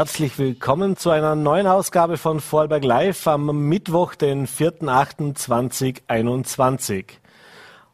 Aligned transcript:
Herzlich 0.00 0.38
willkommen 0.38 0.96
zu 0.96 1.10
einer 1.10 1.34
neuen 1.34 1.66
Ausgabe 1.66 2.16
von 2.16 2.40
Vorarlberg 2.40 2.84
Live 2.84 3.26
am 3.26 3.68
Mittwoch, 3.68 4.14
den 4.14 4.46
4.8.2021. 4.46 7.04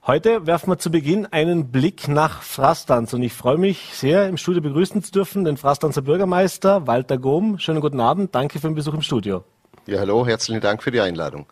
Heute 0.07 0.47
werfen 0.47 0.71
wir 0.71 0.79
zu 0.79 0.93
Beginn 0.93 1.27
einen 1.27 1.73
Blick 1.73 2.07
nach 2.07 2.43
Frastanz 2.43 3.13
und 3.13 3.23
ich 3.23 3.33
freue 3.33 3.59
mich 3.59 3.91
sehr, 3.93 4.29
im 4.29 4.37
Studio 4.37 4.63
begrüßen 4.63 5.03
zu 5.03 5.11
dürfen 5.11 5.45
den 5.45 5.57
Frastanzer 5.57 6.03
Bürgermeister 6.03 6.87
Walter 6.87 7.19
Gohm. 7.19 7.59
Schönen 7.59 7.81
guten 7.81 7.99
Abend, 7.99 8.37
danke 8.37 8.61
für 8.61 8.69
den 8.69 8.77
Besuch 8.77 8.95
im 8.95 9.03
Studio. 9.03 9.43
Ja, 9.89 9.99
hallo, 9.99 10.25
herzlichen 10.25 10.61
Dank 10.61 10.85
für 10.85 10.93
die 10.93 11.01
Einladung. 11.01 11.47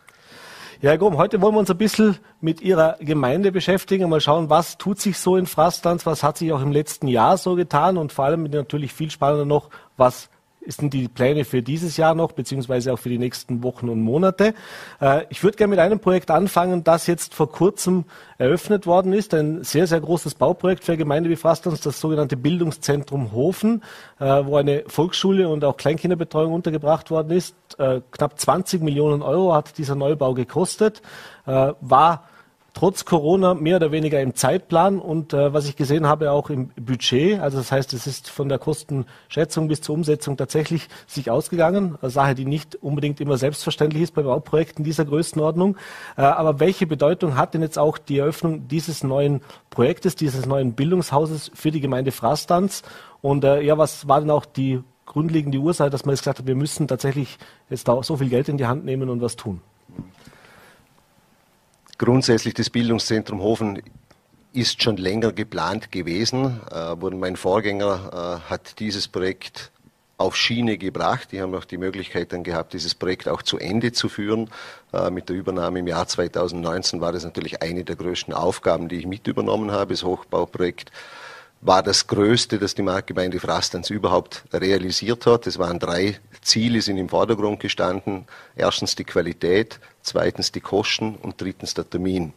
Ja, 0.80 0.91
Herr 0.91 0.98
Grom, 0.98 1.16
heute 1.16 1.41
wollen 1.41 1.55
wir 1.55 1.61
uns 1.61 1.70
ein 1.73 1.78
bisschen 1.78 2.19
mit 2.41 2.61
Ihrer 2.61 2.97
Gemeinde 3.00 3.50
beschäftigen, 3.50 4.09
mal 4.09 4.20
schauen, 4.20 4.50
was 4.50 4.78
tut 4.78 5.00
sich 5.00 5.19
so 5.19 5.36
in 5.36 5.47
Frastanz, 5.47 6.06
was 6.06 6.23
hat 6.23 6.39
sich 6.39 6.52
auch 6.52 6.62
im 6.62 6.70
letzten 6.70 7.09
Jahr 7.09 7.39
so 7.39 7.56
getan 7.56 7.97
und 7.97 8.12
vor 8.12 8.27
allem 8.27 8.45
natürlich 8.45 8.92
viel 8.92 9.11
spannender 9.11 9.47
noch, 9.47 9.70
was 9.97 10.30
sind 10.66 10.95
die 10.95 11.09
Pläne 11.09 11.45
für 11.45 11.62
dieses 11.62 11.96
Jahr 11.96 12.14
noch, 12.14 12.32
beziehungsweise 12.32 12.92
auch 12.92 12.98
für 12.98 13.09
die 13.09 13.18
nächsten 13.18 13.62
Wochen 13.62 13.88
und 13.88 14.00
Monate. 14.00 14.55
Äh, 15.00 15.24
ich 15.30 15.42
würde 15.42 15.56
gerne 15.56 15.70
mit 15.70 15.78
einem 15.78 16.00
Projekt 16.00 16.30
anfangen, 16.30 16.84
das 16.84 17.06
jetzt 17.06 17.34
vor 17.34 17.50
kurzem 17.50 18.05
eröffnet 18.38 18.86
worden 18.86 19.12
ist. 19.12 19.34
Ein 19.34 19.64
sehr, 19.64 19.86
sehr 19.86 20.00
großes 20.00 20.34
Bauprojekt 20.34 20.84
für 20.84 20.92
eine 20.92 20.98
Gemeinde 20.98 21.30
wie 21.30 21.36
Frastans, 21.36 21.80
das 21.80 22.00
sogenannte 22.00 22.36
Bildungszentrum 22.36 23.32
Hofen, 23.32 23.82
äh, 24.19 24.24
wo 24.24 24.56
eine 24.56 24.84
Volksschule 24.86 25.48
und 25.48 25.64
auch 25.64 25.77
Kleinkinderbetreuung 25.77 26.52
untergebracht 26.52 27.10
worden 27.10 27.30
ist. 27.30 27.55
Äh, 27.78 28.00
knapp 28.10 28.38
20 28.38 28.83
Millionen 28.83 29.22
Euro 29.22 29.55
hat 29.55 29.78
dieser 29.78 29.94
Neubau 29.94 30.34
gekostet, 30.34 31.02
war 31.46 32.24
trotz 32.75 33.05
Corona 33.05 33.55
mehr 33.55 33.77
oder 33.77 33.92
weniger 33.92 34.20
im 34.20 34.34
Zeitplan 34.34 34.98
und 34.98 35.33
äh, 35.33 35.55
was 35.55 35.69
ich 35.69 35.77
gesehen 35.77 36.06
habe 36.06 36.33
auch 36.33 36.50
im 36.50 36.70
Budget. 36.70 37.41
Also 37.41 37.58
das 37.58 37.72
heißt, 37.72 37.94
es 37.94 38.06
ist 38.06 38.28
von 38.28 38.48
der 38.48 38.58
Kostenschätzung 38.58 39.69
bis 39.69 39.80
zur 39.80 39.94
Umsetzung 39.94 40.36
tatsächlich 40.36 40.89
sich 41.06 41.30
ausgegangen. 41.30 41.97
Eine 42.02 42.11
Sache, 42.11 42.34
die 42.34 42.45
nicht 42.45 42.77
unbedingt 42.77 43.20
immer 43.20 43.39
selbstverständlich 43.39 44.02
ist 44.02 44.14
bei 44.14 44.22
Bauprojekten 44.22 44.84
dieser 44.84 45.05
Größenordnung. 45.05 45.77
Äh, 46.17 46.22
aber 46.22 46.61
welche 46.61 46.86
Bedeutung 46.86 47.36
hat 47.36 47.55
denn 47.55 47.62
jetzt 47.62 47.78
auch 47.78 47.97
die 47.97 48.19
Eröffnung 48.19 48.67
dieses 48.67 49.05
neuen 49.05 49.41
Projektes, 49.70 50.17
dieses 50.17 50.45
neuen 50.45 50.75
Bildungshauses 50.75 51.52
für 51.55 51.70
die 51.70 51.80
Gemeinde 51.80 52.11
Frastanz? 52.11 52.83
Und 53.22 53.45
äh, 53.45 53.62
ja, 53.62 53.78
was 53.78 54.08
war 54.08 54.20
denn 54.20 54.30
auch 54.30 54.45
die 54.45 54.83
grundlegende 55.06 55.58
Ursache, 55.58 55.91
dass 55.91 56.05
man 56.05 56.14
jetzt 56.14 56.22
gesagt 56.22 56.41
hat, 56.41 56.47
wir 56.47 56.56
müssen 56.56 56.89
tatsächlich 56.89 57.39
jetzt 57.70 57.86
da 57.86 58.02
so 58.02 58.17
viel 58.17 58.28
Geld 58.28 58.48
in 58.48 58.56
die 58.56 58.67
Hand 58.67 58.84
nehmen 58.84 59.08
und 59.11 59.20
was 59.20 59.36
tun? 59.36 59.61
Grundsätzlich 61.98 62.55
das 62.55 62.70
Bildungszentrum 62.70 63.41
Hofen 63.41 63.83
ist 64.53 64.83
schon 64.83 64.97
länger 64.97 65.33
geplant 65.33 65.92
gewesen. 65.92 66.61
Äh, 66.70 66.95
mein 66.95 67.36
Vorgänger 67.36 68.41
äh, 68.47 68.51
hat 68.51 68.78
dieses 68.78 69.09
Projekt 69.09 69.73
auf 70.17 70.36
Schiene 70.36 70.78
gebracht. 70.78 71.33
Die 71.33 71.41
haben 71.41 71.55
auch 71.55 71.64
die 71.64 71.77
Möglichkeit 71.77 72.33
dann 72.33 72.45
gehabt, 72.45 72.73
dieses 72.73 72.95
Projekt 72.95 73.28
auch 73.28 73.42
zu 73.42 73.59
Ende 73.59 73.92
zu 73.92 74.09
führen. 74.09 74.51
Äh, 74.92 75.11
mit 75.11 75.28
der 75.28 75.36
Übernahme 75.36 75.81
im 75.81 75.86
Jahr 75.86 76.06
2019 76.06 77.01
war 77.01 77.12
das 77.12 77.25
natürlich 77.25 77.62
eine 77.62 77.84
der 77.84 77.97
größten 77.97 78.33
Aufgaben, 78.33 78.89
die 78.89 78.97
ich 78.97 79.06
mit 79.06 79.27
übernommen 79.27 79.73
habe. 79.73 79.95
Das 79.95 80.05
Hochbauprojekt 80.05 80.92
war 81.65 81.83
das 81.83 82.07
größte, 82.07 82.59
das 82.59 82.75
die 82.75 82.83
Marktgemeinde 82.83 83.41
Frastanz 83.41 83.89
überhaupt 83.89 84.45
realisiert 84.53 85.25
hat. 85.25 85.47
Es 85.47 85.59
waren 85.59 85.79
drei 85.79 86.20
Ziele, 86.43 86.83
sind 86.83 86.98
im 86.98 87.09
Vordergrund 87.09 87.59
gestanden. 87.59 88.27
Erstens 88.55 88.95
die 88.95 89.05
Qualität, 89.05 89.81
zweitens 90.03 90.53
die 90.53 90.61
Kosten 90.61 91.17
und 91.17 91.41
drittens 91.41 91.73
der 91.73 91.89
Termin. 91.89 92.35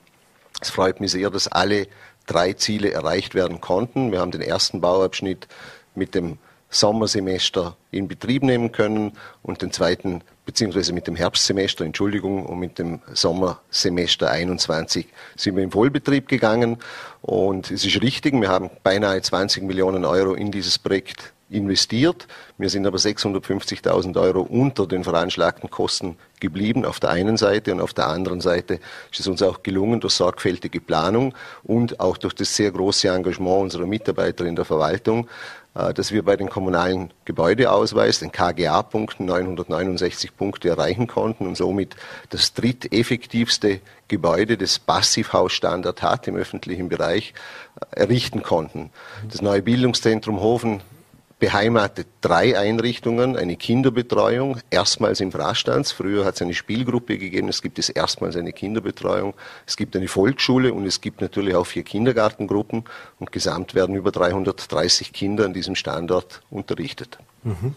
Es 0.61 0.69
freut 0.69 1.01
mich 1.01 1.11
sehr, 1.11 1.29
dass 1.29 1.49
alle 1.49 1.87
drei 2.25 2.53
Ziele 2.53 2.91
erreicht 2.91 3.35
werden 3.35 3.59
konnten. 3.59 4.13
Wir 4.13 4.21
haben 4.21 4.31
den 4.31 4.41
ersten 4.41 4.79
Bauabschnitt 4.79 5.49
mit 5.93 6.15
dem 6.15 6.37
Sommersemester 6.69 7.75
in 7.91 8.07
Betrieb 8.07 8.43
nehmen 8.43 8.71
können 8.71 9.11
und 9.43 9.61
den 9.61 9.73
zweiten 9.73 10.21
beziehungsweise 10.47 10.93
mit 10.93 11.05
dem 11.05 11.15
Herbstsemester, 11.15 11.83
Entschuldigung, 11.85 12.45
und 12.45 12.57
mit 12.57 12.79
dem 12.79 13.01
Sommersemester 13.13 14.31
21 14.31 15.05
sind 15.35 15.57
wir 15.57 15.63
in 15.63 15.71
Vollbetrieb 15.71 16.29
gegangen. 16.29 16.77
Und 17.21 17.69
es 17.69 17.85
ist 17.85 18.01
richtig, 18.01 18.33
wir 18.33 18.47
haben 18.47 18.71
beinahe 18.81 19.21
20 19.21 19.63
Millionen 19.63 20.05
Euro 20.05 20.33
in 20.33 20.49
dieses 20.49 20.79
Projekt 20.79 21.33
investiert. 21.49 22.27
Wir 22.57 22.69
sind 22.69 22.87
aber 22.87 22.97
650.000 22.97 24.19
Euro 24.19 24.41
unter 24.41 24.87
den 24.87 25.03
veranschlagten 25.03 25.69
Kosten 25.69 26.17
geblieben 26.39 26.85
auf 26.85 26.99
der 26.99 27.09
einen 27.09 27.37
Seite 27.37 27.71
und 27.73 27.81
auf 27.81 27.93
der 27.93 28.07
anderen 28.07 28.41
Seite 28.41 28.79
ist 29.11 29.19
es 29.19 29.27
uns 29.27 29.41
auch 29.41 29.63
gelungen 29.63 29.99
durch 29.99 30.13
sorgfältige 30.13 30.79
Planung 30.81 31.33
und 31.63 31.99
auch 31.99 32.17
durch 32.17 32.33
das 32.33 32.55
sehr 32.55 32.71
große 32.71 33.07
Engagement 33.07 33.61
unserer 33.61 33.85
Mitarbeiter 33.85 34.45
in 34.45 34.55
der 34.55 34.65
Verwaltung, 34.65 35.27
dass 35.93 36.11
wir 36.11 36.23
bei 36.23 36.35
den 36.35 36.49
kommunalen 36.49 37.11
Gebäudeausweis, 37.25 38.19
den 38.19 38.31
KGA-Punkten, 38.31 39.25
969 39.25 40.35
Punkte 40.35 40.69
erreichen 40.69 41.05
konnten 41.05 41.45
und 41.45 41.55
somit 41.55 41.95
das 42.29 42.53
dritteffektivste 42.53 43.81
Gebäude, 44.07 44.57
das 44.57 44.79
Passivhausstandard 44.79 46.01
hat 46.01 46.27
im 46.27 46.35
öffentlichen 46.35 46.89
Bereich, 46.89 47.33
äh, 47.79 48.01
errichten 48.01 48.41
konnten. 48.41 48.89
Das 49.29 49.41
neue 49.41 49.61
Bildungszentrum 49.61 50.39
Hofen 50.39 50.81
beheimatet 51.39 52.07
drei 52.21 52.57
Einrichtungen, 52.57 53.37
eine 53.37 53.57
Kinderbetreuung, 53.57 54.59
erstmals 54.71 55.19
in 55.19 55.31
Frastanz. 55.31 55.91
Früher 55.91 56.25
hat 56.25 56.35
es 56.35 56.41
eine 56.41 56.55
Spielgruppe 56.55 57.17
gegeben, 57.17 57.47
es 57.47 57.61
gibt 57.61 57.77
es 57.77 57.89
erstmals 57.89 58.35
eine 58.35 58.53
Kinderbetreuung. 58.53 59.35
Es 59.65 59.77
gibt 59.77 59.95
eine 59.95 60.07
Volksschule 60.07 60.73
und 60.73 60.85
es 60.85 60.99
gibt 60.99 61.21
natürlich 61.21 61.53
auch 61.53 61.65
vier 61.65 61.83
Kindergartengruppen 61.83 62.85
und 63.19 63.31
gesamt 63.31 63.75
werden 63.75 63.95
über 63.95 64.11
330 64.11 65.13
Kinder 65.13 65.45
an 65.45 65.53
diesem 65.53 65.75
Standort 65.75 66.41
unterrichtet. 66.49 67.19
Mhm. 67.43 67.75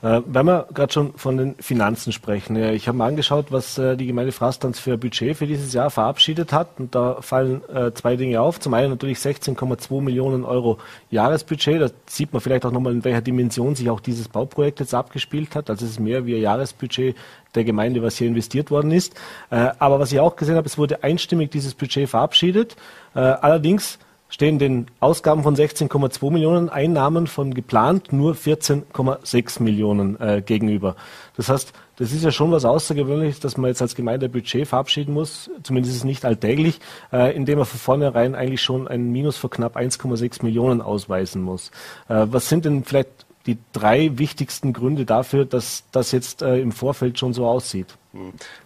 Äh, 0.00 0.20
wenn 0.26 0.46
wir 0.46 0.68
gerade 0.72 0.92
schon 0.92 1.14
von 1.14 1.36
den 1.36 1.54
Finanzen 1.56 2.12
sprechen, 2.12 2.54
ja, 2.54 2.70
ich 2.70 2.86
habe 2.86 2.98
mir 2.98 3.04
angeschaut, 3.04 3.46
was 3.50 3.78
äh, 3.78 3.96
die 3.96 4.06
Gemeinde 4.06 4.30
Frastanz 4.30 4.78
für 4.78 4.96
Budget 4.96 5.36
für 5.36 5.46
dieses 5.46 5.72
Jahr 5.72 5.90
verabschiedet 5.90 6.52
hat. 6.52 6.78
Und 6.78 6.94
da 6.94 7.20
fallen 7.20 7.62
äh, 7.68 7.92
zwei 7.92 8.14
Dinge 8.16 8.40
auf. 8.40 8.60
Zum 8.60 8.74
einen 8.74 8.90
natürlich 8.90 9.18
16,2 9.18 10.00
Millionen 10.00 10.44
Euro 10.44 10.78
Jahresbudget. 11.10 11.80
Da 11.80 11.88
sieht 12.06 12.32
man 12.32 12.40
vielleicht 12.40 12.64
auch 12.64 12.70
nochmal, 12.70 12.92
in 12.92 13.04
welcher 13.04 13.22
Dimension 13.22 13.74
sich 13.74 13.90
auch 13.90 14.00
dieses 14.00 14.28
Bauprojekt 14.28 14.78
jetzt 14.78 14.94
abgespielt 14.94 15.56
hat. 15.56 15.68
Also 15.68 15.84
es 15.84 15.92
ist 15.92 16.00
mehr 16.00 16.26
wie 16.26 16.36
ein 16.36 16.42
Jahresbudget 16.42 17.16
der 17.56 17.64
Gemeinde, 17.64 18.00
was 18.02 18.16
hier 18.16 18.28
investiert 18.28 18.70
worden 18.70 18.92
ist. 18.92 19.14
Äh, 19.50 19.70
aber 19.80 19.98
was 19.98 20.12
ich 20.12 20.20
auch 20.20 20.36
gesehen 20.36 20.54
habe, 20.54 20.66
es 20.66 20.78
wurde 20.78 21.02
einstimmig 21.02 21.50
dieses 21.50 21.74
Budget 21.74 22.08
verabschiedet. 22.08 22.76
Äh, 23.14 23.20
allerdings 23.20 23.98
stehen 24.28 24.58
den 24.58 24.86
Ausgaben 25.00 25.42
von 25.42 25.56
16,2 25.56 26.30
Millionen 26.30 26.68
Einnahmen 26.68 27.26
von 27.26 27.54
geplant 27.54 28.12
nur 28.12 28.34
14,6 28.34 29.62
Millionen 29.62 30.20
äh, 30.20 30.42
gegenüber. 30.44 30.96
Das 31.36 31.48
heißt, 31.48 31.72
das 31.96 32.12
ist 32.12 32.22
ja 32.22 32.30
schon 32.30 32.52
was 32.52 32.64
Außergewöhnliches, 32.64 33.40
dass 33.40 33.56
man 33.56 33.68
jetzt 33.68 33.82
als 33.82 33.94
Gemeinde 33.94 34.26
ein 34.26 34.32
Budget 34.32 34.68
verabschieden 34.68 35.14
muss, 35.14 35.50
zumindest 35.62 35.94
ist 35.94 35.98
es 36.00 36.04
nicht 36.04 36.24
alltäglich, 36.24 36.80
äh, 37.12 37.34
indem 37.34 37.58
man 37.58 37.66
von 37.66 37.80
vornherein 37.80 38.34
eigentlich 38.34 38.62
schon 38.62 38.86
ein 38.86 39.10
Minus 39.10 39.36
von 39.36 39.50
knapp 39.50 39.76
1,6 39.76 40.44
Millionen 40.44 40.80
ausweisen 40.80 41.42
muss. 41.42 41.70
Äh, 42.08 42.26
was 42.30 42.48
sind 42.48 42.64
denn 42.64 42.84
vielleicht 42.84 43.26
die 43.46 43.58
drei 43.72 44.18
wichtigsten 44.18 44.72
Gründe 44.74 45.06
dafür, 45.06 45.46
dass 45.46 45.84
das 45.90 46.12
jetzt 46.12 46.42
äh, 46.42 46.60
im 46.60 46.70
Vorfeld 46.70 47.18
schon 47.18 47.32
so 47.32 47.46
aussieht? 47.46 47.96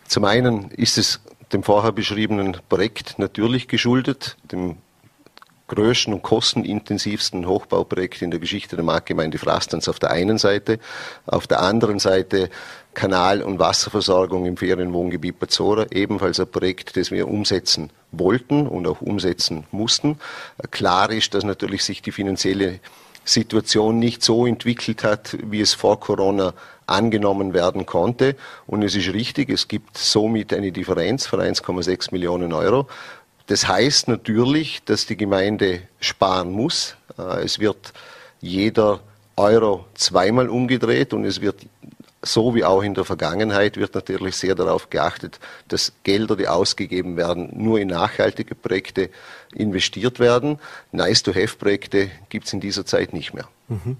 Zum 0.09 0.25
einen 0.25 0.71
ist 0.72 0.99
es 0.99 1.21
dem 1.53 1.62
vorher 1.62 1.93
beschriebenen 1.93 2.56
Projekt 2.69 3.19
natürlich 3.19 3.69
geschuldet, 3.69 4.37
dem 4.51 4.77
größten 5.72 6.12
und 6.12 6.22
kostenintensivsten 6.22 7.47
Hochbauprojekt 7.47 8.21
in 8.21 8.31
der 8.31 8.41
Geschichte 8.41 8.77
der 8.77 8.84
Marktgemeinde 8.84 9.38
Frastanz 9.38 9.88
auf 9.88 9.99
der 9.99 10.10
einen 10.10 10.37
Seite, 10.37 10.78
auf 11.25 11.47
der 11.47 11.62
anderen 11.62 11.99
Seite 11.99 12.50
Kanal- 12.93 13.43
und 13.43 13.59
Wasserversorgung 13.59 14.44
im 14.44 14.59
Ferienwohngebiet 14.59 15.39
Bazora, 15.39 15.86
ebenfalls 15.91 16.39
ein 16.41 16.51
Projekt, 16.51 16.98
das 16.98 17.10
wir 17.10 17.27
umsetzen 17.27 17.89
wollten 18.10 18.66
und 18.66 18.86
auch 18.86 19.01
umsetzen 19.01 19.65
mussten. 19.71 20.19
Klar 20.71 21.10
ist, 21.10 21.33
dass 21.33 21.42
natürlich 21.42 21.84
sich 21.84 22.03
die 22.03 22.13
finanzielle 22.13 22.80
Situation 23.24 23.98
nicht 23.98 24.22
so 24.22 24.47
entwickelt 24.47 25.04
hat, 25.04 25.39
wie 25.42 25.60
es 25.60 25.72
vor 25.72 26.01
Corona 26.01 26.53
angenommen 26.86 27.54
werden 27.54 27.86
konnte. 27.86 28.36
Und 28.66 28.83
es 28.83 28.95
ist 28.95 29.13
richtig, 29.15 29.48
es 29.48 29.69
gibt 29.69 29.97
somit 29.97 30.53
eine 30.53 30.72
Differenz 30.72 31.27
von 31.27 31.41
1,6 31.41 32.09
Millionen 32.13 32.53
Euro. 32.53 32.89
Das 33.53 33.69
heißt 33.69 34.09
natürlich, 34.09 34.83
dass 34.87 35.04
die 35.04 35.15
Gemeinde 35.19 35.83
sparen 36.01 36.53
muss. 36.53 36.97
Äh, 37.19 37.45
es 37.45 37.59
wird 37.59 37.93
jeder 38.41 39.01
Euro 39.37 39.84
zweimal 39.93 40.49
umgedreht 40.49 41.13
und 41.13 41.27
es 41.27 41.43
wird 41.43 41.66
so 42.22 42.54
wie 42.54 42.65
auch 42.65 42.83
in 42.83 42.95
der 42.95 43.04
Vergangenheit 43.04 43.77
wird 43.77 43.95
natürlich 43.95 44.37
sehr 44.37 44.54
darauf 44.54 44.89
geachtet, 44.89 45.39
dass 45.69 45.93
Gelder, 46.03 46.34
die 46.34 46.49
ausgegeben 46.49 47.19
werden, 47.19 47.51
nur 47.53 47.78
in 47.78 47.89
nachhaltige 47.89 48.54
Projekte 48.54 49.10
investiert 49.54 50.21
werden. 50.21 50.59
Nice-to-have-Projekte 50.93 52.10
gibt 52.28 52.47
es 52.47 52.53
in 52.53 52.60
dieser 52.60 52.87
Zeit 52.87 53.13
nicht 53.13 53.34
mehr. 53.34 53.49
Mhm. 53.69 53.97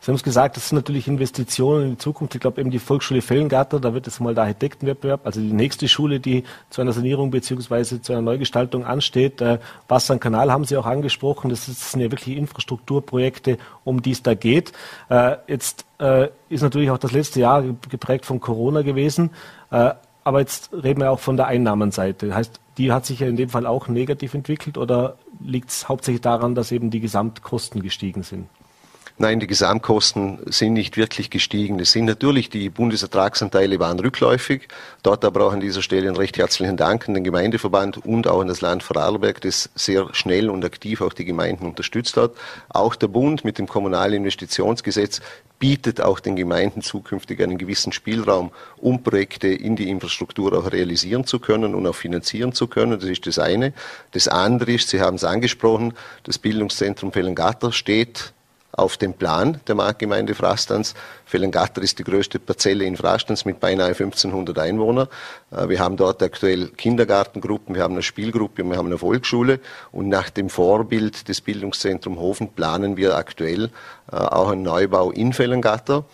Sie 0.00 0.08
haben 0.08 0.14
es 0.14 0.22
gesagt, 0.22 0.56
das 0.56 0.68
sind 0.68 0.76
natürlich 0.76 1.08
Investitionen 1.08 1.84
in 1.84 1.90
die 1.92 1.98
Zukunft. 1.98 2.34
Ich 2.34 2.40
glaube 2.40 2.60
eben 2.60 2.70
die 2.70 2.78
Volksschule 2.78 3.22
Fellengatter, 3.22 3.80
da 3.80 3.92
wird 3.94 4.06
jetzt 4.06 4.20
mal 4.20 4.34
der 4.34 4.44
Architektenwettbewerb, 4.44 5.20
also 5.24 5.40
die 5.40 5.52
nächste 5.52 5.88
Schule, 5.88 6.20
die 6.20 6.44
zu 6.70 6.80
einer 6.80 6.92
Sanierung 6.92 7.30
beziehungsweise 7.30 8.00
zu 8.00 8.12
einer 8.12 8.22
Neugestaltung 8.22 8.84
ansteht. 8.84 9.40
Äh, 9.40 9.58
Wasser 9.88 10.14
und 10.14 10.20
Kanal 10.20 10.52
haben 10.52 10.64
Sie 10.64 10.76
auch 10.76 10.86
angesprochen. 10.86 11.50
Das 11.50 11.66
sind 11.66 12.00
ja 12.00 12.10
wirklich 12.10 12.36
Infrastrukturprojekte, 12.36 13.58
um 13.84 14.02
die 14.02 14.12
es 14.12 14.22
da 14.22 14.34
geht. 14.34 14.72
Äh, 15.08 15.36
jetzt 15.48 15.84
äh, 15.98 16.28
ist 16.48 16.62
natürlich 16.62 16.90
auch 16.90 16.98
das 16.98 17.12
letzte 17.12 17.40
Jahr 17.40 17.64
geprägt 17.88 18.26
von 18.26 18.40
Corona 18.40 18.82
gewesen. 18.82 19.30
Äh, 19.70 19.92
aber 20.24 20.40
jetzt 20.40 20.70
reden 20.72 21.00
wir 21.00 21.12
auch 21.12 21.20
von 21.20 21.36
der 21.36 21.46
Einnahmenseite. 21.46 22.34
Heißt, 22.34 22.60
die 22.78 22.92
hat 22.92 23.06
sich 23.06 23.20
ja 23.20 23.28
in 23.28 23.36
dem 23.36 23.48
Fall 23.48 23.66
auch 23.66 23.88
negativ 23.88 24.34
entwickelt 24.34 24.76
oder 24.76 25.16
liegt 25.40 25.70
es 25.70 25.88
hauptsächlich 25.88 26.20
daran, 26.20 26.54
dass 26.54 26.72
eben 26.72 26.90
die 26.90 27.00
Gesamtkosten 27.00 27.82
gestiegen 27.82 28.22
sind? 28.22 28.48
Nein, 29.18 29.40
die 29.40 29.46
Gesamtkosten 29.46 30.40
sind 30.44 30.74
nicht 30.74 30.98
wirklich 30.98 31.30
gestiegen. 31.30 31.80
Es 31.80 31.92
sind 31.92 32.04
natürlich 32.04 32.50
die 32.50 32.68
Bundesertragsanteile 32.68 33.80
waren 33.80 33.98
rückläufig. 33.98 34.68
Dort 35.02 35.24
aber 35.24 35.46
auch 35.46 35.54
an 35.54 35.60
dieser 35.60 35.80
Stelle 35.80 36.08
einen 36.08 36.18
recht 36.18 36.36
herzlichen 36.36 36.76
Dank 36.76 37.08
an 37.08 37.14
den 37.14 37.24
Gemeindeverband 37.24 38.04
und 38.04 38.26
auch 38.26 38.42
an 38.42 38.48
das 38.48 38.60
Land 38.60 38.82
Vorarlberg, 38.82 39.40
das 39.40 39.70
sehr 39.74 40.12
schnell 40.12 40.50
und 40.50 40.66
aktiv 40.66 41.00
auch 41.00 41.14
die 41.14 41.24
Gemeinden 41.24 41.64
unterstützt 41.64 42.18
hat. 42.18 42.32
Auch 42.68 42.94
der 42.94 43.08
Bund 43.08 43.42
mit 43.42 43.56
dem 43.56 43.66
Kommunalinvestitionsgesetz 43.66 45.22
bietet 45.58 46.02
auch 46.02 46.20
den 46.20 46.36
Gemeinden 46.36 46.82
zukünftig 46.82 47.42
einen 47.42 47.56
gewissen 47.56 47.92
Spielraum, 47.92 48.50
um 48.76 49.02
Projekte 49.02 49.48
in 49.48 49.76
die 49.76 49.88
Infrastruktur 49.88 50.52
auch 50.52 50.70
realisieren 50.70 51.24
zu 51.24 51.38
können 51.38 51.74
und 51.74 51.86
auch 51.86 51.94
finanzieren 51.94 52.52
zu 52.52 52.66
können. 52.66 53.00
Das 53.00 53.08
ist 53.08 53.26
das 53.26 53.38
eine. 53.38 53.72
Das 54.12 54.28
andere 54.28 54.72
ist, 54.72 54.90
Sie 54.90 55.00
haben 55.00 55.16
es 55.16 55.24
angesprochen, 55.24 55.94
das 56.24 56.36
Bildungszentrum 56.38 57.12
Fellengatter 57.12 57.72
steht 57.72 58.34
auf 58.76 58.96
dem 58.96 59.14
Plan 59.14 59.60
der 59.66 59.74
Marktgemeinde 59.74 60.34
Frastans. 60.34 60.94
Fellengatter 61.24 61.82
ist 61.82 61.98
die 61.98 62.04
größte 62.04 62.38
Parzelle 62.38 62.84
in 62.84 62.96
Frastans 62.96 63.44
mit 63.44 63.58
beinahe 63.58 63.88
1500 63.88 64.58
Einwohnern. 64.58 65.08
Äh, 65.50 65.68
wir 65.68 65.80
haben 65.80 65.96
dort 65.96 66.22
aktuell 66.22 66.68
Kindergartengruppen, 66.68 67.74
wir 67.74 67.82
haben 67.82 67.94
eine 67.94 68.02
Spielgruppe, 68.02 68.62
wir 68.64 68.76
haben 68.76 68.86
eine 68.86 68.98
Volksschule 68.98 69.60
und 69.92 70.08
nach 70.08 70.30
dem 70.30 70.50
Vorbild 70.50 71.28
des 71.28 71.40
Bildungszentrums 71.40 72.18
Hofen 72.18 72.52
planen 72.52 72.96
wir 72.96 73.16
aktuell 73.16 73.70
äh, 74.12 74.16
auch 74.16 74.50
einen 74.50 74.62
Neubau 74.62 75.10
in 75.10 75.32
Fellengatter. 75.32 76.04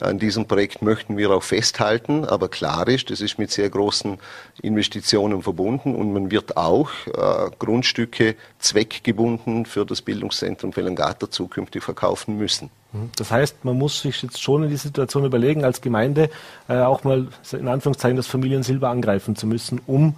An 0.00 0.18
diesem 0.18 0.46
Projekt 0.46 0.80
möchten 0.82 1.16
wir 1.16 1.30
auch 1.30 1.42
festhalten, 1.42 2.24
aber 2.24 2.48
klar 2.48 2.86
ist, 2.88 3.10
das 3.10 3.20
ist 3.20 3.38
mit 3.38 3.50
sehr 3.50 3.68
großen 3.68 4.18
Investitionen 4.62 5.42
verbunden 5.42 5.94
und 5.94 6.12
man 6.12 6.30
wird 6.30 6.56
auch 6.56 6.90
äh, 7.06 7.50
Grundstücke 7.58 8.36
zweckgebunden 8.58 9.66
für 9.66 9.84
das 9.84 10.02
Bildungszentrum 10.02 10.72
Felangata 10.72 11.30
zukünftig 11.30 11.82
verkaufen 11.82 12.38
müssen. 12.38 12.70
Mhm. 12.92 13.10
Das 13.16 13.30
heißt, 13.30 13.64
man 13.64 13.76
muss 13.76 14.02
sich 14.02 14.22
jetzt 14.22 14.40
schon 14.40 14.64
in 14.64 14.70
die 14.70 14.76
Situation 14.76 15.24
überlegen, 15.24 15.64
als 15.64 15.80
Gemeinde 15.80 16.30
äh, 16.68 16.78
auch 16.78 17.02
mal 17.02 17.26
in 17.52 17.68
Anführungszeichen 17.68 18.16
das 18.16 18.26
Familiensilber 18.26 18.88
angreifen 18.88 19.34
zu 19.34 19.46
müssen, 19.46 19.80
um 19.86 20.14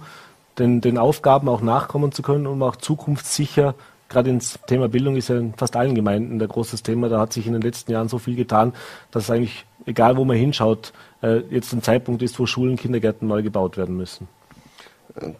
den, 0.59 0.81
den 0.81 0.97
Aufgaben 0.97 1.49
auch 1.49 1.61
nachkommen 1.61 2.11
zu 2.11 2.21
können, 2.21 2.45
um 2.45 2.61
auch 2.61 2.75
zukunftssicher 2.75 3.73
gerade 4.11 4.29
ins 4.29 4.59
Thema 4.67 4.89
Bildung 4.89 5.15
ist 5.15 5.29
ja 5.29 5.37
in 5.37 5.53
fast 5.53 5.75
allen 5.75 5.95
Gemeinden 5.95 6.41
ein 6.41 6.47
großes 6.47 6.83
Thema. 6.83 7.09
Da 7.09 7.19
hat 7.19 7.33
sich 7.33 7.47
in 7.47 7.53
den 7.53 7.61
letzten 7.61 7.91
Jahren 7.91 8.09
so 8.09 8.19
viel 8.19 8.35
getan, 8.35 8.73
dass 9.09 9.23
es 9.23 9.31
eigentlich, 9.31 9.65
egal 9.85 10.17
wo 10.17 10.25
man 10.25 10.37
hinschaut, 10.37 10.93
äh, 11.23 11.39
jetzt 11.49 11.73
ein 11.73 11.81
Zeitpunkt 11.81 12.21
ist, 12.21 12.37
wo 12.39 12.45
Schulen, 12.45 12.75
Kindergärten 12.75 13.27
neu 13.27 13.41
gebaut 13.41 13.77
werden 13.77 13.97
müssen. 13.97 14.27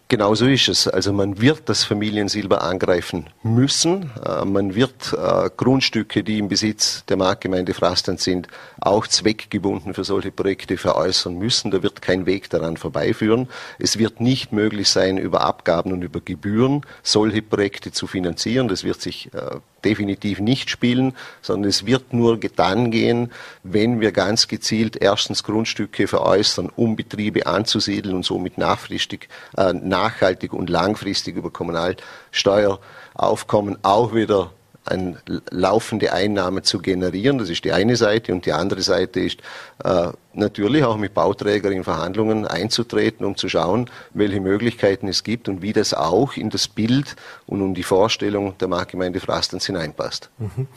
Genau 0.10 0.36
so 0.36 0.48
ist 0.48 0.68
es. 0.68 0.88
Also 0.88 1.14
man 1.14 1.40
wird 1.40 1.70
das 1.70 1.84
Familiensilber 1.84 2.62
angreifen 2.62 3.28
müssen. 3.42 4.12
Äh, 4.26 4.44
man 4.44 4.76
wird 4.76 5.14
äh, 5.14 5.50
Grundstücke, 5.56 6.24
die 6.24 6.40
im 6.40 6.50
Besitz 6.50 7.06
der 7.06 7.18
Marktgemeinde 7.18 7.74
Frastern 7.74 8.18
sind, 8.18 8.48
auch 8.82 9.08
zweckgebunden 9.08 9.94
für 9.94 10.04
solche 10.04 10.32
Projekte 10.32 10.78
veräußern 10.78 11.38
müssen. 11.38 11.72
Da 11.72 11.84
wird 11.84 12.02
kein 12.02 12.26
Weg 12.26 12.50
daran 12.50 12.76
vorbeiführen. 12.76 13.48
Es 13.80 13.98
wird 13.98 14.20
nicht 14.20 14.52
möglich 14.52 14.90
sein, 14.90 15.18
über 15.18 15.42
Abgaben 15.42 15.94
und 15.94 16.02
über 16.02 16.20
Gebühren 16.20 16.86
solche 17.02 17.42
Projekte 17.42 17.92
zu 17.92 18.08
finanzieren. 18.08 18.68
Das 18.68 18.84
wird 18.84 19.02
sich 19.02 19.34
äh, 19.34 19.60
definitiv 19.86 20.40
nicht 20.40 20.70
spielen, 20.70 21.14
sondern 21.42 21.70
es 21.70 21.86
wird 21.86 22.14
nur 22.14 22.38
dann 22.38 22.92
gehen, 22.92 23.32
wenn 23.64 24.00
wir 24.00 24.12
ganz 24.12 24.48
gezielt 24.48 24.96
erstens 24.96 25.44
Grundstücke 25.44 26.08
veräußern, 26.08 26.70
um 26.76 26.96
Betriebe 26.96 27.48
anzusiedeln 27.48 28.16
und 28.16 28.26
somit 28.26 28.58
nachfristig, 28.58 29.28
äh, 29.58 29.74
nachhaltig 29.74 30.54
und 30.54 30.70
langfristig 30.70 31.36
über 31.36 31.52
Kommunalsteueraufkommen 31.52 33.80
auch 33.84 34.14
wieder 34.14 34.52
eine 34.86 35.18
laufende 35.52 36.12
Einnahme 36.14 36.64
zu 36.64 36.80
generieren. 36.80 37.38
Das 37.38 37.50
ist 37.50 37.64
die 37.64 37.72
eine 37.72 37.96
Seite. 37.96 38.34
Und 38.34 38.46
die 38.46 38.54
andere 38.54 38.82
Seite 38.82 39.20
ist 39.20 39.40
äh, 39.84 40.10
natürlich 40.34 40.84
auch 40.84 40.98
mit 40.98 41.14
Bauträgern 41.14 41.72
in 41.72 41.84
Verhandlungen 41.84 42.48
einzutreten, 42.48 43.26
um 43.26 43.38
zu 43.38 43.48
schauen, 43.48 43.90
welche 44.14 44.40
Möglichkeiten 44.40 45.08
es 45.08 45.24
gibt 45.24 45.50
und 45.50 45.62
wie 45.62 45.74
das 45.74 45.94
auch 45.94 46.36
in 46.36 46.50
das 46.50 46.68
Bild 46.68 47.16
und 47.46 47.62
um 47.62 47.74
die 47.74 47.84
Vorstellung 47.84 48.58
der 48.58 48.68
Marktgemeinde 48.68 49.20
Frastens 49.20 49.66
hineinpasst. 49.66 50.30
Mhm. 50.40 50.68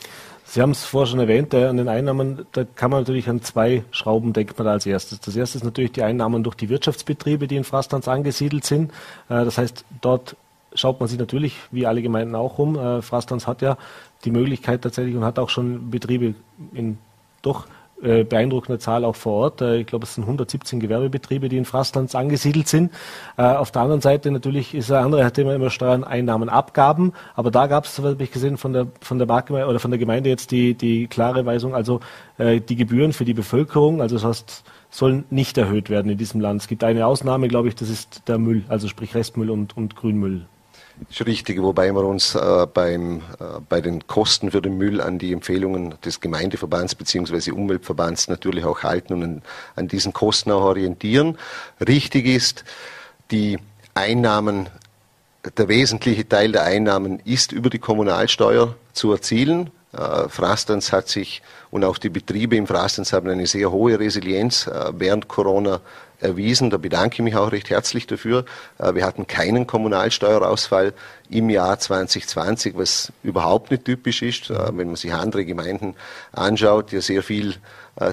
Sie 0.46 0.60
haben 0.60 0.72
es 0.72 0.84
vorher 0.84 1.06
schon 1.06 1.20
erwähnt, 1.20 1.54
äh, 1.54 1.64
an 1.64 1.78
den 1.78 1.88
Einnahmen, 1.88 2.46
da 2.52 2.64
kann 2.64 2.90
man 2.90 3.00
natürlich 3.00 3.28
an 3.28 3.42
zwei 3.42 3.82
Schrauben 3.90 4.34
denkt 4.34 4.58
man 4.58 4.68
als 4.68 4.84
erstes. 4.84 5.18
Das 5.20 5.34
erste 5.34 5.58
ist 5.58 5.64
natürlich 5.64 5.92
die 5.92 6.02
Einnahmen 6.02 6.44
durch 6.44 6.54
die 6.54 6.68
Wirtschaftsbetriebe, 6.68 7.48
die 7.48 7.56
in 7.56 7.64
Frastanz 7.64 8.06
angesiedelt 8.06 8.64
sind. 8.64 8.92
Äh, 9.28 9.44
das 9.44 9.56
heißt, 9.56 9.84
dort 10.02 10.36
schaut 10.74 11.00
man 11.00 11.08
sich 11.08 11.18
natürlich, 11.18 11.56
wie 11.70 11.86
alle 11.86 12.02
Gemeinden 12.02 12.34
auch 12.34 12.58
um. 12.58 12.76
Äh, 12.78 13.02
Frastanz 13.02 13.46
hat 13.46 13.62
ja 13.62 13.76
die 14.24 14.30
Möglichkeit 14.30 14.82
tatsächlich 14.82 15.16
und 15.16 15.24
hat 15.24 15.38
auch 15.38 15.48
schon 15.48 15.90
Betriebe 15.90 16.34
in 16.72 16.98
doch 17.42 17.66
äh, 18.02 18.24
beeindruckender 18.24 18.78
Zahl 18.78 19.04
auch 19.04 19.16
vor 19.16 19.32
Ort. 19.34 19.60
Äh, 19.60 19.78
ich 19.78 19.86
glaube, 19.86 20.04
es 20.04 20.14
sind 20.14 20.24
117 20.24 20.80
Gewerbebetriebe, 20.80 21.48
die 21.48 21.56
in 21.56 21.64
Frastanz 21.64 22.14
angesiedelt 22.14 22.68
sind. 22.68 22.92
Äh, 23.36 23.42
auf 23.42 23.70
der 23.70 23.82
anderen 23.82 24.00
Seite 24.00 24.30
natürlich 24.30 24.74
ist 24.74 24.90
ein 24.90 25.04
anderes 25.04 25.32
Thema 25.32 25.54
immer 25.54 25.70
Steuern, 25.70 26.04
Einnahmen, 26.04 26.48
Abgaben. 26.48 27.12
Aber 27.34 27.50
da 27.50 27.66
gab 27.66 27.84
es, 27.84 27.98
habe 27.98 28.16
ich 28.18 28.32
gesehen, 28.32 28.56
von 28.56 28.72
der, 28.72 28.88
von 29.00 29.18
der 29.18 29.26
Marke 29.26 29.52
oder 29.66 29.78
von 29.78 29.90
der 29.90 29.98
Gemeinde 29.98 30.28
jetzt 30.28 30.50
die, 30.50 30.74
die 30.74 31.06
klare 31.06 31.46
Weisung, 31.46 31.74
also 31.74 32.00
äh, 32.38 32.60
die 32.60 32.76
Gebühren 32.76 33.12
für 33.12 33.24
die 33.24 33.34
Bevölkerung, 33.34 34.02
also 34.02 34.16
das 34.16 34.24
heißt, 34.24 34.64
sollen 34.90 35.24
nicht 35.30 35.56
erhöht 35.58 35.90
werden 35.90 36.10
in 36.10 36.18
diesem 36.18 36.40
Land. 36.40 36.62
Es 36.62 36.68
gibt 36.68 36.84
eine 36.84 37.06
Ausnahme, 37.06 37.48
glaube 37.48 37.68
ich, 37.68 37.74
das 37.74 37.88
ist 37.88 38.22
der 38.28 38.38
Müll, 38.38 38.64
also 38.68 38.86
sprich 38.86 39.14
Restmüll 39.14 39.50
und, 39.50 39.76
und 39.76 39.96
Grünmüll. 39.96 40.46
Ist 41.10 41.26
richtig, 41.26 41.60
wobei 41.60 41.92
wir 41.92 42.04
uns 42.04 42.34
äh, 42.34 42.66
beim, 42.72 43.18
äh, 43.40 43.60
bei 43.68 43.80
den 43.80 44.06
Kosten 44.06 44.52
für 44.52 44.62
den 44.62 44.78
Müll 44.78 45.00
an 45.00 45.18
die 45.18 45.32
Empfehlungen 45.32 45.94
des 46.04 46.20
Gemeindeverbands 46.20 46.94
bzw. 46.94 47.50
Umweltverbands 47.50 48.28
natürlich 48.28 48.64
auch 48.64 48.84
halten 48.84 49.14
und 49.14 49.22
an, 49.22 49.42
an 49.74 49.88
diesen 49.88 50.12
Kosten 50.12 50.52
auch 50.52 50.62
orientieren. 50.62 51.36
Richtig 51.86 52.26
ist, 52.26 52.64
die 53.32 53.58
Einnahmen, 53.94 54.68
der 55.56 55.68
wesentliche 55.68 56.28
Teil 56.28 56.52
der 56.52 56.62
Einnahmen 56.62 57.20
ist 57.24 57.52
über 57.52 57.70
die 57.70 57.80
Kommunalsteuer 57.80 58.76
zu 58.92 59.12
erzielen. 59.12 59.70
Äh, 59.96 60.28
Frastans 60.28 60.92
hat 60.92 61.08
sich 61.08 61.42
und 61.70 61.84
auch 61.84 61.98
die 61.98 62.08
Betriebe 62.08 62.56
im 62.56 62.66
Frastans 62.66 63.12
haben 63.12 63.28
eine 63.28 63.46
sehr 63.46 63.70
hohe 63.70 63.98
Resilienz 63.98 64.66
äh, 64.66 64.92
während 64.92 65.28
Corona 65.28 65.80
erwiesen. 66.20 66.70
Da 66.70 66.78
bedanke 66.78 67.16
ich 67.16 67.22
mich 67.22 67.36
auch 67.36 67.52
recht 67.52 67.70
herzlich 67.70 68.06
dafür. 68.06 68.44
Äh, 68.78 68.94
wir 68.94 69.04
hatten 69.04 69.26
keinen 69.26 69.66
Kommunalsteuerausfall 69.66 70.92
im 71.30 71.50
Jahr 71.50 71.78
2020, 71.78 72.76
was 72.76 73.12
überhaupt 73.22 73.70
nicht 73.70 73.84
typisch 73.84 74.22
ist. 74.22 74.50
Wenn 74.50 74.88
man 74.88 74.96
sich 74.96 75.12
andere 75.12 75.44
Gemeinden 75.44 75.94
anschaut, 76.32 76.92
die 76.92 77.00
sehr 77.00 77.22
viel 77.22 77.54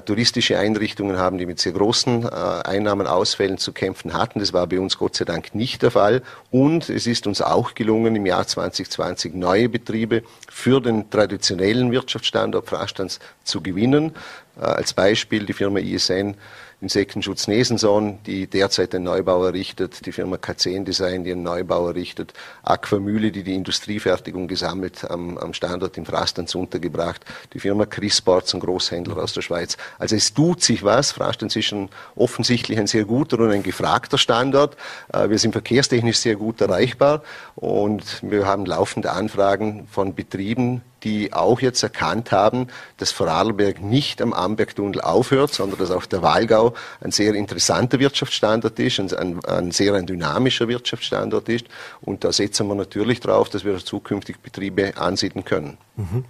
touristische 0.04 0.58
Einrichtungen 0.58 1.18
haben, 1.18 1.38
die 1.38 1.46
mit 1.46 1.58
sehr 1.58 1.72
großen 1.72 2.28
Einnahmenausfällen 2.28 3.58
zu 3.58 3.72
kämpfen 3.72 4.12
hatten. 4.12 4.38
Das 4.38 4.52
war 4.52 4.66
bei 4.66 4.78
uns 4.78 4.96
Gott 4.96 5.16
sei 5.16 5.24
Dank 5.24 5.54
nicht 5.54 5.82
der 5.82 5.90
Fall. 5.90 6.22
Und 6.50 6.88
es 6.88 7.06
ist 7.06 7.26
uns 7.26 7.42
auch 7.42 7.74
gelungen, 7.74 8.14
im 8.14 8.24
Jahr 8.24 8.46
2020 8.46 9.34
neue 9.34 9.68
Betriebe 9.68 10.22
für 10.48 10.80
den 10.80 11.10
traditionellen 11.10 11.90
Wirtschaftsstandort 11.90 12.68
Frastands 12.68 13.18
zu 13.42 13.60
gewinnen. 13.60 14.12
Als 14.60 14.92
Beispiel 14.92 15.46
die 15.46 15.52
Firma 15.52 15.80
ISN 15.80 16.36
Insektenschutz 16.82 17.46
Nesenson, 17.46 18.18
die 18.26 18.48
derzeit 18.48 18.92
einen 18.92 19.04
Neubau 19.04 19.44
errichtet, 19.44 20.04
die 20.04 20.10
Firma 20.10 20.34
K10 20.36 20.82
Design, 20.82 21.22
die 21.22 21.30
einen 21.30 21.44
Neubau 21.44 21.86
errichtet, 21.86 22.34
Aquamühle, 22.64 23.30
die 23.30 23.44
die 23.44 23.54
Industriefertigung 23.54 24.48
gesammelt 24.48 25.08
am, 25.08 25.38
am 25.38 25.54
Standort 25.54 25.96
in 25.96 26.04
Frastanz 26.04 26.56
untergebracht, 26.56 27.24
die 27.54 27.60
Firma 27.60 27.86
Chris 27.86 28.18
Sports, 28.18 28.52
ein 28.52 28.60
Großhändler 28.60 29.16
aus 29.18 29.32
der 29.32 29.42
Schweiz. 29.42 29.76
Also 30.00 30.16
es 30.16 30.34
tut 30.34 30.60
sich 30.60 30.82
was. 30.82 31.12
Frastanz 31.12 31.54
ist 31.54 31.66
schon 31.66 31.88
offensichtlich 32.16 32.76
ein 32.76 32.88
sehr 32.88 33.04
guter 33.04 33.38
und 33.38 33.52
ein 33.52 33.62
gefragter 33.62 34.18
Standort. 34.18 34.76
Äh, 35.12 35.30
wir 35.30 35.38
sind 35.38 35.52
verkehrstechnisch 35.52 36.18
sehr 36.18 36.34
gut 36.34 36.60
erreichbar 36.60 37.22
und 37.54 38.20
wir 38.22 38.44
haben 38.44 38.66
laufende 38.66 39.12
Anfragen 39.12 39.86
von 39.88 40.16
Betrieben, 40.16 40.82
die 41.04 41.32
auch 41.32 41.60
jetzt 41.60 41.82
erkannt 41.82 42.32
haben, 42.32 42.68
dass 42.98 43.12
Vorarlberg 43.12 43.80
nicht 43.80 44.22
am 44.22 44.32
Ambergtunnel 44.32 45.00
aufhört, 45.00 45.52
sondern 45.52 45.78
dass 45.78 45.90
auch 45.90 46.06
der 46.06 46.22
Walgau 46.22 46.74
ein 47.00 47.10
sehr 47.10 47.34
interessanter 47.34 47.98
Wirtschaftsstandort 47.98 48.78
ist, 48.78 48.98
ein, 49.14 49.44
ein 49.44 49.70
sehr 49.70 49.94
ein 49.94 50.06
dynamischer 50.06 50.68
Wirtschaftsstandort 50.68 51.48
ist. 51.48 51.66
Und 52.00 52.24
da 52.24 52.32
setzen 52.32 52.68
wir 52.68 52.74
natürlich 52.74 53.20
darauf, 53.20 53.48
dass 53.48 53.64
wir 53.64 53.76
zukünftig 53.78 54.38
Betriebe 54.40 54.96
ansiedeln 54.96 55.44
können. 55.44 55.78
Mhm. 55.96 56.24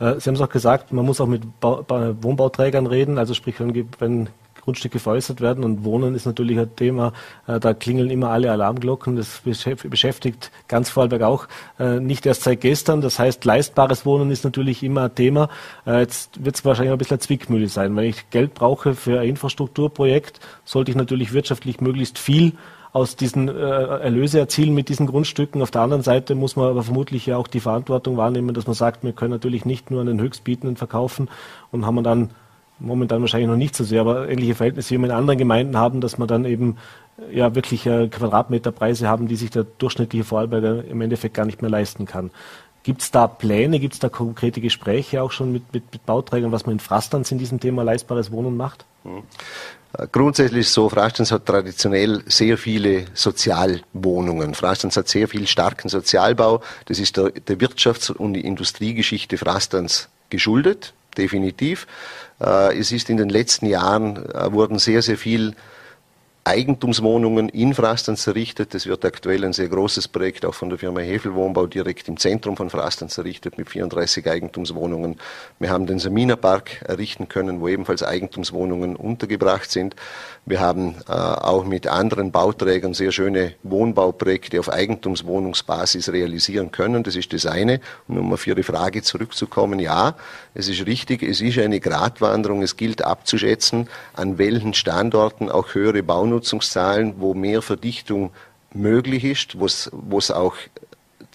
Äh, 0.00 0.20
Sie 0.20 0.28
haben 0.28 0.34
es 0.34 0.40
auch 0.40 0.48
gesagt, 0.48 0.92
man 0.92 1.04
muss 1.04 1.20
auch 1.20 1.26
mit 1.26 1.42
Wohnbauträgern 1.60 2.86
reden, 2.86 3.18
also 3.18 3.34
sprich, 3.34 3.60
wenn, 3.60 3.88
wenn 3.98 4.28
Grundstücke 4.64 4.98
veräußert 4.98 5.40
werden. 5.40 5.64
Und 5.64 5.84
Wohnen 5.84 6.14
ist 6.14 6.26
natürlich 6.26 6.58
ein 6.58 6.74
Thema, 6.74 7.12
äh, 7.46 7.60
da 7.60 7.74
klingeln 7.74 8.10
immer 8.10 8.30
alle 8.30 8.50
Alarmglocken. 8.50 9.16
Das 9.16 9.42
beschäftigt 9.44 10.50
ganz 10.68 10.90
Vorarlberg 10.90 11.22
auch 11.22 11.46
äh, 11.78 12.00
nicht 12.00 12.26
erst 12.26 12.42
seit 12.42 12.60
gestern. 12.60 13.00
Das 13.00 13.18
heißt, 13.18 13.44
leistbares 13.44 14.04
Wohnen 14.06 14.30
ist 14.30 14.44
natürlich 14.44 14.82
immer 14.82 15.04
ein 15.04 15.14
Thema. 15.14 15.48
Äh, 15.86 16.00
jetzt 16.00 16.44
wird 16.44 16.56
es 16.56 16.64
wahrscheinlich 16.64 16.92
ein 16.92 16.98
bisschen 16.98 17.14
eine 17.14 17.20
Zwickmühle 17.20 17.68
sein. 17.68 17.94
Wenn 17.96 18.04
ich 18.04 18.30
Geld 18.30 18.54
brauche 18.54 18.94
für 18.94 19.20
ein 19.20 19.28
Infrastrukturprojekt, 19.28 20.40
sollte 20.64 20.90
ich 20.90 20.96
natürlich 20.96 21.32
wirtschaftlich 21.32 21.80
möglichst 21.80 22.18
viel 22.18 22.54
aus 22.94 23.16
diesen 23.16 23.48
äh, 23.48 23.52
Erlöse 23.52 24.38
erzielen 24.38 24.72
mit 24.72 24.88
diesen 24.88 25.08
Grundstücken. 25.08 25.60
Auf 25.60 25.72
der 25.72 25.82
anderen 25.82 26.04
Seite 26.04 26.36
muss 26.36 26.54
man 26.54 26.68
aber 26.68 26.84
vermutlich 26.84 27.26
ja 27.26 27.36
auch 27.36 27.48
die 27.48 27.58
Verantwortung 27.58 28.16
wahrnehmen, 28.16 28.54
dass 28.54 28.68
man 28.68 28.74
sagt, 28.74 29.02
wir 29.02 29.12
können 29.12 29.32
natürlich 29.32 29.64
nicht 29.64 29.90
nur 29.90 30.00
an 30.00 30.06
den 30.06 30.20
Höchstbietenden 30.20 30.76
verkaufen 30.76 31.28
und 31.72 31.84
haben 31.86 32.04
dann 32.04 32.30
momentan 32.78 33.20
wahrscheinlich 33.20 33.48
noch 33.48 33.56
nicht 33.56 33.76
so 33.76 33.84
sehr, 33.84 34.00
aber 34.00 34.28
ähnliche 34.28 34.54
Verhältnisse 34.54 34.94
wie 34.94 34.98
wir 34.98 35.06
in 35.06 35.10
anderen 35.12 35.38
Gemeinden 35.38 35.76
haben, 35.76 36.00
dass 36.00 36.18
man 36.18 36.28
dann 36.28 36.44
eben 36.44 36.76
äh, 37.18 37.36
ja 37.36 37.54
wirklich 37.54 37.86
äh, 37.86 38.08
Quadratmeterpreise 38.08 39.08
haben, 39.08 39.28
die 39.28 39.36
sich 39.36 39.50
der 39.50 39.64
durchschnittliche 39.64 40.24
Vorarlberger 40.24 40.84
im 40.84 41.00
Endeffekt 41.00 41.34
gar 41.34 41.46
nicht 41.46 41.62
mehr 41.62 41.70
leisten 41.70 42.06
kann. 42.06 42.30
Gibt 42.82 43.00
es 43.00 43.10
da 43.10 43.26
Pläne, 43.26 43.80
gibt 43.80 43.94
es 43.94 44.00
da 44.00 44.10
konkrete 44.10 44.60
Gespräche 44.60 45.22
auch 45.22 45.32
schon 45.32 45.52
mit, 45.52 45.72
mit, 45.72 45.84
mit, 45.90 46.04
Bauträgern, 46.04 46.52
was 46.52 46.66
man 46.66 46.74
in 46.74 46.80
Frastanz 46.80 47.32
in 47.32 47.38
diesem 47.38 47.58
Thema 47.58 47.82
leistbares 47.82 48.30
Wohnen 48.30 48.56
macht? 48.56 48.84
Mhm. 49.04 49.22
Grundsätzlich 50.10 50.62
ist 50.62 50.74
so, 50.74 50.88
Frastanz 50.88 51.30
hat 51.30 51.46
traditionell 51.46 52.24
sehr 52.26 52.58
viele 52.58 53.04
Sozialwohnungen. 53.14 54.54
Frastanz 54.54 54.96
hat 54.96 55.08
sehr 55.08 55.28
viel 55.28 55.46
starken 55.46 55.88
Sozialbau. 55.88 56.62
Das 56.86 56.98
ist 56.98 57.16
der, 57.16 57.30
der 57.30 57.58
Wirtschafts- 57.58 58.10
und 58.10 58.34
Industriegeschichte 58.34 59.38
Frastanz 59.38 60.08
geschuldet, 60.30 60.94
definitiv. 61.18 61.86
Äh, 62.40 62.78
es 62.78 62.92
ist 62.92 63.10
in 63.10 63.16
den 63.16 63.28
letzten 63.28 63.66
Jahren, 63.66 64.16
äh, 64.16 64.52
wurden 64.52 64.78
sehr, 64.78 65.02
sehr 65.02 65.16
viel 65.16 65.54
Eigentumswohnungen 66.46 67.48
in 67.48 67.72
Frastanz 67.72 68.26
errichtet. 68.26 68.74
Das 68.74 68.84
wird 68.84 69.02
aktuell 69.06 69.46
ein 69.46 69.54
sehr 69.54 69.68
großes 69.68 70.08
Projekt 70.08 70.44
auch 70.44 70.52
von 70.52 70.68
der 70.68 70.78
Firma 70.78 71.00
Hefel 71.00 71.34
Wohnbau 71.34 71.66
direkt 71.66 72.06
im 72.08 72.18
Zentrum 72.18 72.58
von 72.58 72.68
Frastanz 72.68 73.16
errichtet 73.16 73.56
mit 73.56 73.70
34 73.70 74.28
Eigentumswohnungen. 74.28 75.16
Wir 75.58 75.70
haben 75.70 75.86
den 75.86 75.98
Samina 75.98 76.36
Park 76.36 76.82
errichten 76.82 77.28
können, 77.28 77.62
wo 77.62 77.68
ebenfalls 77.68 78.02
Eigentumswohnungen 78.02 78.94
untergebracht 78.94 79.70
sind. 79.70 79.96
Wir 80.44 80.60
haben 80.60 80.96
äh, 81.08 81.12
auch 81.12 81.64
mit 81.64 81.86
anderen 81.86 82.30
Bauträgern 82.30 82.92
sehr 82.92 83.12
schöne 83.12 83.54
Wohnbauprojekte 83.62 84.60
auf 84.60 84.70
Eigentumswohnungsbasis 84.70 86.12
realisieren 86.12 86.70
können. 86.70 87.04
Das 87.04 87.16
ist 87.16 87.32
das 87.32 87.46
eine. 87.46 87.80
Und 88.06 88.18
um 88.18 88.34
auf 88.34 88.46
Ihre 88.46 88.64
Frage 88.64 89.00
zurückzukommen, 89.00 89.78
ja, 89.78 90.14
es 90.52 90.68
ist 90.68 90.84
richtig, 90.86 91.22
es 91.22 91.40
ist 91.40 91.58
eine 91.58 91.80
Gratwanderung. 91.80 92.62
Es 92.62 92.76
gilt 92.76 93.02
abzuschätzen, 93.02 93.88
an 94.12 94.36
welchen 94.36 94.74
Standorten 94.74 95.48
auch 95.48 95.74
höhere 95.74 96.02
Baunutzungszahlen, 96.34 97.14
wo 97.18 97.34
mehr 97.34 97.62
Verdichtung 97.62 98.30
möglich 98.72 99.24
ist, 99.24 99.56
wo 99.58 100.18
es 100.18 100.30
auch 100.30 100.56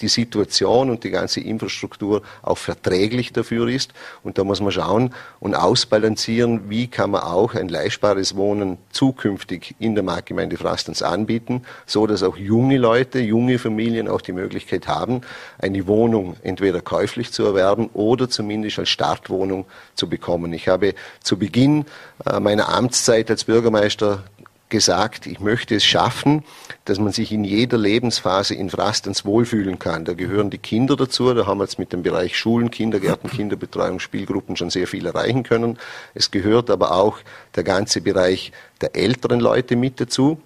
die 0.02 0.08
Situation 0.08 0.90
und 0.90 1.04
die 1.04 1.10
ganze 1.10 1.42
Infrastruktur 1.42 2.22
auch 2.42 2.58
verträglich 2.58 3.34
dafür 3.34 3.68
ist. 3.68 3.94
Und 4.24 4.38
da 4.38 4.44
muss 4.44 4.62
man 4.62 4.72
schauen 4.72 5.14
und 5.40 5.56
ausbalancieren, 5.56 6.70
wie 6.70 6.88
kann 6.88 7.12
man 7.12 7.22
auch 7.22 7.56
ein 7.56 7.70
leistbares 7.70 8.36
Wohnen 8.36 8.78
zukünftig 8.92 9.76
in 9.80 9.96
der 9.96 10.04
Marktgemeinde 10.04 10.58
Frastens 10.58 11.02
anbieten, 11.02 11.64
so 11.86 12.08
dass 12.08 12.24
auch 12.24 12.38
junge 12.38 12.78
Leute, 12.78 13.20
junge 13.20 13.60
Familien 13.60 14.08
auch 14.08 14.22
die 14.22 14.32
Möglichkeit 14.32 14.88
haben, 14.88 15.22
eine 15.58 15.86
Wohnung 15.88 16.36
entweder 16.44 16.82
käuflich 16.82 17.32
zu 17.32 17.44
erwerben 17.44 17.90
oder 17.94 18.30
zumindest 18.30 18.80
als 18.80 18.90
Startwohnung 18.90 19.66
zu 19.96 20.08
bekommen. 20.08 20.54
Ich 20.54 20.68
habe 20.68 20.94
zu 21.22 21.38
Beginn 21.38 21.86
äh, 22.26 22.40
meiner 22.40 22.70
Amtszeit 22.70 23.30
als 23.30 23.44
Bürgermeister 23.44 24.24
gesagt, 24.70 25.26
ich 25.26 25.40
möchte 25.40 25.76
es 25.76 25.84
schaffen, 25.84 26.44
dass 26.86 27.00
man 27.00 27.12
sich 27.12 27.32
in 27.32 27.44
jeder 27.44 27.78
Lebensphase 27.78 28.54
in 28.56 28.70
Frastens 28.70 29.26
wohlfühlen 29.26 29.80
kann. 29.80 30.06
Da 30.06 30.14
gehören 30.14 30.50
die 30.50 30.60
Kinder 30.60 30.96
dazu. 30.96 31.34
Da 31.34 31.46
haben 31.46 31.58
wir 31.58 31.64
jetzt 31.64 31.80
mit 31.80 31.92
dem 31.92 32.04
Bereich 32.04 32.38
Schulen, 32.38 32.72
Kindergärten, 32.72 33.30
Kinderbetreuung, 33.36 34.00
Spielgruppen 34.00 34.56
schon 34.56 34.70
sehr 34.70 34.88
viel 34.88 35.06
erreichen 35.06 35.44
können. 35.44 35.78
Es 36.14 36.32
gehört 36.32 36.70
aber 36.70 36.92
auch 36.92 37.18
der 37.56 37.64
ganze 37.64 38.02
Bereich 38.02 38.52
der 38.82 38.96
älteren 38.96 39.40
Leute 39.40 39.76
mit 39.76 40.00
dazu. 40.00 40.40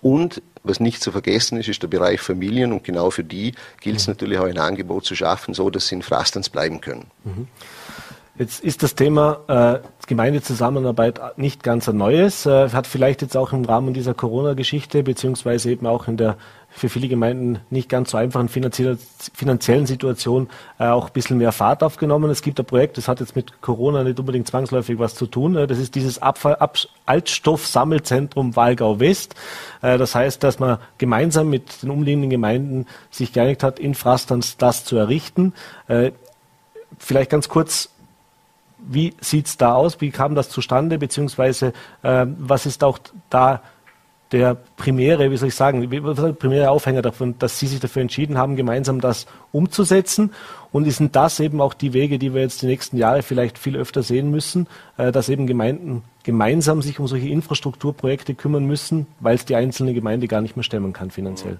Und 0.00 0.42
was 0.64 0.80
nicht 0.80 1.02
zu 1.02 1.10
vergessen 1.10 1.58
ist, 1.58 1.68
ist 1.68 1.82
der 1.82 1.88
Bereich 1.88 2.20
Familien 2.20 2.72
und 2.72 2.84
genau 2.84 3.10
für 3.10 3.24
die 3.24 3.52
gilt 3.80 3.96
es 3.96 4.06
natürlich 4.06 4.38
auch 4.38 4.46
ein 4.46 4.58
Angebot 4.58 5.04
zu 5.04 5.14
schaffen, 5.14 5.54
so 5.54 5.70
dass 5.70 5.88
sie 5.88 5.96
in 5.96 6.02
Frastens 6.02 6.48
bleiben 6.48 6.80
können. 6.80 7.06
Mhm. 7.24 7.48
Jetzt 8.42 8.64
ist 8.64 8.82
das 8.82 8.96
Thema 8.96 9.38
äh, 9.46 9.86
Gemeindezusammenarbeit 10.08 11.38
nicht 11.38 11.62
ganz 11.62 11.88
ein 11.88 11.96
neues, 11.96 12.44
äh, 12.44 12.70
hat 12.70 12.88
vielleicht 12.88 13.22
jetzt 13.22 13.36
auch 13.36 13.52
im 13.52 13.64
Rahmen 13.64 13.94
dieser 13.94 14.14
Corona-Geschichte 14.14 15.04
beziehungsweise 15.04 15.70
eben 15.70 15.86
auch 15.86 16.08
in 16.08 16.16
der 16.16 16.36
für 16.68 16.88
viele 16.88 17.06
Gemeinden 17.06 17.60
nicht 17.70 17.88
ganz 17.88 18.10
so 18.10 18.16
einfachen 18.16 18.48
finanziellen 18.48 19.86
Situation 19.86 20.48
äh, 20.80 20.86
auch 20.86 21.06
ein 21.06 21.12
bisschen 21.12 21.38
mehr 21.38 21.52
Fahrt 21.52 21.84
aufgenommen. 21.84 22.32
Es 22.32 22.42
gibt 22.42 22.58
ein 22.58 22.66
Projekt, 22.66 22.98
das 22.98 23.06
hat 23.06 23.20
jetzt 23.20 23.36
mit 23.36 23.62
Corona 23.62 24.02
nicht 24.02 24.18
unbedingt 24.18 24.48
zwangsläufig 24.48 24.98
was 24.98 25.14
zu 25.14 25.26
tun. 25.26 25.54
Äh, 25.54 25.68
das 25.68 25.78
ist 25.78 25.94
dieses 25.94 26.20
Abfall, 26.20 26.56
Ab 26.56 26.78
Altstoffsammelzentrum 27.06 28.56
Walgau 28.56 28.98
West. 28.98 29.36
Äh, 29.82 29.98
das 29.98 30.16
heißt, 30.16 30.42
dass 30.42 30.58
man 30.58 30.78
gemeinsam 30.98 31.48
mit 31.48 31.84
den 31.84 31.90
umliegenden 31.90 32.30
Gemeinden 32.30 32.86
sich 33.12 33.32
geeinigt 33.32 33.62
hat, 33.62 33.78
in 33.78 33.94
Frastanz 33.94 34.56
das 34.56 34.84
zu 34.84 34.96
errichten. 34.96 35.52
Äh, 35.86 36.10
vielleicht 36.98 37.30
ganz 37.30 37.48
kurz, 37.48 37.90
wie 38.88 39.14
sieht 39.20 39.46
es 39.46 39.56
da 39.56 39.74
aus? 39.74 40.00
Wie 40.00 40.10
kam 40.10 40.34
das 40.34 40.48
zustande? 40.48 40.98
Beziehungsweise 40.98 41.72
äh, 42.02 42.26
was 42.38 42.66
ist 42.66 42.84
auch 42.84 42.98
da 43.30 43.62
der 44.32 44.56
primäre, 44.76 45.30
wie 45.30 45.36
soll 45.36 45.48
ich 45.48 45.54
sagen, 45.54 45.88
der 45.88 46.32
primäre 46.32 46.70
Aufhänger 46.70 47.02
davon, 47.02 47.34
dass 47.38 47.58
Sie 47.58 47.66
sich 47.66 47.80
dafür 47.80 48.00
entschieden 48.00 48.38
haben, 48.38 48.56
gemeinsam 48.56 49.00
das 49.00 49.26
umzusetzen? 49.52 50.32
Und 50.72 50.90
sind 50.90 51.14
das 51.14 51.38
eben 51.38 51.60
auch 51.60 51.74
die 51.74 51.92
Wege, 51.92 52.18
die 52.18 52.32
wir 52.32 52.40
jetzt 52.40 52.62
die 52.62 52.66
nächsten 52.66 52.96
Jahre 52.96 53.22
vielleicht 53.22 53.58
viel 53.58 53.76
öfter 53.76 54.02
sehen 54.02 54.30
müssen, 54.30 54.66
äh, 54.96 55.12
dass 55.12 55.28
eben 55.28 55.46
Gemeinden 55.46 56.02
gemeinsam 56.22 56.80
sich 56.82 56.98
um 56.98 57.06
solche 57.06 57.28
Infrastrukturprojekte 57.28 58.34
kümmern 58.34 58.64
müssen, 58.64 59.06
weil 59.20 59.34
es 59.34 59.44
die 59.44 59.56
einzelne 59.56 59.92
Gemeinde 59.92 60.28
gar 60.28 60.40
nicht 60.40 60.56
mehr 60.56 60.64
stemmen 60.64 60.92
kann 60.92 61.10
finanziell? 61.10 61.58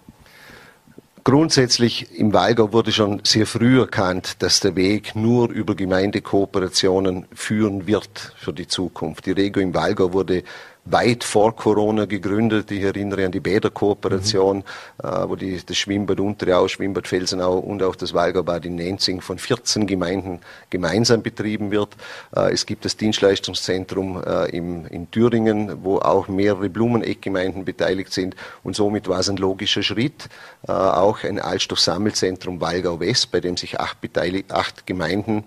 Grundsätzlich 1.25 2.19
im 2.19 2.33
Walgau 2.33 2.73
wurde 2.73 2.91
schon 2.91 3.21
sehr 3.23 3.47
früh 3.47 3.79
erkannt, 3.79 4.43
dass 4.43 4.59
der 4.59 4.75
Weg 4.75 5.15
nur 5.15 5.51
über 5.51 5.77
Gemeindekooperationen 5.77 7.27
führen 7.33 7.87
wird 7.87 8.33
für 8.37 8.53
die 8.53 8.67
Zukunft. 8.67 9.27
Die 9.27 9.31
Rego 9.31 9.61
im 9.61 9.73
Walgau 9.73 10.13
wurde 10.13 10.43
weit 10.85 11.23
vor 11.23 11.55
Corona 11.55 12.07
gegründet. 12.07 12.71
Ich 12.71 12.83
erinnere 12.83 13.25
an 13.25 13.33
die 13.33 13.41
Bäderkooperation, 13.41 14.59
mhm. 14.59 14.63
äh, 15.03 15.29
wo 15.29 15.37
die, 15.37 15.61
das 15.65 15.77
Schwimmbad 15.77 16.19
Unterau, 16.19 16.67
Schwimmbad 16.67 17.07
Felsenau 17.07 17.59
und 17.59 17.83
auch 17.83 17.95
das 17.95 18.15
Walgaubad 18.15 18.65
in 18.67 18.75
Nenzing 18.75 19.21
von 19.21 19.39
14 19.39 19.87
Gemeinden 19.87 20.41
gemeinsam 20.71 21.23
betrieben 21.23 21.71
wird. 21.71 21.97
Äh, 22.35 22.53
es 22.53 22.67
gibt 22.67 22.85
das 22.85 22.97
Dienstleistungszentrum 22.97 24.23
äh, 24.25 24.51
im, 24.57 24.87
in 24.87 25.11
Thüringen, 25.11 25.85
wo 25.85 25.99
auch 25.99 26.27
mehrere 26.27 26.69
Blumeneckgemeinden 26.69 27.65
beteiligt 27.65 28.13
sind. 28.13 28.35
Und 28.65 28.75
somit 28.75 29.09
war 29.09 29.21
es 29.21 29.29
ein 29.29 29.37
logischer 29.37 29.85
Schritt, 29.85 30.29
äh, 30.67 30.73
auch 30.73 31.23
ein 31.23 31.39
Altstoffsammelzentrum 31.39 32.61
Walgau 32.61 32.99
West, 32.99 33.31
bei 33.31 33.41
dem 33.41 33.57
sich 33.57 33.79
acht, 33.79 33.99
acht 34.49 34.87
Gemeinden 34.87 35.45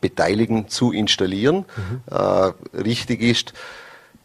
beteiligen, 0.00 0.68
zu 0.68 0.92
installieren. 0.92 1.64
Mhm. 1.76 2.00
Äh, 2.10 2.52
richtig 2.80 3.20
ist, 3.20 3.52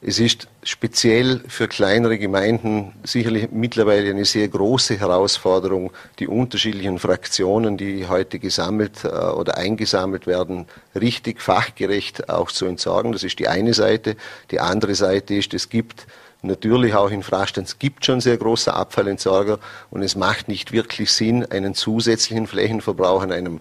es 0.01 0.17
ist 0.19 0.47
speziell 0.63 1.41
für 1.49 1.67
kleinere 1.67 2.17
Gemeinden 2.17 2.93
sicherlich 3.03 3.51
mittlerweile 3.51 4.09
eine 4.09 4.23
sehr 4.23 4.47
große 4.47 4.97
Herausforderung, 4.97 5.91
die 6.19 6.27
unterschiedlichen 6.27 6.99
Fraktionen, 6.99 7.75
die 7.75 8.07
heute 8.07 8.39
gesammelt 8.39 9.03
äh, 9.03 9.09
oder 9.09 9.57
eingesammelt 9.57 10.25
werden, 10.25 10.67
richtig 10.95 11.41
fachgerecht 11.41 12.29
auch 12.29 12.49
zu 12.49 12.65
entsorgen. 12.65 13.11
Das 13.11 13.23
ist 13.23 13.39
die 13.39 13.49
eine 13.49 13.73
Seite. 13.73 14.15
Die 14.51 14.61
andere 14.61 14.95
Seite 14.95 15.35
ist, 15.35 15.53
es 15.53 15.67
gibt 15.67 16.07
natürlich 16.41 16.93
auch 16.93 17.11
in 17.11 17.21
Frastanz 17.21 17.79
gibt 17.79 18.05
schon 18.05 18.21
sehr 18.21 18.37
große 18.37 18.73
Abfallentsorger 18.73 19.59
und 19.89 20.01
es 20.01 20.15
macht 20.15 20.47
nicht 20.47 20.71
wirklich 20.71 21.11
Sinn, 21.11 21.45
einen 21.45 21.73
zusätzlichen 21.73 22.47
Flächenverbrauch 22.47 23.21
an 23.21 23.33
einem 23.33 23.59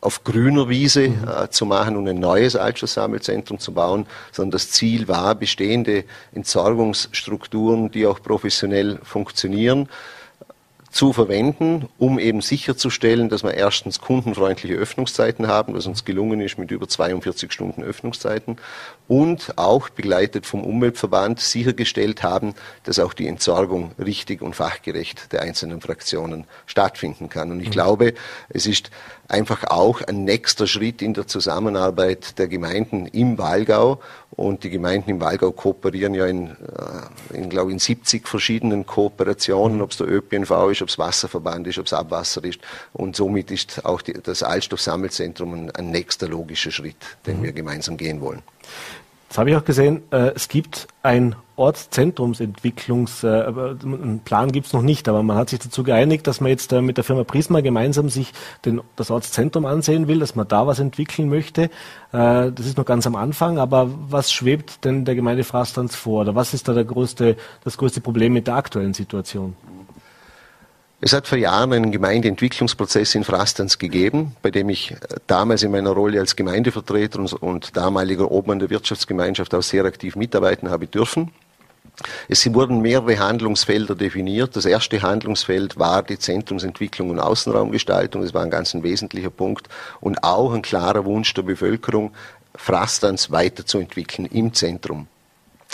auf 0.00 0.22
grüner 0.24 0.68
Wiese 0.68 1.08
mhm. 1.08 1.28
äh, 1.28 1.50
zu 1.50 1.66
machen 1.66 1.96
und 1.96 2.08
ein 2.08 2.20
neues 2.20 2.56
Altstoffsammelzentrum 2.56 3.58
zu 3.58 3.72
bauen, 3.72 4.06
sondern 4.32 4.52
das 4.52 4.70
Ziel 4.70 5.08
war, 5.08 5.34
bestehende 5.34 6.04
Entsorgungsstrukturen, 6.32 7.90
die 7.90 8.06
auch 8.06 8.22
professionell 8.22 9.00
funktionieren, 9.02 9.88
zu 10.90 11.12
verwenden, 11.12 11.88
um 11.98 12.18
eben 12.18 12.40
sicherzustellen, 12.40 13.28
dass 13.28 13.42
wir 13.42 13.52
erstens 13.52 14.00
kundenfreundliche 14.00 14.74
Öffnungszeiten 14.74 15.46
haben, 15.46 15.74
was 15.74 15.86
uns 15.86 16.04
gelungen 16.04 16.40
ist 16.40 16.58
mit 16.58 16.70
über 16.70 16.88
42 16.88 17.52
Stunden 17.52 17.82
Öffnungszeiten 17.82 18.56
und 19.06 19.58
auch 19.58 19.90
begleitet 19.90 20.46
vom 20.46 20.64
Umweltverband 20.64 21.40
sichergestellt 21.40 22.22
haben, 22.22 22.54
dass 22.84 22.98
auch 22.98 23.12
die 23.12 23.26
Entsorgung 23.26 23.92
richtig 23.98 24.40
und 24.40 24.56
fachgerecht 24.56 25.32
der 25.32 25.42
einzelnen 25.42 25.82
Fraktionen 25.82 26.44
stattfinden 26.66 27.28
kann. 27.28 27.50
Und 27.50 27.60
ich 27.60 27.68
mhm. 27.68 27.72
glaube, 27.72 28.14
es 28.48 28.66
ist 28.66 28.90
einfach 29.28 29.64
auch 29.64 30.00
ein 30.02 30.24
nächster 30.24 30.66
Schritt 30.66 31.02
in 31.02 31.14
der 31.14 31.26
Zusammenarbeit 31.26 32.38
der 32.38 32.48
Gemeinden 32.48 33.06
im 33.06 33.38
Walgau. 33.38 34.00
Und 34.30 34.64
die 34.64 34.70
Gemeinden 34.70 35.10
im 35.10 35.20
Walgau 35.20 35.52
kooperieren 35.52 36.14
ja 36.14 36.26
in, 36.26 36.50
äh, 36.50 37.36
in 37.36 37.50
glaube 37.50 37.70
ich, 37.70 37.74
in 37.74 37.78
70 37.78 38.26
verschiedenen 38.26 38.86
Kooperationen, 38.86 39.82
ob 39.82 39.90
es 39.90 39.98
der 39.98 40.08
ÖPNV 40.08 40.70
ist, 40.70 40.82
ob 40.82 40.88
es 40.88 40.98
Wasserverband 40.98 41.66
ist, 41.66 41.78
ob 41.78 41.86
es 41.86 41.92
Abwasser 41.92 42.42
ist. 42.44 42.60
Und 42.92 43.16
somit 43.16 43.50
ist 43.50 43.84
auch 43.84 44.00
die, 44.00 44.14
das 44.14 44.42
Altstoffsammelzentrum 44.42 45.54
ein, 45.54 45.70
ein 45.72 45.90
nächster 45.90 46.28
logischer 46.28 46.70
Schritt, 46.70 46.96
den 47.26 47.40
mhm. 47.40 47.42
wir 47.44 47.52
gemeinsam 47.52 47.96
gehen 47.96 48.20
wollen. 48.20 48.42
Das 49.28 49.36
habe 49.36 49.50
ich 49.50 49.56
auch 49.56 49.64
gesehen. 49.64 50.02
Äh, 50.10 50.32
es 50.34 50.48
gibt 50.48 50.88
ein 51.02 51.36
Ortszentrumsentwicklungs, 51.56 53.24
äh, 53.24 53.52
gibt 54.52 54.66
es 54.66 54.72
noch 54.72 54.82
nicht, 54.82 55.08
aber 55.08 55.22
man 55.22 55.36
hat 55.36 55.50
sich 55.50 55.58
dazu 55.58 55.82
geeinigt, 55.82 56.26
dass 56.26 56.40
man 56.40 56.50
jetzt 56.50 56.72
äh, 56.72 56.80
mit 56.80 56.96
der 56.96 57.04
Firma 57.04 57.24
Prisma 57.24 57.60
gemeinsam 57.60 58.08
sich 58.08 58.32
den, 58.64 58.80
das 58.96 59.10
Ortszentrum 59.10 59.66
ansehen 59.66 60.08
will, 60.08 60.20
dass 60.20 60.34
man 60.34 60.48
da 60.48 60.66
was 60.66 60.78
entwickeln 60.78 61.28
möchte. 61.28 61.70
Das 62.10 62.60
ist 62.60 62.78
noch 62.78 62.86
ganz 62.86 63.06
am 63.06 63.16
Anfang, 63.16 63.58
aber 63.58 63.90
was 64.08 64.32
schwebt 64.32 64.82
denn 64.86 65.04
der 65.04 65.14
Gemeinde 65.14 65.44
Frastanz 65.44 65.94
vor? 65.94 66.22
Oder 66.22 66.34
was 66.34 66.54
ist 66.54 66.68
da 66.68 66.82
größte, 66.82 67.36
das 67.64 67.76
größte 67.76 68.00
Problem 68.00 68.32
mit 68.32 68.46
der 68.46 68.54
aktuellen 68.54 68.94
Situation? 68.94 69.54
Es 71.00 71.12
hat 71.12 71.28
vor 71.28 71.38
Jahren 71.38 71.72
einen 71.72 71.92
Gemeindeentwicklungsprozess 71.92 73.14
in 73.14 73.22
Frastanz 73.22 73.78
gegeben, 73.78 74.34
bei 74.42 74.50
dem 74.50 74.68
ich 74.68 74.96
damals 75.28 75.62
in 75.62 75.70
meiner 75.70 75.90
Rolle 75.90 76.18
als 76.18 76.34
Gemeindevertreter 76.34 77.20
und, 77.20 77.32
und 77.34 77.76
damaliger 77.76 78.32
Obmann 78.32 78.58
der 78.58 78.68
Wirtschaftsgemeinschaft 78.68 79.54
auch 79.54 79.62
sehr 79.62 79.84
aktiv 79.84 80.16
mitarbeiten 80.16 80.70
habe 80.70 80.88
dürfen. 80.88 81.30
Es 82.28 82.52
wurden 82.52 82.80
mehrere 82.80 83.18
Handlungsfelder 83.18 83.94
definiert. 83.94 84.56
Das 84.56 84.64
erste 84.64 85.00
Handlungsfeld 85.00 85.78
war 85.78 86.02
die 86.02 86.18
Zentrumsentwicklung 86.18 87.10
und 87.10 87.20
Außenraumgestaltung. 87.20 88.22
Das 88.22 88.34
war 88.34 88.42
ein 88.42 88.50
ganz 88.50 88.74
ein 88.74 88.82
wesentlicher 88.82 89.30
Punkt 89.30 89.68
und 90.00 90.24
auch 90.24 90.52
ein 90.52 90.62
klarer 90.62 91.04
Wunsch 91.04 91.32
der 91.34 91.42
Bevölkerung, 91.42 92.12
Frastanz 92.56 93.30
weiterzuentwickeln 93.30 94.26
im 94.26 94.52
Zentrum. 94.52 95.06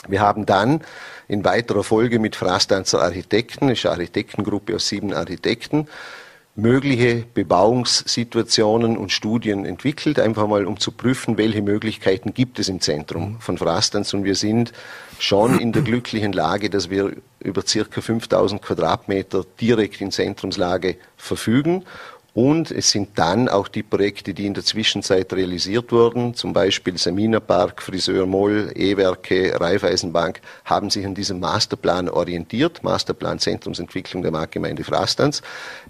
Wir 0.07 0.21
haben 0.21 0.45
dann 0.45 0.83
in 1.29 1.45
weiterer 1.45 1.85
Folge 1.85 2.19
mit 2.19 2.37
Frastanzer 2.37 3.03
Architekten, 3.03 3.69
ist 3.69 3.87
eine 3.87 3.95
Architektengruppe 3.95 4.77
aus 4.77 4.89
sieben 4.89 5.13
Architekten, 5.13 5.89
mögliche 6.57 7.25
Bebauungssituationen 7.35 8.97
und 8.97 9.11
Studien 9.11 9.65
entwickelt, 9.65 10.21
einfach 10.21 10.47
mal 10.47 10.67
um 10.67 10.79
zu 10.79 10.93
prüfen, 10.93 11.37
welche 11.37 11.63
Möglichkeiten 11.63 12.33
gibt 12.33 12.61
es 12.61 12.69
im 12.69 12.81
Zentrum 12.81 13.41
von 13.41 13.59
Frastanz. 13.59 14.15
Und 14.15 14.25
wir 14.25 14.37
sind 14.37 14.73
schon 15.19 15.59
in 15.59 15.73
der 15.73 15.83
glücklichen 15.83 16.33
Lage, 16.33 16.71
dass 16.71 16.91
wir 16.91 17.13
über 17.41 17.63
circa 17.67 18.01
5000 18.01 18.63
Quadratmeter 18.63 19.45
direkt 19.61 20.01
in 20.01 20.13
Zentrumslage 20.13 20.97
verfügen 21.17 21.85
und 22.35 22.73
es 22.73 22.91
sind 22.91 23.11
dann 23.15 23.49
auch 23.49 23.69
die 23.69 23.85
Projekte, 23.85 24.35
die 24.35 24.47
in 24.47 24.55
der 24.55 24.65
Zwischenzeit 24.65 25.33
realisiert 25.33 25.93
wurden, 25.93 26.35
zum 26.35 26.53
Beispiel 26.53 26.99
Seminarpark, 26.99 27.81
Friseur 27.81 28.27
Moll, 28.27 28.73
E-Werke, 28.75 29.59
Raiffeisenbank, 29.61 30.41
haben 30.65 30.91
sich 30.91 31.07
an 31.07 31.15
diesem 31.15 31.39
Masterplan 31.39 32.09
orientiert, 32.09 32.83
Masterplan 32.83 33.39
Zentrumsentwicklung 33.39 34.23
der 34.23 34.33
Marktgemeinde 34.33 34.83
Frastanz. 34.83 35.43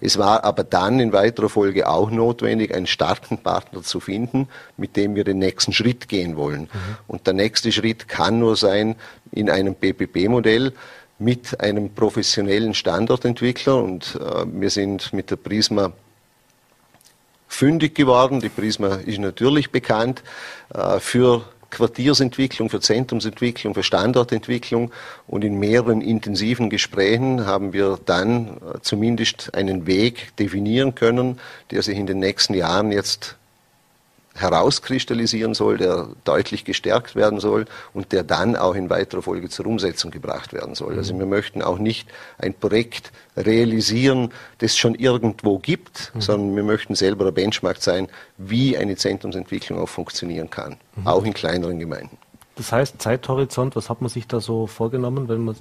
Es 0.03 0.19
war 0.19 0.45
aber 0.45 0.65
dann 0.65 1.01
in 1.01 1.15
weiterer 1.15 1.49
Folge 1.49 1.89
auch 1.89 2.11
notwendig, 2.11 2.75
einen 2.75 2.87
starken 2.87 3.39
Partner 3.39 3.83
zu 3.83 3.99
finden, 4.01 4.49
mit 4.77 4.97
dem 4.97 5.15
wir 5.15 5.25
den 5.25 5.39
nächsten 5.39 5.73
Schritt 5.73 6.11
gehen 6.11 6.37
wollen. 6.37 6.63
Mhm. 6.63 6.97
Und 7.07 7.27
der 7.27 7.33
nächste 7.33 7.73
Schritt 7.73 8.07
kann 8.07 8.39
nur 8.39 8.57
sein 8.57 8.97
in 9.33 9.49
einem 9.49 9.75
PPP-Modell, 9.75 10.75
mit 11.19 11.61
einem 11.61 11.91
professionellen 11.91 12.75
Standortentwickler 12.75 13.77
und 13.77 14.19
äh, 14.21 14.45
wir 14.47 14.69
sind 14.69 15.13
mit 15.13 15.31
der 15.31 15.37
Prisma 15.37 15.93
fündig 17.55 17.95
geworden. 17.95 18.41
Die 18.41 18.49
Prisma 18.49 18.97
ist 18.97 19.19
natürlich 19.19 19.71
bekannt 19.71 20.23
äh, 20.75 20.99
für 20.99 21.45
Quartiersentwicklung, 21.71 22.69
für 22.69 22.81
Zentrumsentwicklung, 22.81 23.75
für 23.75 23.83
Standortentwicklung. 23.83 24.93
Und 25.27 25.45
in 25.45 25.59
mehreren 25.59 26.01
intensiven 26.01 26.69
Gesprächen 26.69 27.47
haben 27.47 27.73
wir 27.73 27.99
dann 28.05 28.49
äh, 28.49 28.81
zumindest 28.83 29.55
einen 29.55 29.87
Weg 29.87 30.37
definieren 30.37 30.95
können, 30.95 31.41
der 31.71 31.83
sich 31.83 31.97
in 31.97 32.07
den 32.07 32.19
nächsten 32.19 32.55
Jahren 32.55 32.93
jetzt 32.93 33.37
herauskristallisieren 34.35 35.55
soll, 35.55 35.79
der 35.79 36.09
deutlich 36.25 36.65
gestärkt 36.65 37.15
werden 37.15 37.41
soll 37.41 37.67
und 37.93 38.13
der 38.13 38.25
dann 38.25 38.57
auch 38.57 38.75
in 38.75 38.91
weiterer 38.91 39.23
Folge 39.23 39.49
zur 39.49 39.67
Umsetzung 39.67 40.11
gebracht 40.11 40.53
werden 40.53 40.75
soll. 40.75 40.97
Also 40.97 41.17
wir 41.17 41.27
möchten 41.27 41.63
auch 41.63 41.79
nicht 41.79 42.09
ein 42.39 42.53
Projekt 42.53 43.13
realisieren, 43.37 44.31
das 44.59 44.77
schon 44.77 44.95
irgendwo 44.97 45.59
gibt, 45.59 46.13
mhm. 46.15 46.21
sondern 46.21 46.57
wir 46.57 46.65
möchten 46.65 46.95
selber 46.95 47.27
ein 47.27 47.35
Benchmark 47.35 47.81
sein, 47.81 48.09
wie 48.37 48.77
eine 48.77 48.97
Zentrumsentwicklung 48.97 49.79
auch 49.79 49.89
funktionieren 49.89 50.51
kann, 50.51 50.77
mhm. 50.97 51.07
auch 51.07 51.25
in 51.25 51.33
kleineren 51.33 51.79
Gemeinden. 51.79 52.19
Das 52.57 52.73
heißt, 52.73 53.01
Zeithorizont, 53.01 53.77
was 53.77 53.91
hat 53.91 54.01
man 54.01 54.11
sich 54.11 54.27
da 54.27 54.41
so 54.41 54.67
vorgenommen, 54.67 55.29
wenn 55.29 55.45
man 55.45 55.57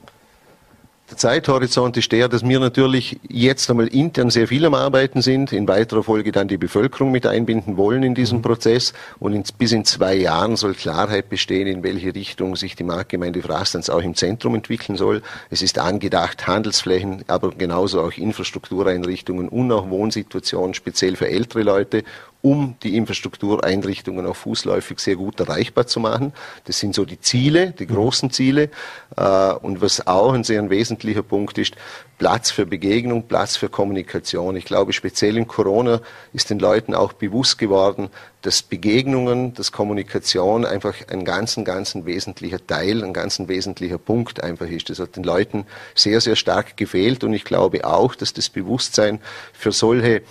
der 1.13 1.17
Zeithorizont 1.19 1.95
ist 1.95 2.11
der, 2.11 2.27
dass 2.27 2.43
wir 2.43 2.59
natürlich 2.59 3.19
jetzt 3.29 3.69
einmal 3.69 3.85
intern 3.85 4.31
sehr 4.31 4.47
viel 4.47 4.65
am 4.65 4.73
Arbeiten 4.73 5.21
sind, 5.21 5.53
in 5.53 5.67
weiterer 5.67 6.01
Folge 6.01 6.31
dann 6.31 6.47
die 6.47 6.57
Bevölkerung 6.57 7.11
mit 7.11 7.27
einbinden 7.27 7.77
wollen 7.77 8.01
in 8.01 8.15
diesen 8.15 8.39
mhm. 8.39 8.41
Prozess 8.41 8.93
und 9.19 9.33
in, 9.33 9.43
bis 9.59 9.73
in 9.73 9.85
zwei 9.85 10.15
Jahren 10.15 10.55
soll 10.55 10.73
Klarheit 10.73 11.29
bestehen, 11.29 11.67
in 11.67 11.83
welche 11.83 12.15
Richtung 12.15 12.55
sich 12.55 12.75
die 12.75 12.83
Marktgemeinde 12.83 13.43
Frastanz 13.43 13.89
auch 13.89 14.01
im 14.01 14.15
Zentrum 14.15 14.55
entwickeln 14.55 14.97
soll. 14.97 15.21
Es 15.51 15.61
ist 15.61 15.77
angedacht, 15.77 16.47
Handelsflächen, 16.47 17.23
aber 17.27 17.51
genauso 17.51 18.01
auch 18.01 18.13
Infrastruktureinrichtungen 18.13 19.49
und 19.49 19.71
auch 19.71 19.91
Wohnsituationen 19.91 20.73
speziell 20.73 21.15
für 21.15 21.27
ältere 21.27 21.61
Leute 21.61 22.03
um 22.43 22.75
die 22.83 22.97
Infrastruktureinrichtungen 22.97 24.25
auch 24.25 24.35
fußläufig 24.35 24.99
sehr 24.99 25.15
gut 25.15 25.39
erreichbar 25.39 25.87
zu 25.87 26.01
machen. 26.01 26.33
Das 26.65 26.77
sind 26.77 26.93
so 26.93 27.05
die 27.05 27.21
Ziele, 27.21 27.71
die 27.71 27.87
großen 27.87 28.31
Ziele. 28.31 28.69
Äh, 29.15 29.53
und 29.53 29.81
was 29.81 30.05
auch 30.07 30.33
ein 30.33 30.43
sehr 30.43 30.69
wesentlicher 30.69 31.23
Punkt 31.23 31.57
ist, 31.57 31.75
Platz 32.17 32.51
für 32.51 32.65
Begegnung, 32.65 33.29
Platz 33.29 33.55
für 33.55 33.69
Kommunikation. 33.69 34.57
Ich 34.57 34.65
glaube, 34.65 34.91
speziell 34.91 35.37
in 35.37 35.47
Corona 35.47 36.01
ist 36.33 36.49
den 36.49 36.59
Leuten 36.59 36.93
auch 36.93 37.13
bewusst 37.13 37.57
geworden, 37.59 38.09
dass 38.41 38.61
Begegnungen, 38.61 39.53
dass 39.53 39.71
Kommunikation 39.71 40.65
einfach 40.65 40.95
ein 41.09 41.23
ganz, 41.23 41.57
ganz 41.63 41.95
wesentlicher 42.03 42.65
Teil, 42.67 43.05
ein 43.05 43.13
ganz 43.13 43.39
wesentlicher 43.39 43.97
Punkt 43.97 44.43
einfach 44.43 44.67
ist. 44.67 44.89
Das 44.89 44.99
hat 44.99 45.15
den 45.15 45.23
Leuten 45.23 45.65
sehr, 45.95 46.19
sehr 46.19 46.35
stark 46.35 46.75
gefehlt 46.75 47.23
und 47.23 47.31
ich 47.31 47.45
glaube 47.45 47.85
auch, 47.85 48.15
dass 48.15 48.33
das 48.33 48.49
Bewusstsein 48.49 49.21
für 49.53 49.71
solche 49.71 50.23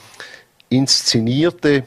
inszenierte 0.68 1.85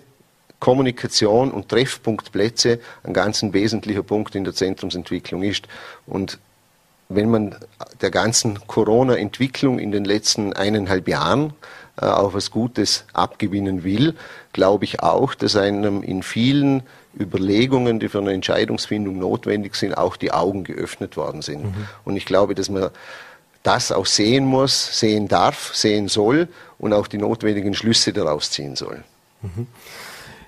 Kommunikation 0.60 1.52
und 1.52 1.70
Treffpunktplätze 1.70 2.80
ein 3.04 3.14
ganz 3.14 3.44
wesentlicher 3.44 4.04
Punkt 4.04 4.36
in 4.36 4.44
der 4.44 4.54
Zentrumsentwicklung 4.54 5.44
ist. 5.44 5.68
Und 6.08 6.40
wenn 7.10 7.30
man 7.30 7.56
der 8.02 8.12
ganzen 8.12 8.66
Corona-Entwicklung 8.68 9.80
in 9.80 9.92
den 9.92 10.06
letzten 10.06 10.54
eineinhalb 10.54 11.08
Jahren 11.08 11.54
äh, 12.02 12.06
auch 12.06 12.34
was 12.34 12.52
Gutes 12.52 13.06
abgewinnen 13.14 13.84
will, 13.84 14.16
glaube 14.54 14.86
ich 14.86 15.02
auch, 15.02 15.36
dass 15.36 15.56
einem 15.56 16.02
in 16.02 16.24
vielen 16.24 16.84
Überlegungen, 17.20 18.00
die 18.00 18.10
für 18.10 18.20
eine 18.20 18.34
Entscheidungsfindung 18.34 19.20
notwendig 19.20 19.76
sind, 19.76 19.98
auch 19.98 20.18
die 20.18 20.32
Augen 20.32 20.64
geöffnet 20.64 21.16
worden 21.16 21.42
sind. 21.42 21.66
Mhm. 21.66 21.88
Und 22.04 22.18
ich 22.18 22.26
glaube, 22.26 22.56
dass 22.56 22.70
man 22.70 22.90
das 23.64 23.92
auch 23.92 24.06
sehen 24.06 24.46
muss, 24.46 25.00
sehen 25.00 25.28
darf, 25.28 25.74
sehen 25.74 26.08
soll 26.08 26.48
und 26.78 26.94
auch 26.94 27.08
die 27.08 27.18
notwendigen 27.18 27.74
Schlüsse 27.74 28.14
daraus 28.14 28.52
ziehen 28.52 28.76
soll. 28.76 29.04
Mhm. 29.42 29.68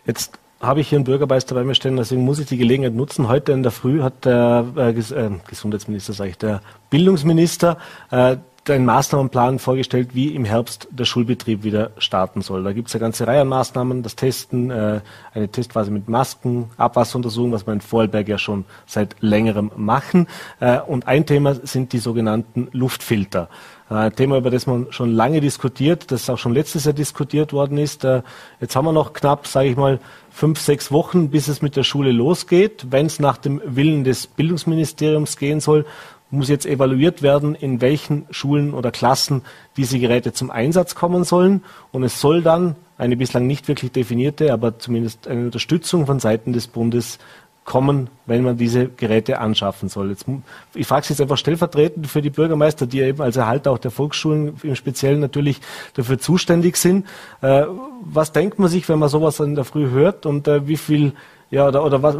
Jetzt 0.07 0.39
habe 0.59 0.79
ich 0.79 0.89
hier 0.89 0.97
einen 0.97 1.05
Bürgermeister 1.05 1.53
bei 1.53 1.63
mir 1.63 1.75
stehen, 1.75 1.97
deswegen 1.97 2.23
muss 2.23 2.39
ich 2.39 2.47
die 2.47 2.57
Gelegenheit 2.57 2.93
nutzen. 2.93 3.27
Heute 3.27 3.51
in 3.51 3.61
der 3.61 3.71
Früh 3.71 4.01
hat 4.01 4.25
der 4.25 4.65
äh, 4.75 4.89
äh 4.89 5.31
Gesundheitsminister, 5.47 6.13
sage 6.13 6.31
ich, 6.31 6.37
der 6.37 6.61
Bildungsminister 6.89 7.77
äh, 8.09 8.37
einen 8.69 8.85
Maßnahmenplan 8.85 9.59
vorgestellt, 9.59 10.09
wie 10.13 10.35
im 10.35 10.45
Herbst 10.45 10.87
der 10.91 11.05
Schulbetrieb 11.05 11.63
wieder 11.63 11.91
starten 11.97 12.41
soll. 12.41 12.63
Da 12.63 12.73
gibt 12.73 12.89
es 12.89 12.95
eine 12.95 13.01
ganze 13.01 13.27
Reihe 13.27 13.41
an 13.41 13.47
Maßnahmen, 13.47 14.03
das 14.03 14.15
Testen, 14.15 14.69
äh, 14.69 15.01
eine 15.33 15.49
Testphase 15.49 15.91
mit 15.91 16.07
Masken, 16.07 16.69
Abwasseruntersuchung, 16.77 17.51
was 17.51 17.65
wir 17.65 17.73
in 17.73 17.81
Vorarlberg 17.81 18.27
ja 18.27 18.37
schon 18.37 18.65
seit 18.85 19.15
längerem 19.21 19.71
machen. 19.75 20.27
Äh, 20.59 20.79
und 20.79 21.07
ein 21.07 21.25
Thema 21.25 21.55
sind 21.55 21.93
die 21.93 21.99
sogenannten 21.99 22.67
Luftfilter. 22.71 23.49
Ein 23.89 24.13
Thema, 24.13 24.37
über 24.37 24.51
das 24.51 24.67
man 24.67 24.87
schon 24.89 25.13
lange 25.13 25.39
diskutiert, 25.39 26.11
das 26.11 26.29
auch 26.29 26.37
schon 26.37 26.53
letztes 26.53 26.83
Jahr 26.83 26.93
diskutiert 26.93 27.53
worden 27.53 27.77
ist. 27.77 28.03
Äh, 28.03 28.21
jetzt 28.59 28.75
haben 28.75 28.83
wir 28.83 28.91
noch 28.91 29.13
knapp, 29.13 29.47
sage 29.47 29.69
ich 29.69 29.77
mal, 29.77 29.99
fünf, 30.29 30.59
sechs 30.59 30.91
Wochen, 30.91 31.29
bis 31.29 31.47
es 31.47 31.61
mit 31.61 31.77
der 31.77 31.83
Schule 31.83 32.11
losgeht. 32.11 32.87
Wenn 32.89 33.05
es 33.05 33.19
nach 33.19 33.37
dem 33.37 33.61
Willen 33.65 34.03
des 34.03 34.27
Bildungsministeriums 34.27 35.37
gehen 35.37 35.61
soll, 35.61 35.85
muss 36.29 36.49
jetzt 36.49 36.65
evaluiert 36.65 37.21
werden, 37.21 37.55
in 37.55 37.81
welchen 37.81 38.25
Schulen 38.31 38.73
oder 38.73 38.91
Klassen 38.91 39.43
diese 39.77 39.99
Geräte 39.99 40.33
zum 40.33 40.51
Einsatz 40.51 40.95
kommen 40.95 41.23
sollen. 41.23 41.63
Und 41.91 42.03
es 42.03 42.19
soll 42.19 42.41
dann 42.41 42.75
eine 42.97 43.15
bislang 43.15 43.47
nicht 43.47 43.67
wirklich 43.67 43.91
definierte, 43.91 44.51
aber 44.51 44.79
zumindest 44.79 45.27
eine 45.27 45.45
Unterstützung 45.45 46.05
von 46.05 46.19
Seiten 46.19 46.53
des 46.53 46.67
Bundes 46.67 47.19
kommen, 47.67 48.09
wenn 48.25 48.43
man 48.43 48.57
diese 48.57 48.87
Geräte 48.87 49.39
anschaffen 49.39 49.89
soll. 49.89 50.09
Jetzt, 50.09 50.25
ich 50.73 50.87
frage 50.87 51.05
Sie 51.05 51.13
jetzt 51.13 51.21
einfach 51.21 51.37
stellvertretend 51.37 52.07
für 52.07 52.21
die 52.21 52.29
Bürgermeister, 52.29 52.87
die 52.87 53.01
eben 53.01 53.21
als 53.21 53.35
Erhalter 53.35 53.71
auch 53.71 53.77
der 53.77 53.91
Volksschulen 53.91 54.55
im 54.63 54.75
Speziellen 54.75 55.19
natürlich 55.19 55.59
dafür 55.93 56.17
zuständig 56.17 56.77
sind. 56.77 57.05
Äh, 57.41 57.65
was 58.01 58.31
denkt 58.31 58.57
man 58.57 58.69
sich, 58.69 58.87
wenn 58.87 58.99
man 58.99 59.09
sowas 59.09 59.41
in 59.41 59.55
der 59.55 59.65
Früh 59.65 59.89
hört 59.89 60.25
und 60.25 60.47
äh, 60.47 60.65
wie 60.67 60.77
viel 60.77 61.11
ja, 61.49 61.67
oder, 61.67 61.85
oder 61.85 62.03
was, 62.03 62.15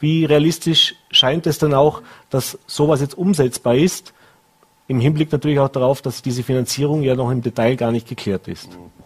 wie 0.00 0.24
realistisch 0.24 0.96
scheint 1.10 1.46
es 1.46 1.58
dann 1.58 1.74
auch, 1.74 2.02
dass 2.30 2.58
sowas 2.66 3.00
jetzt 3.00 3.16
umsetzbar 3.16 3.76
ist? 3.76 4.12
Im 4.88 5.00
Hinblick 5.00 5.30
natürlich 5.30 5.58
auch 5.60 5.68
darauf, 5.68 6.02
dass 6.02 6.22
diese 6.22 6.42
Finanzierung 6.42 7.02
ja 7.02 7.14
noch 7.14 7.30
im 7.30 7.42
Detail 7.42 7.76
gar 7.76 7.92
nicht 7.92 8.08
geklärt 8.08 8.48
ist. 8.48 8.70
Mhm. 8.70 8.97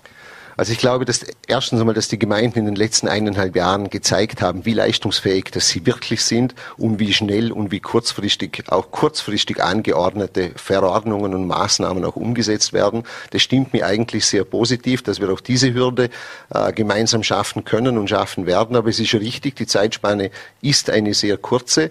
Also 0.63 0.71
ich 0.71 0.79
glaube, 0.79 1.05
dass 1.05 1.27
erstens 1.49 1.81
einmal, 1.81 1.97
dass 1.97 2.07
die 2.07 2.21
Gemeinden 2.21 2.61
in 2.61 2.67
den 2.67 2.77
letzten 2.77 3.09
eineinhalb 3.09 3.57
Jahren 3.57 3.91
gezeigt 3.91 4.43
haben, 4.43 4.65
wie 4.65 4.75
leistungsfähig 4.75 5.47
dass 5.51 5.69
sie 5.69 5.85
wirklich 5.87 6.25
sind 6.25 6.55
und 6.77 7.01
wie 7.01 7.13
schnell 7.13 7.51
und 7.51 7.73
wie 7.73 7.81
kurzfristig, 7.81 8.63
auch 8.69 8.93
kurzfristig 8.93 9.61
angeordnete 9.61 10.53
Verordnungen 10.55 11.35
und 11.35 11.49
Maßnahmen 11.49 12.05
auch 12.05 12.15
umgesetzt 12.15 12.73
werden. 12.73 13.03
Das 13.31 13.43
stimmt 13.43 13.73
mir 13.73 13.87
eigentlich 13.87 14.25
sehr 14.25 14.45
positiv, 14.45 15.03
dass 15.03 15.19
wir 15.19 15.33
auch 15.33 15.41
diese 15.41 15.75
Hürde 15.75 16.11
äh, 16.55 16.73
gemeinsam 16.73 17.25
schaffen 17.25 17.65
können 17.65 17.99
und 17.99 18.09
schaffen 18.09 18.47
werden. 18.47 18.77
Aber 18.77 18.89
es 18.89 19.01
ist 19.01 19.15
richtig, 19.15 19.57
die 19.57 19.67
Zeitspanne 19.67 20.31
ist 20.61 20.91
eine 20.91 21.13
sehr 21.15 21.39
kurze. 21.39 21.91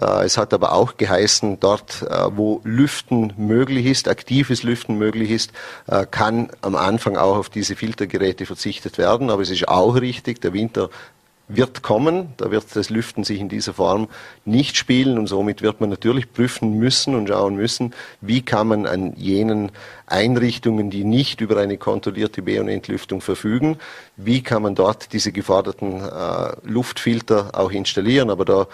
Äh, 0.00 0.24
es 0.24 0.36
hat 0.36 0.52
aber 0.52 0.72
auch 0.72 0.96
geheißen, 0.96 1.58
dort, 1.60 2.02
äh, 2.02 2.28
wo 2.36 2.60
Lüften 2.64 3.32
möglich 3.36 3.86
ist, 3.86 4.08
aktives 4.08 4.62
Lüften 4.62 4.98
möglich 4.98 5.30
ist, 5.30 5.52
äh, 5.86 6.06
kann 6.10 6.50
am 6.62 6.76
Anfang 6.76 7.16
auch 7.16 7.36
auf 7.36 7.48
diese 7.48 7.76
Filtergeräte 7.76 8.46
verzichtet 8.46 8.98
werden. 8.98 9.30
Aber 9.30 9.42
es 9.42 9.50
ist 9.50 9.68
auch 9.68 9.94
richtig, 10.00 10.40
der 10.40 10.52
Winter 10.52 10.90
wird 11.54 11.82
kommen. 11.82 12.32
Da 12.36 12.50
wird 12.50 12.64
das 12.74 12.90
Lüften 12.90 13.24
sich 13.24 13.40
in 13.40 13.48
dieser 13.48 13.74
Form 13.74 14.08
nicht 14.44 14.76
spielen 14.76 15.18
und 15.18 15.26
somit 15.26 15.62
wird 15.62 15.80
man 15.80 15.90
natürlich 15.90 16.32
prüfen 16.32 16.78
müssen 16.78 17.14
und 17.14 17.28
schauen 17.28 17.56
müssen, 17.56 17.92
wie 18.20 18.42
kann 18.42 18.68
man 18.68 18.86
an 18.86 19.14
jenen 19.16 19.72
Einrichtungen, 20.06 20.90
die 20.90 21.04
nicht 21.04 21.40
über 21.40 21.56
eine 21.56 21.76
kontrollierte 21.76 22.42
B- 22.42 22.58
und 22.58 22.68
Entlüftung 22.68 23.20
verfügen, 23.20 23.78
wie 24.16 24.42
kann 24.42 24.62
man 24.62 24.74
dort 24.74 25.12
diese 25.12 25.32
geforderten 25.32 26.00
äh, 26.00 26.52
Luftfilter 26.62 27.50
auch 27.54 27.70
installieren. 27.70 28.30
Aber 28.30 28.44
da 28.44 28.66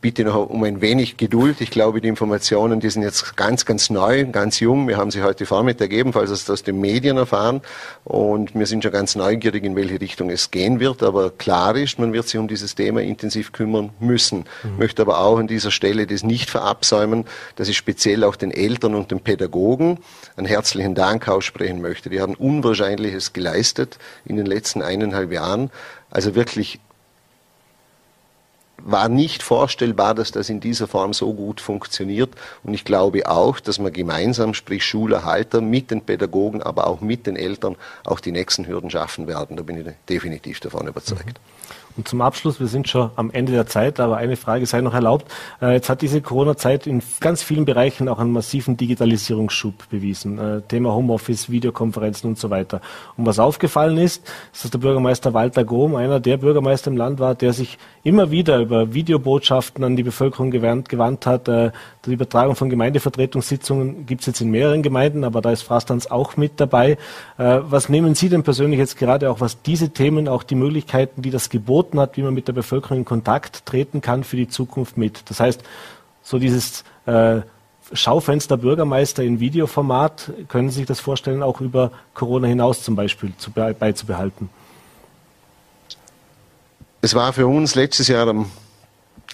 bitte 0.00 0.24
noch 0.24 0.50
um 0.50 0.62
ein 0.64 0.80
wenig 0.80 1.16
Geduld. 1.16 1.60
Ich 1.60 1.70
glaube, 1.70 2.00
die 2.00 2.08
Informationen, 2.08 2.80
die 2.80 2.90
sind 2.90 3.02
jetzt 3.02 3.36
ganz, 3.36 3.64
ganz 3.64 3.88
neu, 3.88 4.26
ganz 4.26 4.60
jung. 4.60 4.86
Wir 4.86 4.98
haben 4.98 5.10
sie 5.10 5.22
heute 5.22 5.46
Vormittag 5.46 5.92
ebenfalls 5.92 6.50
aus 6.50 6.62
den 6.62 6.80
Medien 6.80 7.16
erfahren 7.16 7.62
und 8.04 8.54
wir 8.54 8.66
sind 8.66 8.82
schon 8.82 8.92
ganz 8.92 9.16
neugierig, 9.16 9.64
in 9.64 9.76
welche 9.76 10.00
Richtung 10.00 10.30
es 10.30 10.50
gehen 10.50 10.80
wird. 10.80 11.02
Aber 11.02 11.30
klar 11.30 11.76
ist, 11.76 11.98
man 11.98 12.12
wird 12.12 12.28
sich 12.28 12.38
um 12.38 12.46
dieses 12.46 12.74
Thema 12.74 13.00
intensiv 13.00 13.52
kümmern 13.52 13.90
müssen. 14.00 14.44
Mhm. 14.62 14.78
Möchte 14.78 15.02
aber 15.02 15.20
auch 15.20 15.38
an 15.38 15.46
dieser 15.46 15.70
Stelle 15.70 16.06
das 16.06 16.22
nicht 16.22 16.50
verabsäumen, 16.50 17.24
dass 17.56 17.68
ich 17.68 17.76
speziell 17.76 18.24
auch 18.24 18.36
den 18.36 18.50
Eltern 18.50 18.94
und 18.94 19.10
den 19.10 19.20
Pädagogen 19.20 19.98
einen 20.36 20.46
herzlichen 20.46 20.94
Dank 20.94 21.26
aussprechen 21.26 21.80
möchte. 21.80 22.10
Die 22.10 22.20
haben 22.20 22.34
Unwahrscheinliches 22.34 23.32
geleistet 23.32 23.98
in 24.26 24.36
den 24.36 24.46
letzten 24.46 24.82
eineinhalb 24.82 25.32
Jahren. 25.32 25.70
Also 26.10 26.34
wirklich 26.34 26.80
war 28.84 29.08
nicht 29.08 29.42
vorstellbar, 29.42 30.14
dass 30.14 30.32
das 30.32 30.48
in 30.48 30.60
dieser 30.60 30.86
Form 30.86 31.12
so 31.12 31.32
gut 31.32 31.60
funktioniert. 31.60 32.30
Und 32.62 32.74
ich 32.74 32.84
glaube 32.84 33.28
auch, 33.28 33.60
dass 33.60 33.78
man 33.78 33.92
gemeinsam, 33.92 34.54
sprich 34.54 34.84
Schulerhalter, 34.84 35.60
mit 35.60 35.90
den 35.90 36.02
Pädagogen, 36.02 36.62
aber 36.62 36.86
auch 36.86 37.00
mit 37.00 37.26
den 37.26 37.36
Eltern 37.36 37.76
auch 38.04 38.20
die 38.20 38.32
nächsten 38.32 38.66
Hürden 38.66 38.90
schaffen 38.90 39.26
werden. 39.26 39.56
Da 39.56 39.62
bin 39.62 39.80
ich 39.80 39.94
definitiv 40.08 40.60
davon 40.60 40.86
überzeugt. 40.86 41.38
Mhm. 41.38 41.59
Und 41.96 42.06
zum 42.06 42.20
Abschluss, 42.20 42.60
wir 42.60 42.68
sind 42.68 42.88
schon 42.88 43.10
am 43.16 43.30
Ende 43.30 43.52
der 43.52 43.66
Zeit, 43.66 43.98
aber 43.98 44.16
eine 44.16 44.36
Frage 44.36 44.64
sei 44.64 44.80
noch 44.80 44.94
erlaubt. 44.94 45.30
Äh, 45.60 45.74
jetzt 45.74 45.88
hat 45.88 46.02
diese 46.02 46.22
Corona-Zeit 46.22 46.86
in 46.86 47.02
ganz 47.18 47.42
vielen 47.42 47.64
Bereichen 47.64 48.08
auch 48.08 48.18
einen 48.18 48.32
massiven 48.32 48.76
Digitalisierungsschub 48.76 49.88
bewiesen. 49.90 50.38
Äh, 50.38 50.62
Thema 50.62 50.94
Homeoffice, 50.94 51.50
Videokonferenzen 51.50 52.30
und 52.30 52.38
so 52.38 52.48
weiter. 52.48 52.80
Und 53.16 53.26
was 53.26 53.38
aufgefallen 53.38 53.98
ist, 53.98 54.24
ist, 54.52 54.64
dass 54.64 54.70
der 54.70 54.78
Bürgermeister 54.78 55.34
Walter 55.34 55.64
Gohm 55.64 55.96
einer 55.96 56.20
der 56.20 56.36
Bürgermeister 56.36 56.90
im 56.90 56.96
Land 56.96 57.18
war, 57.18 57.34
der 57.34 57.52
sich 57.52 57.76
immer 58.04 58.30
wieder 58.30 58.60
über 58.60 58.94
Videobotschaften 58.94 59.82
an 59.82 59.96
die 59.96 60.02
Bevölkerung 60.04 60.50
gewandt, 60.50 60.88
gewandt 60.88 61.26
hat. 61.26 61.48
Äh, 61.48 61.72
die 62.06 62.12
Übertragung 62.12 62.54
von 62.54 62.70
Gemeindevertretungssitzungen 62.70 64.06
gibt 64.06 64.22
es 64.22 64.28
jetzt 64.28 64.40
in 64.40 64.50
mehreren 64.50 64.82
Gemeinden, 64.82 65.24
aber 65.24 65.40
da 65.42 65.50
ist 65.50 65.62
Frastanz 65.62 66.06
auch 66.06 66.36
mit 66.36 66.58
dabei. 66.58 66.96
Was 67.36 67.90
nehmen 67.90 68.14
Sie 68.14 68.30
denn 68.30 68.42
persönlich 68.42 68.78
jetzt 68.78 68.96
gerade 68.96 69.30
auch, 69.30 69.40
was 69.40 69.60
diese 69.60 69.90
Themen, 69.90 70.28
auch 70.28 70.42
die 70.42 70.54
Möglichkeiten, 70.54 71.20
die 71.20 71.30
das 71.30 71.50
Gebot 71.50 71.79
geboten 71.80 72.00
hat, 72.00 72.16
wie 72.16 72.22
man 72.22 72.34
mit 72.34 72.48
der 72.48 72.52
Bevölkerung 72.52 72.98
in 72.98 73.04
Kontakt 73.04 73.64
treten 73.66 74.00
kann 74.00 74.24
für 74.24 74.36
die 74.36 74.48
Zukunft 74.48 74.96
mit. 74.96 75.28
Das 75.30 75.40
heißt, 75.40 75.62
so 76.22 76.38
dieses 76.38 76.84
äh, 77.06 77.40
Schaufenster 77.92 78.56
Bürgermeister 78.56 79.22
in 79.24 79.40
Videoformat, 79.40 80.32
können 80.48 80.70
Sie 80.70 80.76
sich 80.76 80.86
das 80.86 81.00
vorstellen, 81.00 81.42
auch 81.42 81.60
über 81.60 81.90
Corona 82.14 82.46
hinaus 82.46 82.82
zum 82.82 82.94
Beispiel 82.94 83.32
zu, 83.38 83.50
beizubehalten? 83.50 84.48
Es 87.00 87.14
war 87.14 87.32
für 87.32 87.46
uns 87.46 87.74
letztes 87.74 88.08
Jahr 88.08 88.28
am, 88.28 88.50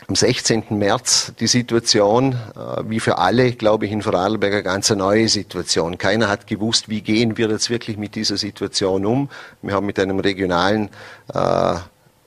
am 0.06 0.14
16. 0.14 0.64
März 0.70 1.32
die 1.40 1.48
Situation, 1.48 2.32
äh, 2.32 2.82
wie 2.88 3.00
für 3.00 3.18
alle, 3.18 3.52
glaube 3.52 3.86
ich, 3.86 3.92
in 3.92 4.02
Vorarlberg 4.02 4.52
eine 4.52 4.62
ganz 4.62 4.88
neue 4.90 5.28
Situation. 5.28 5.98
Keiner 5.98 6.28
hat 6.28 6.46
gewusst, 6.46 6.88
wie 6.88 7.02
gehen 7.02 7.36
wir 7.36 7.50
jetzt 7.50 7.68
wirklich 7.70 7.96
mit 7.98 8.14
dieser 8.14 8.36
Situation 8.36 9.04
um. 9.04 9.28
Wir 9.62 9.74
haben 9.74 9.86
mit 9.86 9.98
einem 9.98 10.20
regionalen 10.20 10.90
äh, 11.34 11.74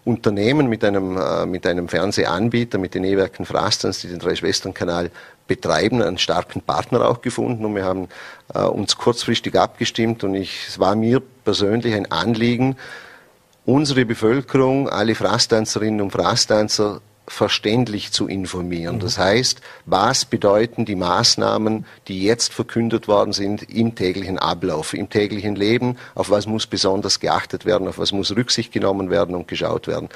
Unternehmen 0.05 0.67
mit 0.67 0.83
einem, 0.83 1.17
äh, 1.17 1.45
mit 1.45 1.65
einem 1.67 1.87
Fernsehanbieter, 1.87 2.77
mit 2.77 2.95
den 2.95 3.03
E-Werken 3.03 3.45
Frastans, 3.45 4.01
die 4.01 4.07
den 4.07 4.19
Drei-Schwestern-Kanal 4.19 5.11
betreiben, 5.47 6.01
einen 6.01 6.17
starken 6.17 6.61
Partner 6.61 7.07
auch 7.07 7.21
gefunden. 7.21 7.65
Und 7.65 7.75
wir 7.75 7.83
haben 7.83 8.07
äh, 8.53 8.61
uns 8.61 8.97
kurzfristig 8.97 9.59
abgestimmt. 9.59 10.23
Und 10.23 10.35
ich, 10.35 10.67
es 10.67 10.79
war 10.79 10.95
mir 10.95 11.21
persönlich 11.43 11.93
ein 11.93 12.11
Anliegen, 12.11 12.77
unsere 13.65 14.05
Bevölkerung, 14.05 14.89
alle 14.89 15.15
Frastanzerinnen 15.15 16.01
und 16.01 16.11
Frastanzer 16.11 17.01
verständlich 17.29 18.11
zu 18.11 18.27
informieren. 18.27 18.95
Mhm. 18.95 18.99
Das 18.99 19.17
heißt, 19.17 19.61
was 19.85 20.25
bedeuten 20.25 20.85
die 20.85 20.95
Maßnahmen, 20.95 21.85
die 22.07 22.23
jetzt 22.23 22.53
verkündet 22.53 23.07
worden 23.07 23.33
sind 23.33 23.63
im 23.69 23.95
täglichen 23.95 24.37
Ablauf, 24.37 24.93
im 24.93 25.09
täglichen 25.09 25.55
Leben, 25.55 25.97
auf 26.15 26.29
was 26.29 26.47
muss 26.47 26.67
besonders 26.67 27.19
geachtet 27.19 27.65
werden, 27.65 27.87
auf 27.87 27.99
was 27.99 28.11
muss 28.11 28.35
Rücksicht 28.35 28.71
genommen 28.71 29.09
werden 29.09 29.35
und 29.35 29.47
geschaut 29.47 29.87
werden. 29.87 30.09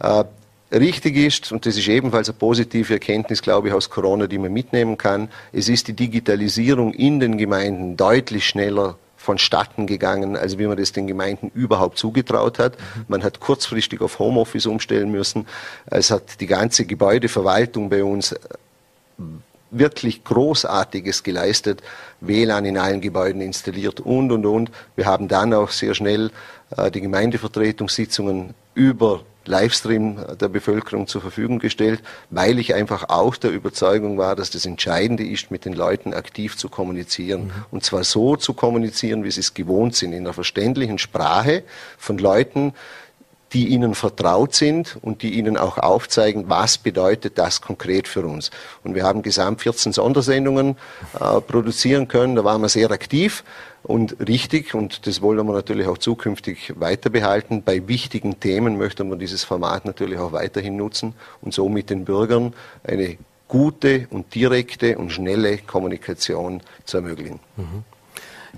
Äh, 0.00 0.24
richtig 0.72 1.16
ist, 1.16 1.50
und 1.50 1.66
das 1.66 1.76
ist 1.76 1.88
ebenfalls 1.88 2.28
eine 2.28 2.38
positive 2.38 2.92
Erkenntnis, 2.92 3.42
glaube 3.42 3.68
ich, 3.68 3.74
aus 3.74 3.90
Corona, 3.90 4.26
die 4.26 4.38
man 4.38 4.52
mitnehmen 4.52 4.98
kann, 4.98 5.30
es 5.52 5.68
ist 5.68 5.88
die 5.88 5.94
Digitalisierung 5.94 6.92
in 6.92 7.20
den 7.20 7.38
Gemeinden 7.38 7.96
deutlich 7.96 8.46
schneller 8.46 8.98
vonstatten 9.20 9.86
gegangen, 9.86 10.34
als 10.34 10.56
wie 10.56 10.66
man 10.66 10.78
das 10.78 10.92
den 10.92 11.06
Gemeinden 11.06 11.50
überhaupt 11.54 11.98
zugetraut 11.98 12.58
hat. 12.58 12.78
Man 13.06 13.22
hat 13.22 13.38
kurzfristig 13.38 14.00
auf 14.00 14.18
Homeoffice 14.18 14.64
umstellen 14.64 15.10
müssen. 15.10 15.46
Es 15.86 16.10
hat 16.10 16.40
die 16.40 16.46
ganze 16.46 16.86
Gebäudeverwaltung 16.86 17.90
bei 17.90 18.02
uns 18.02 18.34
wirklich 19.70 20.24
Großartiges 20.24 21.22
geleistet, 21.22 21.82
WLAN 22.20 22.64
in 22.64 22.78
allen 22.78 23.02
Gebäuden 23.02 23.42
installiert 23.42 24.00
und, 24.00 24.32
und, 24.32 24.46
und. 24.46 24.70
Wir 24.96 25.04
haben 25.04 25.28
dann 25.28 25.52
auch 25.52 25.70
sehr 25.70 25.94
schnell 25.94 26.30
äh, 26.76 26.90
die 26.90 27.02
Gemeindevertretungssitzungen 27.02 28.54
über 28.74 29.22
Livestream 29.44 30.18
der 30.40 30.48
Bevölkerung 30.48 31.06
zur 31.06 31.20
Verfügung 31.20 31.58
gestellt, 31.58 32.02
weil 32.30 32.58
ich 32.58 32.74
einfach 32.74 33.08
auch 33.08 33.36
der 33.36 33.50
Überzeugung 33.50 34.18
war, 34.18 34.36
dass 34.36 34.50
das 34.50 34.66
Entscheidende 34.66 35.24
ist, 35.24 35.50
mit 35.50 35.64
den 35.64 35.72
Leuten 35.72 36.14
aktiv 36.14 36.56
zu 36.56 36.68
kommunizieren. 36.68 37.44
Mhm. 37.44 37.52
Und 37.70 37.84
zwar 37.84 38.04
so 38.04 38.36
zu 38.36 38.54
kommunizieren, 38.54 39.24
wie 39.24 39.30
sie 39.30 39.40
es 39.40 39.54
gewohnt 39.54 39.96
sind, 39.96 40.12
in 40.12 40.20
einer 40.20 40.34
verständlichen 40.34 40.98
Sprache 40.98 41.64
von 41.98 42.18
Leuten, 42.18 42.74
die 43.52 43.68
ihnen 43.68 43.94
vertraut 43.94 44.54
sind 44.54 44.96
und 45.02 45.22
die 45.22 45.34
ihnen 45.34 45.56
auch 45.56 45.78
aufzeigen, 45.78 46.44
was 46.48 46.78
bedeutet 46.78 47.36
das 47.38 47.60
konkret 47.60 48.06
für 48.06 48.24
uns. 48.24 48.50
Und 48.84 48.94
wir 48.94 49.04
haben 49.04 49.22
gesamt 49.22 49.62
14 49.62 49.92
Sondersendungen 49.92 50.76
äh, 51.14 51.40
produzieren 51.40 52.06
können, 52.06 52.36
da 52.36 52.44
waren 52.44 52.62
wir 52.62 52.68
sehr 52.68 52.90
aktiv 52.90 53.42
und 53.82 54.16
richtig 54.28 54.74
und 54.74 55.06
das 55.06 55.22
wollen 55.22 55.46
wir 55.46 55.54
natürlich 55.54 55.86
auch 55.86 55.98
zukünftig 55.98 56.74
weiter 56.76 57.10
behalten. 57.10 57.62
Bei 57.62 57.86
wichtigen 57.88 58.40
Themen 58.40 58.78
möchte 58.78 59.04
man 59.04 59.18
dieses 59.18 59.44
Format 59.44 59.84
natürlich 59.84 60.18
auch 60.18 60.32
weiterhin 60.32 60.76
nutzen 60.76 61.14
und 61.40 61.54
so 61.54 61.68
mit 61.68 61.90
den 61.90 62.04
Bürgern 62.04 62.52
eine 62.84 63.16
gute 63.48 64.06
und 64.10 64.34
direkte 64.34 64.96
und 64.96 65.10
schnelle 65.10 65.58
Kommunikation 65.58 66.60
zu 66.84 66.98
ermöglichen. 66.98 67.40
Mhm. 67.56 67.84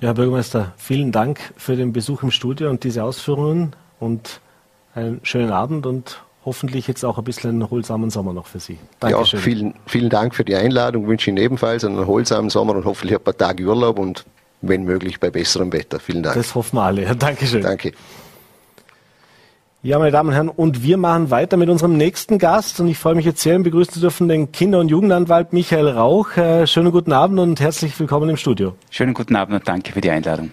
Ja, 0.00 0.08
Herr 0.08 0.14
Bürgermeister, 0.14 0.72
vielen 0.76 1.12
Dank 1.12 1.38
für 1.56 1.76
den 1.76 1.92
Besuch 1.92 2.22
im 2.22 2.30
Studio 2.30 2.70
und 2.70 2.84
diese 2.84 3.04
Ausführungen 3.04 3.74
und 4.00 4.40
einen 4.94 5.20
schönen 5.22 5.50
Abend 5.50 5.86
und 5.86 6.22
hoffentlich 6.44 6.88
jetzt 6.88 7.04
auch 7.04 7.18
ein 7.18 7.24
bisschen 7.24 7.50
einen 7.50 7.60
erholsamen 7.62 8.10
Sommer 8.10 8.32
noch 8.32 8.46
für 8.46 8.58
Sie. 8.58 8.78
Dankeschön. 9.00 9.38
Ja, 9.38 9.44
vielen, 9.44 9.74
vielen 9.86 10.10
Dank 10.10 10.34
für 10.34 10.44
die 10.44 10.56
Einladung. 10.56 11.04
Ich 11.04 11.08
wünsche 11.08 11.30
Ihnen 11.30 11.38
ebenfalls 11.38 11.84
einen 11.84 11.98
erholsamen 11.98 12.50
Sommer 12.50 12.74
und 12.74 12.84
hoffentlich 12.84 13.16
ein 13.18 13.22
paar 13.22 13.36
Tage 13.36 13.64
Urlaub 13.64 13.98
und 13.98 14.24
wenn 14.62 14.84
möglich 14.84 15.20
bei 15.20 15.30
besserem 15.30 15.72
Wetter. 15.72 16.00
Vielen 16.00 16.22
Dank. 16.22 16.36
Das 16.36 16.54
hoffen 16.54 16.76
wir 16.76 16.82
alle. 16.82 17.16
Dankeschön. 17.16 17.62
Danke. 17.62 17.92
Ja, 19.84 19.98
meine 19.98 20.12
Damen 20.12 20.28
und 20.28 20.34
Herren, 20.34 20.48
und 20.48 20.84
wir 20.84 20.96
machen 20.96 21.32
weiter 21.32 21.56
mit 21.56 21.68
unserem 21.68 21.96
nächsten 21.96 22.38
Gast 22.38 22.78
und 22.78 22.86
ich 22.86 22.98
freue 22.98 23.16
mich 23.16 23.24
jetzt 23.24 23.42
sehr, 23.42 23.56
ihn 23.56 23.64
begrüßen 23.64 23.94
zu 23.94 23.98
dürfen, 23.98 24.28
den 24.28 24.52
Kinder- 24.52 24.78
und 24.78 24.88
Jugendanwalt 24.88 25.52
Michael 25.52 25.88
Rauch. 25.88 26.36
Äh, 26.36 26.68
schönen 26.68 26.92
guten 26.92 27.12
Abend 27.12 27.40
und 27.40 27.58
herzlich 27.58 27.98
willkommen 27.98 28.30
im 28.30 28.36
Studio. 28.36 28.76
Schönen 28.90 29.12
guten 29.12 29.34
Abend 29.34 29.56
und 29.56 29.66
danke 29.66 29.92
für 29.92 30.00
die 30.00 30.10
Einladung. 30.10 30.52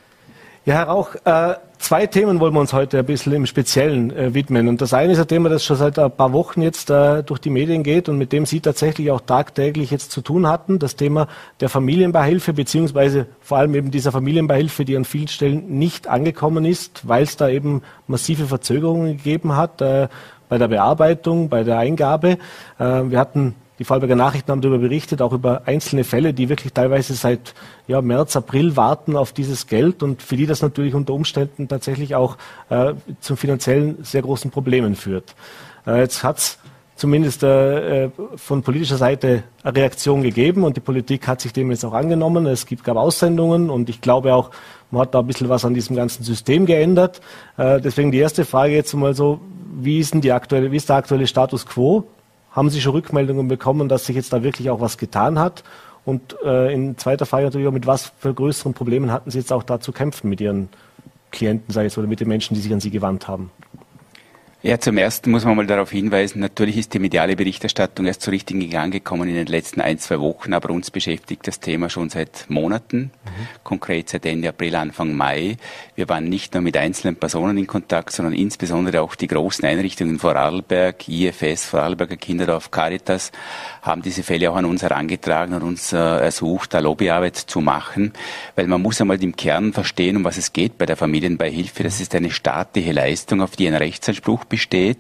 Ja, 0.66 0.74
Herr 0.74 0.86
Rauch, 0.86 1.14
äh, 1.26 1.54
zwei 1.80 2.06
Themen 2.06 2.40
wollen 2.40 2.54
wir 2.54 2.60
uns 2.60 2.74
heute 2.74 3.00
ein 3.00 3.06
bisschen 3.06 3.34
im 3.34 3.46
Speziellen 3.46 4.12
äh, 4.12 4.34
widmen. 4.34 4.68
Und 4.68 4.82
das 4.82 4.94
eine 4.94 5.14
ist 5.14 5.20
ein 5.20 5.28
Thema, 5.28 5.50
das 5.50 5.66
schon 5.66 5.78
seit 5.78 5.98
ein 5.98 6.12
paar 6.12 6.34
Wochen 6.34 6.62
jetzt 6.62 6.90
äh, 6.90 7.24
durch 7.24 7.40
die 7.40 7.50
Medien 7.50 7.82
geht 7.84 8.10
und 8.10 8.18
mit 8.18 8.32
dem 8.32 8.46
Sie 8.46 8.60
tatsächlich 8.60 9.10
auch 9.12 9.22
tagtäglich 9.22 9.90
jetzt 9.90 10.12
zu 10.12 10.22
tun 10.22 10.48
hatten. 10.48 10.78
Das 10.78 10.96
Thema 10.96 11.28
der 11.60 11.70
Familienbeihilfe, 11.70 12.54
beziehungsweise 12.54 13.26
vor 13.40 13.58
allem 13.58 13.74
eben 13.74 13.92
dieser 13.92 14.12
Familienbeihilfe, 14.12 14.86
die 14.86 14.96
an 14.96 15.06
vielen 15.06 15.28
Stellen 15.28 15.80
nicht 15.80 16.08
angekommen 16.08 16.66
ist, 16.66 17.08
weil 17.08 17.24
es 17.24 17.38
da 17.38 17.50
eben 17.50 17.82
massive 18.08 18.46
Verzögerungen 18.46 19.18
gegeben 19.18 19.56
hat 19.56 19.82
äh, 19.82 20.10
bei 20.50 20.58
der 20.58 20.68
Bearbeitung, 20.68 21.50
bei 21.50 21.64
der 21.64 21.80
Eingabe. 21.80 22.38
Äh, 22.78 23.04
wir 23.10 23.20
hatten 23.20 23.56
die 23.80 23.86
Vorarlberger 23.86 24.16
Nachrichten 24.16 24.52
haben 24.52 24.62
darüber 24.62 24.80
berichtet, 24.80 25.22
auch 25.22 25.32
über 25.32 25.64
einzelne 25.66 26.04
Fälle, 26.04 26.34
die 26.34 26.50
wirklich 26.50 26.74
teilweise 26.74 27.14
seit 27.14 27.54
ja, 27.88 28.02
März, 28.02 28.36
April 28.36 28.76
warten 28.76 29.16
auf 29.16 29.32
dieses 29.32 29.68
Geld 29.68 30.04
und 30.04 30.22
für 30.22 30.36
die 30.36 30.46
das 30.46 30.62
natürlich 30.62 30.94
unter 30.94 31.14
Umständen 31.14 31.70
tatsächlich 31.70 32.14
auch 32.14 32.38
äh, 32.70 32.94
zu 33.22 33.38
finanziellen 33.38 34.04
sehr 34.04 34.22
großen 34.22 34.52
Problemen 34.52 34.96
führt. 34.96 35.34
Äh, 35.88 36.02
jetzt 36.02 36.24
hat 36.24 36.38
es 36.40 36.60
zumindest 36.98 37.44
äh, 37.44 38.06
äh, 38.06 38.10
von 38.36 38.62
politischer 38.62 38.98
Seite 38.98 39.44
eine 39.64 39.76
Reaktion 39.78 40.22
gegeben 40.22 40.66
und 40.66 40.76
die 40.76 40.82
Politik 40.82 41.28
hat 41.28 41.40
sich 41.40 41.54
dem 41.54 41.72
jetzt 41.72 41.86
auch 41.86 41.94
angenommen. 41.94 42.46
Es 42.46 42.66
gibt, 42.66 42.84
gab 42.84 42.98
Aussendungen 42.98 43.70
und 43.70 43.90
ich 43.90 44.02
glaube 44.02 44.34
auch, 44.34 44.52
man 44.92 45.04
hat 45.04 45.16
da 45.16 45.20
ein 45.20 45.28
bisschen 45.28 45.48
was 45.48 45.64
an 45.64 45.74
diesem 45.74 45.96
ganzen 45.96 46.24
System 46.24 46.66
geändert. 46.66 47.22
Äh, 47.56 47.80
deswegen 47.80 48.12
die 48.12 48.18
erste 48.18 48.44
Frage 48.44 48.74
jetzt 48.74 48.94
mal 48.94 49.16
so, 49.16 49.40
wie 49.82 50.00
ist 50.00 50.14
denn 50.14 50.20
die 50.20 50.34
aktuelle, 50.34 50.74
wie 50.74 50.78
ist 50.78 50.90
der 50.90 50.98
aktuelle 50.98 51.28
Status 51.28 51.66
quo? 51.66 52.06
Haben 52.60 52.70
Sie 52.70 52.82
schon 52.82 52.92
Rückmeldungen 52.92 53.48
bekommen, 53.48 53.88
dass 53.88 54.06
sich 54.06 54.18
jetzt 54.18 54.34
da 54.34 54.44
wirklich 54.44 54.70
auch 54.70 54.82
was 54.82 54.98
getan 54.98 55.40
hat? 55.40 55.64
Und 56.04 56.36
äh, 56.44 56.74
in 56.74 56.98
zweiter 56.98 57.26
Frage 57.26 57.46
natürlich 57.46 57.70
auch, 57.70 57.72
mit 57.72 57.88
was 57.88 58.12
für 58.20 58.34
größeren 58.34 58.74
Problemen 58.74 59.14
hatten 59.14 59.32
Sie 59.32 59.38
jetzt 59.38 59.54
auch 59.54 59.64
da 59.64 59.80
zu 59.80 59.94
kämpfen 59.94 60.30
mit 60.30 60.42
Ihren 60.42 60.68
Klienten, 61.32 61.74
sei 61.74 61.86
es, 61.86 61.98
oder 61.98 62.08
mit 62.08 62.20
den 62.20 62.28
Menschen, 62.28 62.56
die 62.56 62.60
sich 62.60 62.74
an 62.74 62.82
Sie 62.82 62.90
gewandt 62.90 63.30
haben? 63.30 63.50
Ja, 64.62 64.78
zum 64.78 64.98
Ersten 64.98 65.32
muss 65.32 65.46
man 65.46 65.56
mal 65.56 65.66
darauf 65.66 65.90
hinweisen, 65.90 66.42
natürlich 66.42 66.76
ist 66.76 66.94
die 66.94 67.00
mediale 67.00 67.38
Berichterstattung 67.38 68.06
erst 68.06 68.24
so 68.24 68.30
richtig 68.30 68.62
in 68.62 68.70
Gang 68.70 68.92
gekommen 68.92 69.30
in 69.30 69.36
den 69.36 69.48
letzten 69.48 69.80
ein, 69.80 70.00
zwei 70.00 70.20
Wochen, 70.20 70.54
aber 70.54 70.72
uns 70.72 70.92
beschäftigt 70.92 71.48
das 71.48 71.62
Thema 71.62 71.90
schon 71.90 72.10
seit 72.10 72.46
Monaten, 72.50 73.12
mhm. 73.24 73.48
konkret 73.64 74.10
seit 74.10 74.26
Ende 74.26 74.50
April, 74.50 74.76
Anfang 74.76 75.16
Mai. 75.16 75.56
Wir 75.96 76.10
waren 76.10 76.26
nicht 76.26 76.56
nur 76.56 76.62
mit 76.62 76.76
einzelnen 76.76 77.16
Personen 77.16 77.58
in 77.58 77.68
Kontakt, 77.68 78.12
sondern 78.12 78.34
insbesondere 78.34 79.02
auch 79.02 79.16
die 79.16 79.28
großen 79.28 79.64
Einrichtungen 79.64 80.20
Vorarlberg, 80.20 81.08
IFS, 81.08 81.64
Vorarlberger 81.64 82.18
Kinderdorf, 82.18 82.70
Caritas, 82.70 83.32
haben 83.82 84.02
diese 84.02 84.24
Fälle 84.24 84.52
auch 84.52 84.58
an 84.58 84.66
uns 84.66 84.84
herangetragen 84.84 85.56
und 85.56 85.64
uns 85.64 85.94
äh, 85.94 85.98
ersucht, 85.98 86.74
da 86.74 86.80
Lobbyarbeit 86.80 87.38
zu 87.38 87.62
machen, 87.62 88.12
weil 88.58 88.68
man 88.68 88.82
muss 88.82 89.00
einmal 89.00 89.24
im 89.24 89.38
Kern 89.38 89.72
verstehen, 89.72 90.18
um 90.18 90.26
was 90.26 90.38
es 90.38 90.52
geht 90.52 90.78
bei 90.78 90.86
der 90.86 90.98
Familienbeihilfe. 90.98 91.84
Das 91.84 92.02
ist 92.02 92.14
eine 92.14 92.30
staatliche 92.30 92.92
Leistung, 92.92 93.42
auf 93.42 93.56
die 93.56 93.66
ein 93.66 93.76
Rechtsanspruch 93.76 94.49
besteht 94.50 94.98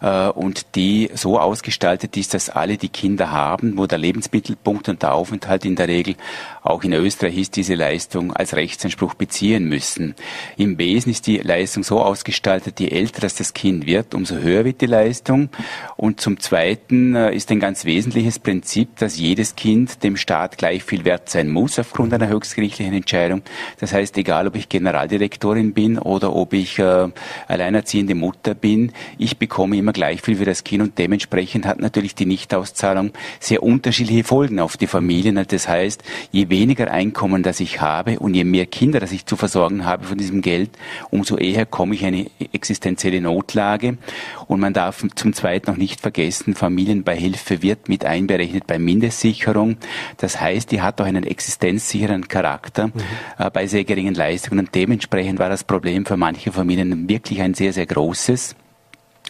äh, 0.00 0.28
und 0.28 0.74
die 0.74 1.10
so 1.14 1.38
ausgestaltet 1.38 2.16
ist, 2.16 2.34
dass 2.34 2.50
alle 2.50 2.76
die 2.76 2.88
Kinder 2.88 3.30
haben, 3.30 3.76
wo 3.76 3.86
der 3.86 3.98
Lebensmittelpunkt 3.98 4.88
und 4.88 5.02
der 5.02 5.14
Aufenthalt 5.14 5.64
in 5.64 5.76
der 5.76 5.88
Regel 5.88 6.16
auch 6.62 6.82
in 6.82 6.94
Österreich 6.94 7.36
ist, 7.36 7.56
diese 7.56 7.74
Leistung 7.74 8.32
als 8.32 8.54
Rechtsanspruch 8.54 9.14
beziehen 9.14 9.68
müssen. 9.68 10.14
Im 10.56 10.78
Wesen 10.78 11.10
ist 11.10 11.26
die 11.26 11.38
Leistung 11.38 11.84
so 11.84 12.00
ausgestaltet, 12.00 12.80
je 12.80 12.88
älter 12.88 13.20
das, 13.20 13.34
das 13.34 13.52
Kind 13.52 13.86
wird, 13.86 14.14
umso 14.14 14.36
höher 14.36 14.64
wird 14.64 14.80
die 14.80 14.86
Leistung. 14.86 15.50
Und 15.96 16.20
zum 16.20 16.40
Zweiten 16.40 17.14
äh, 17.14 17.34
ist 17.34 17.50
ein 17.50 17.60
ganz 17.60 17.84
wesentliches 17.84 18.38
Prinzip, 18.38 18.96
dass 18.96 19.18
jedes 19.18 19.56
Kind 19.56 20.02
dem 20.02 20.16
Staat 20.16 20.56
gleich 20.56 20.84
viel 20.84 21.04
wert 21.04 21.28
sein 21.28 21.50
muss 21.50 21.78
aufgrund 21.78 22.14
einer 22.14 22.28
höchstgerichtlichen 22.28 22.94
Entscheidung. 22.94 23.42
Das 23.80 23.92
heißt, 23.92 24.16
egal 24.16 24.46
ob 24.46 24.56
ich 24.56 24.68
Generaldirektorin 24.68 25.74
bin 25.74 25.98
oder 25.98 26.34
ob 26.34 26.52
ich 26.52 26.78
äh, 26.78 27.08
alleinerziehende 27.48 28.14
Mutter 28.14 28.54
bin, 28.54 28.83
ich 29.18 29.38
bekomme 29.38 29.76
immer 29.76 29.92
gleich 29.92 30.22
viel 30.22 30.36
für 30.36 30.44
das 30.44 30.64
Kind 30.64 30.82
und 30.82 30.98
dementsprechend 30.98 31.66
hat 31.66 31.80
natürlich 31.80 32.14
die 32.14 32.26
Nichtauszahlung 32.26 33.12
sehr 33.40 33.62
unterschiedliche 33.62 34.24
Folgen 34.24 34.60
auf 34.60 34.76
die 34.76 34.86
Familien. 34.86 35.44
Das 35.46 35.68
heißt, 35.68 36.02
je 36.30 36.48
weniger 36.50 36.90
Einkommen 36.90 37.42
das 37.42 37.60
ich 37.60 37.80
habe 37.80 38.18
und 38.18 38.34
je 38.34 38.44
mehr 38.44 38.66
Kinder 38.66 39.00
das 39.00 39.12
ich 39.12 39.26
zu 39.26 39.36
versorgen 39.36 39.84
habe 39.84 40.04
von 40.04 40.18
diesem 40.18 40.42
Geld, 40.42 40.70
umso 41.10 41.36
eher 41.36 41.66
komme 41.66 41.94
ich 41.94 42.02
in 42.02 42.08
eine 42.08 42.30
existenzielle 42.52 43.20
Notlage. 43.20 43.98
Und 44.46 44.60
man 44.60 44.72
darf 44.72 45.04
zum 45.14 45.32
Zweiten 45.32 45.70
noch 45.70 45.76
nicht 45.76 46.00
vergessen, 46.00 46.54
Familienbeihilfe 46.54 47.62
wird 47.62 47.88
mit 47.88 48.04
einberechnet 48.04 48.66
bei 48.66 48.78
Mindestsicherung. 48.78 49.76
Das 50.16 50.40
heißt, 50.40 50.70
die 50.70 50.82
hat 50.82 51.00
auch 51.00 51.06
einen 51.06 51.24
existenzsicheren 51.24 52.28
Charakter 52.28 52.88
mhm. 52.88 52.92
äh, 53.38 53.50
bei 53.50 53.66
sehr 53.66 53.84
geringen 53.84 54.14
Leistungen. 54.14 54.60
Und 54.60 54.74
dementsprechend 54.74 55.38
war 55.38 55.48
das 55.48 55.64
Problem 55.64 56.06
für 56.06 56.16
manche 56.16 56.52
Familien 56.52 57.08
wirklich 57.08 57.40
ein 57.40 57.54
sehr, 57.54 57.72
sehr 57.72 57.86
großes. 57.86 58.56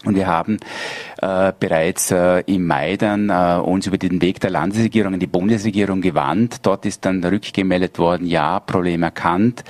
Und 0.05 0.17
wir 0.17 0.27
haben 0.27 0.59
äh, 1.23 1.53
bereits 1.59 2.11
äh, 2.11 2.41
im 2.47 2.67
Mai 2.67 2.97
dann 2.97 3.31
äh, 3.31 3.61
uns 3.63 3.87
über 3.87 3.99
den 3.99 4.21
Weg 4.21 4.41
der 4.41 4.51
Landesregierung 4.51 5.15
in 5.15 5.21
die 5.21 5.27
Bundesregierung 5.27 6.01
gewandt. 6.01 6.59
Dort 6.63 6.87
ist 6.87 7.05
dann 7.05 7.25
rückgemeldet 7.25 7.99
worden, 7.99 8.27
ja, 8.27 8.61
Problem 8.61 9.03
erkannt. 9.03 9.65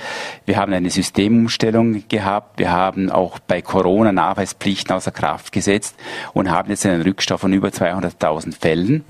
Wir 0.45 0.57
haben 0.57 0.73
eine 0.73 0.89
Systemumstellung 0.89 2.03
gehabt. 2.07 2.59
Wir 2.59 2.71
haben 2.71 3.09
auch 3.09 3.39
bei 3.39 3.61
Corona 3.61 4.11
Nachweispflichten 4.11 4.95
außer 4.95 5.11
Kraft 5.11 5.51
gesetzt 5.51 5.95
und 6.33 6.51
haben 6.51 6.69
jetzt 6.69 6.85
einen 6.85 7.01
Rückstau 7.01 7.37
von 7.37 7.53
über 7.53 7.69
200.000 7.69 8.59
Fällen. 8.59 8.91
Mhm. 8.91 9.03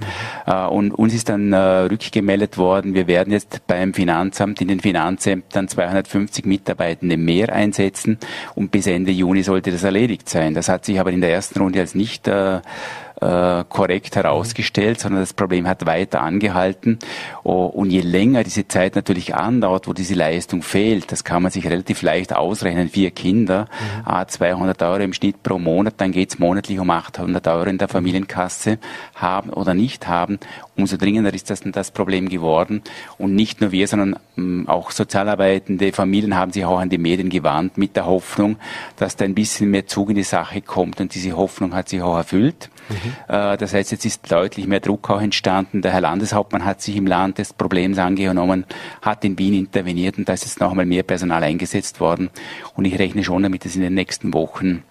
Äh, 0.46 0.66
und 0.68 0.92
uns 0.94 1.14
ist 1.14 1.30
dann 1.30 1.54
äh, 1.54 1.58
rückgemeldet 1.58 2.58
worden, 2.58 2.94
wir 2.94 3.08
werden 3.08 3.32
jetzt 3.32 3.66
beim 3.68 3.94
Finanzamt 3.94 4.62
in 4.62 4.68
den 4.68 4.80
Finanzämtern 4.80 5.68
250 5.68 6.46
Mitarbeitende 6.46 7.18
mehr 7.18 7.52
einsetzen 7.52 8.18
und 8.54 8.72
bis 8.72 8.88
Ende 8.88 9.12
Juni 9.12 9.44
sollte 9.44 9.72
das 9.72 9.84
erledigt 9.84 10.30
sein. 10.30 10.54
Das 10.54 10.70
hat 10.70 10.86
sich 10.86 11.00
aber 11.00 11.12
in 11.16 11.22
der 11.22 11.32
ersten 11.32 11.60
Runde 11.60 11.80
als 11.80 11.96
nicht 11.96 12.28
äh, 12.28 12.62
äh, 13.22 13.64
korrekt 13.70 14.16
herausgestellt, 14.16 15.00
sondern 15.00 15.22
das 15.22 15.34
Problem 15.34 15.68
hat 15.68 15.86
weiter 15.86 16.22
angehalten. 16.22 17.00
Oh, 17.44 17.66
und 17.66 17.92
je 17.92 18.02
länger 18.02 18.44
diese 18.44 18.68
Zeit 18.68 18.96
natürlich 18.96 19.36
andauert, 19.36 19.88
wo 19.88 19.94
diese 19.94 20.16
Leistung 20.16 20.62
fehlt, 20.62 21.12
das 21.12 21.24
kann 21.24 21.44
man 21.44 21.52
sich 21.52 21.66
relativ 21.68 22.02
leicht 22.02 22.36
ausrechnen. 22.36 22.90
Vier 22.90 23.12
Kinder, 23.12 23.68
mhm. 23.70 24.02
ah, 24.06 24.28
200 24.28 24.82
Euro 24.82 25.04
im 25.04 25.14
Schnitt 25.14 25.44
pro 25.44 25.58
Monat, 25.58 25.96
dann 25.98 26.12
geht's 26.12 26.40
monatlich 26.40 26.80
um 26.80 26.90
800 26.90 27.48
Euro 27.48 27.70
in 27.70 27.78
der 27.78 27.88
Familienkasse 27.88 28.80
haben 29.16 29.50
oder 29.50 29.74
nicht 29.74 30.08
haben. 30.08 30.40
Umso 30.78 30.98
dringender 30.98 31.34
ist 31.34 31.50
das 31.50 31.62
das 31.66 31.92
Problem 31.92 32.30
geworden. 32.30 32.82
Und 33.18 33.34
nicht 33.34 33.62
nur 33.62 33.72
wir, 33.72 33.88
sondern 33.88 34.20
ähm, 34.38 34.66
auch 34.68 34.92
sozialarbeitende 34.92 35.94
Familien 35.94 36.36
haben 36.36 36.52
sich 36.52 36.66
auch 36.66 36.80
an 36.80 36.90
die 36.90 36.98
Medien 36.98 37.30
gewarnt 37.30 37.78
mit 37.78 37.96
der 37.96 38.06
Hoffnung, 38.06 38.58
dass 38.98 39.16
da 39.16 39.26
ein 39.26 39.36
bisschen 39.36 39.72
mehr 39.72 39.88
Zug 39.88 40.10
in 40.10 40.16
die 40.16 40.24
Sache 40.24 40.62
kommt. 40.62 41.00
Und 41.00 41.16
diese 41.16 41.36
Hoffnung 41.38 41.74
hat 41.74 41.90
sich 41.90 42.02
auch 42.02 42.18
erfüllt. 42.18 42.70
Mhm. 42.90 43.14
Das 43.28 43.74
heißt, 43.74 43.92
jetzt 43.92 44.06
ist 44.06 44.32
deutlich 44.32 44.68
mehr 44.68 44.80
Druck 44.80 45.10
auch 45.10 45.22
entstanden. 45.22 45.82
Der 45.82 45.92
Herr 45.92 46.02
Landeshauptmann 46.02 46.66
hat 46.66 46.82
sich 46.82 46.96
im 46.96 47.08
Land 47.08 47.38
des 47.38 47.54
Problems 47.54 47.98
angenommen, 47.98 48.66
hat 49.02 49.26
in 49.26 49.38
Wien 49.40 49.54
interveniert 49.54 50.18
und 50.18 50.30
da 50.30 50.34
ist 50.34 50.44
jetzt 50.44 50.60
noch 50.60 50.72
einmal 50.72 50.86
mehr 50.86 51.04
Personal 51.04 51.44
eingesetzt 51.44 52.00
worden. 52.00 52.30
Und 52.76 52.86
ich 52.86 53.00
rechne 53.00 53.24
schon 53.24 53.44
damit, 53.44 53.66
dass 53.66 53.76
in 53.76 53.82
den 53.82 53.94
nächsten 53.94 54.34
Wochen 54.34 54.84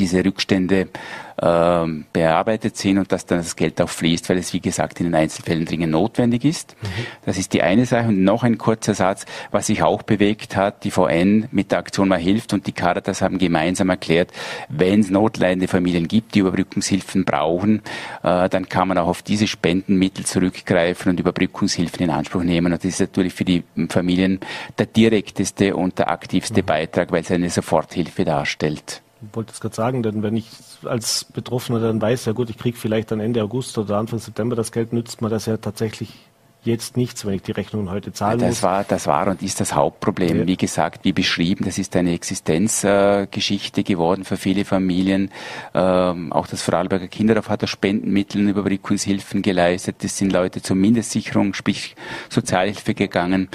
diese 0.00 0.24
Rückstände 0.24 0.88
äh, 1.36 1.86
bearbeitet 2.12 2.76
sind 2.76 2.98
und 2.98 3.12
dass 3.12 3.26
dann 3.26 3.38
das 3.38 3.54
Geld 3.54 3.80
auch 3.80 3.88
fließt, 3.88 4.28
weil 4.28 4.38
es 4.38 4.52
wie 4.52 4.60
gesagt 4.60 4.98
in 5.00 5.06
den 5.06 5.14
Einzelfällen 5.14 5.66
dringend 5.66 5.92
notwendig 5.92 6.44
ist. 6.44 6.74
Mhm. 6.82 7.06
Das 7.24 7.38
ist 7.38 7.52
die 7.52 7.62
eine 7.62 7.86
Sache. 7.86 8.08
Und 8.08 8.24
noch 8.24 8.42
ein 8.42 8.58
kurzer 8.58 8.94
Satz, 8.94 9.26
was 9.50 9.66
sich 9.66 9.82
auch 9.82 10.02
bewegt 10.02 10.56
hat, 10.56 10.84
die 10.84 10.90
VN 10.90 11.48
mit 11.50 11.70
der 11.70 11.78
Aktion 11.78 12.08
mal 12.08 12.18
hilft 12.18 12.52
und 12.52 12.66
die 12.66 12.72
Caritas 12.72 13.20
haben 13.20 13.38
gemeinsam 13.38 13.90
erklärt, 13.90 14.32
wenn 14.68 15.00
es 15.00 15.10
notleidende 15.10 15.68
Familien 15.68 16.08
gibt, 16.08 16.34
die 16.34 16.40
Überbrückungshilfen 16.40 17.24
brauchen, 17.24 17.82
äh, 18.22 18.48
dann 18.48 18.68
kann 18.68 18.88
man 18.88 18.98
auch 18.98 19.08
auf 19.08 19.22
diese 19.22 19.46
Spendenmittel 19.46 20.24
zurückgreifen 20.24 21.10
und 21.10 21.20
Überbrückungshilfen 21.20 22.04
in 22.04 22.10
Anspruch 22.10 22.42
nehmen. 22.42 22.72
Und 22.72 22.84
das 22.84 22.84
ist 22.84 23.00
natürlich 23.00 23.34
für 23.34 23.44
die 23.44 23.64
Familien 23.88 24.40
der 24.78 24.86
direkteste 24.86 25.76
und 25.76 25.98
der 25.98 26.10
aktivste 26.10 26.62
mhm. 26.62 26.66
Beitrag, 26.66 27.12
weil 27.12 27.22
es 27.22 27.30
eine 27.30 27.50
Soforthilfe 27.50 28.24
darstellt 28.24 29.02
wollte 29.32 29.52
es 29.52 29.60
gerade 29.60 29.74
sagen, 29.74 30.02
denn 30.02 30.22
wenn 30.22 30.36
ich 30.36 30.48
als 30.84 31.24
Betroffener 31.24 31.80
dann 31.80 32.00
weiß, 32.00 32.24
ja 32.24 32.32
gut, 32.32 32.50
ich 32.50 32.58
kriege 32.58 32.76
vielleicht 32.76 33.10
dann 33.10 33.20
Ende 33.20 33.42
August 33.42 33.76
oder 33.78 33.98
Anfang 33.98 34.18
September 34.18 34.56
das 34.56 34.72
Geld, 34.72 34.92
nützt 34.92 35.20
man 35.22 35.30
das 35.30 35.46
ja 35.46 35.56
tatsächlich 35.56 36.10
jetzt 36.62 36.96
nichts, 36.96 37.24
wenn 37.24 37.34
ich 37.34 37.42
die 37.42 37.52
Rechnungen 37.52 37.90
heute 37.90 38.12
zahlen 38.12 38.38
das 38.38 38.48
muss. 38.48 38.62
War, 38.62 38.84
das 38.84 39.06
war 39.06 39.28
und 39.28 39.42
ist 39.42 39.60
das 39.60 39.74
Hauptproblem. 39.74 40.40
Ja. 40.40 40.46
Wie 40.46 40.56
gesagt, 40.56 41.04
wie 41.04 41.12
beschrieben, 41.12 41.64
das 41.64 41.78
ist 41.78 41.96
eine 41.96 42.12
Existenzgeschichte 42.12 43.80
äh, 43.80 43.84
geworden 43.84 44.24
für 44.24 44.36
viele 44.36 44.64
Familien. 44.64 45.30
Ähm, 45.74 46.32
auch 46.32 46.46
das 46.46 46.62
Vorarlberger 46.62 47.08
Kinderdorf 47.08 47.48
hat 47.48 47.64
aus 47.64 47.70
Spendenmitteln 47.70 48.48
Überbrückungshilfen 48.48 49.42
geleistet. 49.42 49.96
Das 50.00 50.18
sind 50.18 50.32
Leute 50.32 50.60
zur 50.60 50.76
Mindestsicherung, 50.76 51.54
sprich 51.54 51.96
Sozialhilfe 52.28 52.94
gegangen. 52.94 53.48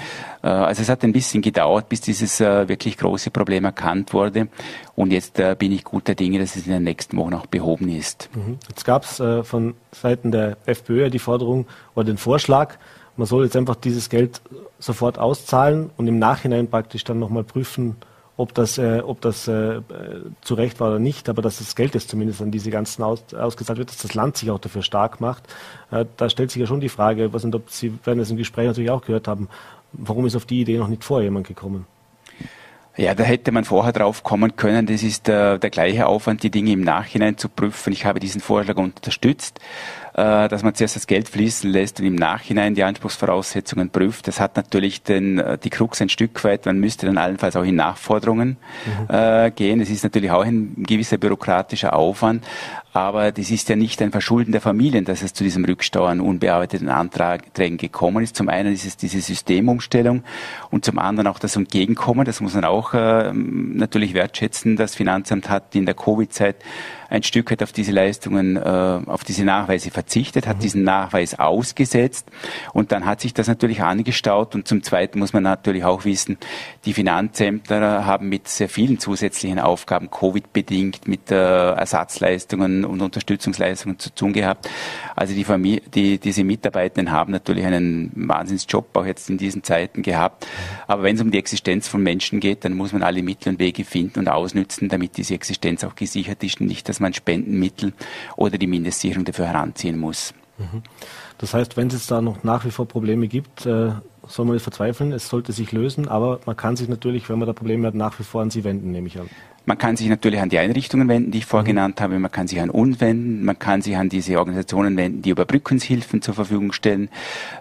Äh, 0.46 0.50
also 0.50 0.84
es 0.84 0.90
hat 0.90 1.04
ein 1.04 1.12
bisschen 1.12 1.42
gedauert, 1.42 1.90
bis 1.90 2.02
dieses 2.02 2.40
äh, 2.40 2.70
wirklich 2.70 2.98
große 2.98 3.32
Problem 3.32 3.66
erkannt 3.66 4.14
wurde. 4.14 4.48
Und 4.96 5.12
jetzt 5.12 5.40
äh, 5.40 5.56
bin 5.58 5.72
ich 5.72 5.84
guter 5.84 6.14
Dinge, 6.14 6.40
dass 6.40 6.56
es 6.56 6.68
in 6.68 6.74
den 6.74 6.84
nächsten 6.84 7.18
Wochen 7.18 7.34
auch 7.34 7.48
behoben 7.48 7.90
ist. 7.90 8.30
Mhm. 8.36 8.60
Jetzt 8.70 8.86
gab 8.86 9.04
es 9.04 9.22
von 9.48 9.74
Seiten 9.92 10.32
der 10.32 10.58
FPÖ 10.66 11.10
die 11.10 11.20
Forderung 11.20 11.66
oder 11.96 12.06
den 12.06 12.18
Vorschlag, 12.18 12.78
man 13.18 13.28
soll 13.28 13.46
jetzt 13.46 13.56
einfach 13.56 13.76
dieses 13.76 14.10
Geld 14.10 14.42
sofort 14.78 15.18
auszahlen 15.18 15.90
und 15.96 16.08
im 16.08 16.20
Nachhinein 16.20 16.70
praktisch 16.70 17.06
dann 17.06 17.18
nochmal 17.18 17.46
prüfen, 17.46 17.96
ob 18.38 18.54
das, 18.54 18.78
äh, 18.78 19.02
ob 19.06 19.22
das 19.22 19.48
äh, 19.48 19.82
zu 20.42 20.56
Recht 20.56 20.80
war 20.80 20.90
oder 20.90 21.00
nicht, 21.00 21.30
aber 21.30 21.42
dass 21.42 21.60
das 21.60 21.76
Geld 21.76 21.94
jetzt 21.94 22.10
zumindest 22.10 22.42
an 22.42 22.52
diese 22.52 22.70
ganzen 22.70 23.04
aus, 23.04 23.34
ausgezahlt 23.34 23.80
wird, 23.80 23.90
dass 23.90 23.98
das 23.98 24.14
Land 24.14 24.38
sich 24.38 24.52
auch 24.52 24.60
dafür 24.60 24.82
stark 24.82 25.22
macht. 25.22 25.44
Äh, 25.92 26.06
da 26.18 26.30
stellt 26.30 26.52
sich 26.52 26.60
ja 26.60 26.68
schon 26.68 26.82
die 26.82 26.90
Frage, 26.90 27.32
was 27.34 27.46
und 27.46 27.56
ob 27.56 27.70
Sie 27.70 27.98
werden 28.04 28.20
das 28.20 28.30
im 28.30 28.38
Gespräch 28.38 28.68
natürlich 28.68 28.92
auch 28.92 29.02
gehört 29.02 29.28
haben, 29.28 29.48
warum 29.94 30.26
ist 30.26 30.36
auf 30.36 30.46
die 30.46 30.62
Idee 30.62 30.78
noch 30.78 30.90
nicht 30.90 31.04
vorher 31.04 31.26
jemand 31.26 31.48
gekommen? 31.48 31.88
Ja, 32.98 33.14
da 33.14 33.24
hätte 33.26 33.52
man 33.52 33.66
vorher 33.66 33.92
drauf 33.92 34.24
kommen 34.24 34.56
können. 34.56 34.86
Das 34.86 35.04
ist 35.04 35.28
äh, 35.28 35.58
der 35.60 35.70
gleiche 35.70 36.08
Aufwand, 36.08 36.44
die 36.44 36.50
Dinge 36.50 36.72
im 36.72 36.82
Nachhinein 36.82 37.38
zu 37.38 37.50
prüfen. 37.50 37.92
Ich 37.92 38.06
habe 38.06 38.22
diesen 38.22 38.40
Vorschlag 38.40 38.78
unterstützt, 38.78 39.60
äh, 40.16 40.48
dass 40.48 40.64
man 40.64 40.74
zuerst 40.74 40.96
das 40.96 41.08
Geld 41.08 41.28
fließen 41.28 41.70
lässt 41.70 42.00
und 42.00 42.06
im 42.06 42.16
Nachhinein 42.16 42.74
die 42.74 42.84
Anspruchsvoraussetzungen 42.84 43.90
prüft. 43.90 44.30
Das 44.30 44.40
hat 44.40 44.56
natürlich 44.56 45.04
den, 45.04 45.40
äh, 45.40 45.58
die 45.58 45.70
Krux 45.70 46.02
ein 46.02 46.08
Stück 46.08 46.42
weit. 46.46 46.66
Man 46.66 46.80
müsste 46.80 47.06
dann 47.06 47.18
allenfalls 47.18 47.58
auch 47.58 47.64
in 47.64 47.76
Nachforderungen 47.76 48.56
mhm. 48.86 49.14
äh, 49.14 49.52
gehen. 49.52 49.82
Es 49.82 49.90
ist 49.90 50.04
natürlich 50.06 50.32
auch 50.32 50.46
ein 50.46 50.74
gewisser 50.78 51.18
bürokratischer 51.18 51.94
Aufwand. 51.94 52.46
Aber 52.94 53.34
das 53.34 53.52
ist 53.52 53.68
ja 53.68 53.76
nicht 53.76 54.02
ein 54.02 54.12
Verschulden 54.12 54.54
der 54.54 54.62
Familien, 54.62 55.04
dass 55.04 55.22
es 55.22 55.34
zu 55.34 55.44
diesem 55.44 55.66
Rückstau 55.66 56.06
an 56.06 56.22
unbearbeiteten 56.22 56.88
Anträgen 56.88 57.78
gekommen 57.78 58.24
ist. 58.24 58.38
Zum 58.38 58.48
einen 58.48 58.74
ist 58.74 58.86
es 58.86 58.96
diese 58.96 59.20
Systemumstellung 59.20 60.24
und 60.72 60.86
zum 60.86 60.98
anderen 60.98 61.28
auch 61.28 61.40
das 61.40 61.58
Entgegenkommen. 61.58 62.24
Das 62.24 62.40
muss 62.40 62.54
man 62.54 62.64
auch 62.64 62.94
äh, 62.94 63.34
natürlich 63.34 64.14
wertschätzen. 64.14 64.78
Das 64.78 64.96
Finanzamt 64.96 65.50
hat 65.50 65.76
in 65.76 65.86
der 65.86 65.94
Covid-Zeit 65.94 66.56
ein 67.16 67.24
Stück 67.24 67.50
weit 67.50 67.64
auf 67.64 67.72
diese 67.72 67.92
Leistungen, 67.92 68.58
äh, 68.58 68.60
auf 68.60 69.24
diese 69.24 69.46
Nachweise 69.46 69.90
verzichtet, 69.90 70.48
hat 70.48 70.58
mhm. 70.58 70.62
diesen 70.62 70.84
Nachweis 70.84 71.40
ausgesetzt 71.40 72.30
und 72.74 72.92
dann 72.92 73.06
hat 73.06 73.22
sich 73.22 73.34
das 73.34 73.48
natürlich 73.48 73.82
angestaut 73.82 74.54
und 74.54 74.68
zum 74.68 74.84
Zweiten 74.84 75.20
muss 75.20 75.34
man 75.34 75.44
natürlich 75.44 75.86
auch 75.86 76.06
wissen, 76.06 76.38
die 76.86 76.94
Finanzämter 76.94 78.06
haben 78.06 78.30
mit 78.30 78.48
sehr 78.48 78.70
vielen 78.70 79.00
zusätzlichen 79.00 79.60
Aufgaben, 79.60 80.12
Covid-bedingt, 80.12 81.08
mit 81.08 81.32
äh, 81.32 81.36
Ersatzleistungen 81.36 82.86
und 82.86 83.02
Unterstützungsleistungen 83.02 83.98
zu 83.98 84.14
tun 84.14 84.34
gehabt. 84.34 84.70
Also 85.16 85.34
die 85.34 85.44
Familie, 85.44 85.82
die, 85.94 86.20
diese 86.20 86.44
Mitarbeitenden 86.44 87.12
haben 87.12 87.32
natürlich 87.32 87.66
einen 87.66 88.12
Wahnsinnsjob 88.16 88.96
auch 88.96 89.06
jetzt 89.06 89.30
in 89.30 89.38
diesen 89.38 89.64
Zeiten 89.64 90.04
gehabt. 90.04 90.46
Aber 90.88 91.04
wenn 91.04 91.16
es 91.16 91.22
um 91.22 91.32
die 91.32 91.40
Existenz 91.40 91.88
von 91.88 92.04
Menschen 92.04 92.40
geht, 92.40 92.66
dann 92.66 92.74
muss 92.74 92.94
man 92.94 93.02
alle 93.02 93.24
Mittel 93.24 93.50
und 93.50 93.60
Wege 93.60 93.84
finden 93.84 94.20
und 94.20 94.28
ausnützen, 94.28 94.88
damit 94.88 95.18
diese 95.18 95.34
Existenz 95.34 95.84
auch 95.84 95.96
gesichert 95.96 96.44
ist 96.44 96.62
und 96.62 96.68
nicht, 96.68 96.88
dass 96.88 97.00
man 97.00 97.14
Spendenmittel 97.14 97.94
oder 98.36 98.58
die 98.58 98.68
Mindestsicherung 98.68 99.26
dafür 99.26 99.48
heranziehen 99.48 99.98
muss. 99.98 100.34
Mhm. 100.58 100.84
Das 101.38 101.54
heißt, 101.54 101.76
wenn 101.78 101.88
es 101.88 102.08
da 102.08 102.22
noch 102.22 102.44
nach 102.44 102.64
wie 102.66 102.72
vor 102.72 102.88
Probleme 102.88 103.28
gibt, 103.28 103.66
äh, 103.66 103.92
soll 104.28 104.46
man 104.46 104.54
nicht 104.56 104.64
verzweifeln, 104.64 105.12
es 105.12 105.30
sollte 105.30 105.52
sich 105.52 105.72
lösen, 105.72 106.08
aber 106.08 106.40
man 106.46 106.56
kann 106.56 106.76
sich 106.76 106.88
natürlich, 106.88 107.30
wenn 107.30 107.40
man 107.40 107.48
da 107.48 107.54
Probleme 107.54 107.88
hat, 107.88 107.96
nach 107.96 108.20
wie 108.20 108.24
vor 108.24 108.42
an 108.42 108.50
Sie 108.50 108.64
wenden, 108.64 108.92
nehme 108.92 109.08
ich 109.08 109.20
an. 109.20 109.30
Man 109.68 109.80
kann 109.80 109.98
sich 109.98 110.08
natürlich 110.10 110.40
an 110.40 110.50
die 110.50 110.60
Einrichtungen 110.60 111.08
wenden, 111.08 111.32
die 111.32 111.40
ich 111.40 111.46
vorgenannt 111.46 112.00
mhm. 112.00 112.04
habe. 112.04 112.20
Man 112.20 112.32
kann 112.32 112.48
sich 112.48 112.62
an 112.62 112.70
uns 112.70 113.02
wenden. 113.02 113.44
Man 113.44 113.58
kann 113.58 113.82
sich 113.82 113.98
an 113.98 114.10
diese 114.10 114.38
Organisationen 114.38 114.96
wenden, 114.96 115.24
die 115.24 115.32
Überbrückungshilfen 115.32 116.22
zur 116.22 116.36
Verfügung 116.36 116.72
stellen. 116.72 117.10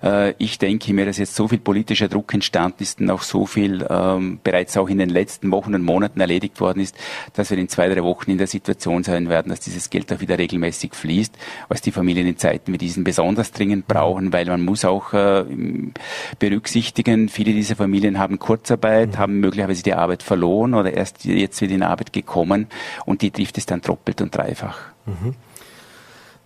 Äh, 0.02 0.34
ich 0.36 0.58
denke 0.58 0.92
mir, 0.92 1.06
dass 1.06 1.16
jetzt 1.16 1.34
so 1.34 1.48
viel 1.48 1.58
politischer 1.58 2.08
Druck 2.08 2.34
entstanden 2.34 2.82
ist 2.82 3.00
und 3.00 3.10
auch 3.10 3.22
so 3.22 3.46
viel 3.46 3.86
ähm, 3.88 4.38
bereits 4.44 4.76
auch 4.76 4.90
in 4.90 4.98
den 4.98 5.08
letzten 5.08 5.50
Wochen 5.50 5.74
und 5.74 5.82
Monaten 5.82 6.20
erledigt 6.20 6.60
worden 6.60 6.80
ist, 6.80 6.94
dass 7.32 7.50
wir 7.50 7.56
in 7.56 7.70
zwei, 7.70 7.88
drei 7.88 8.02
Wochen 8.02 8.30
in 8.30 8.38
der 8.38 8.48
Situation 8.48 9.02
sein 9.02 9.30
werden, 9.30 9.48
dass 9.48 9.60
dieses 9.60 9.88
Geld 9.88 10.12
auch 10.12 10.20
wieder 10.20 10.38
regelmäßig 10.38 10.94
fließt, 10.94 11.34
was 11.68 11.80
die 11.80 11.92
Familien 11.92 12.26
in 12.26 12.36
Zeiten 12.36 12.72
wie 12.72 12.78
diesen 12.78 13.04
besonders 13.04 13.52
dringend 13.52 13.86
brauchen, 13.86 14.32
weil 14.32 14.44
man 14.44 14.62
muss 14.62 14.84
auch 14.84 15.14
äh, 15.14 15.44
berücksichtigen, 16.54 17.28
viele 17.28 17.52
dieser 17.52 17.74
Familien 17.74 18.18
haben 18.18 18.38
Kurzarbeit, 18.38 19.12
mhm. 19.12 19.18
haben 19.18 19.40
möglicherweise 19.40 19.82
die 19.82 19.94
Arbeit 19.94 20.22
verloren 20.22 20.74
oder 20.74 20.92
erst 20.92 21.24
jetzt 21.24 21.60
wieder 21.60 21.74
in 21.74 21.82
Arbeit 21.82 22.12
gekommen 22.12 22.68
und 23.04 23.22
die 23.22 23.30
trifft 23.30 23.58
es 23.58 23.66
dann 23.66 23.80
doppelt 23.80 24.20
und 24.20 24.36
dreifach. 24.36 24.78
Mhm. 25.06 25.34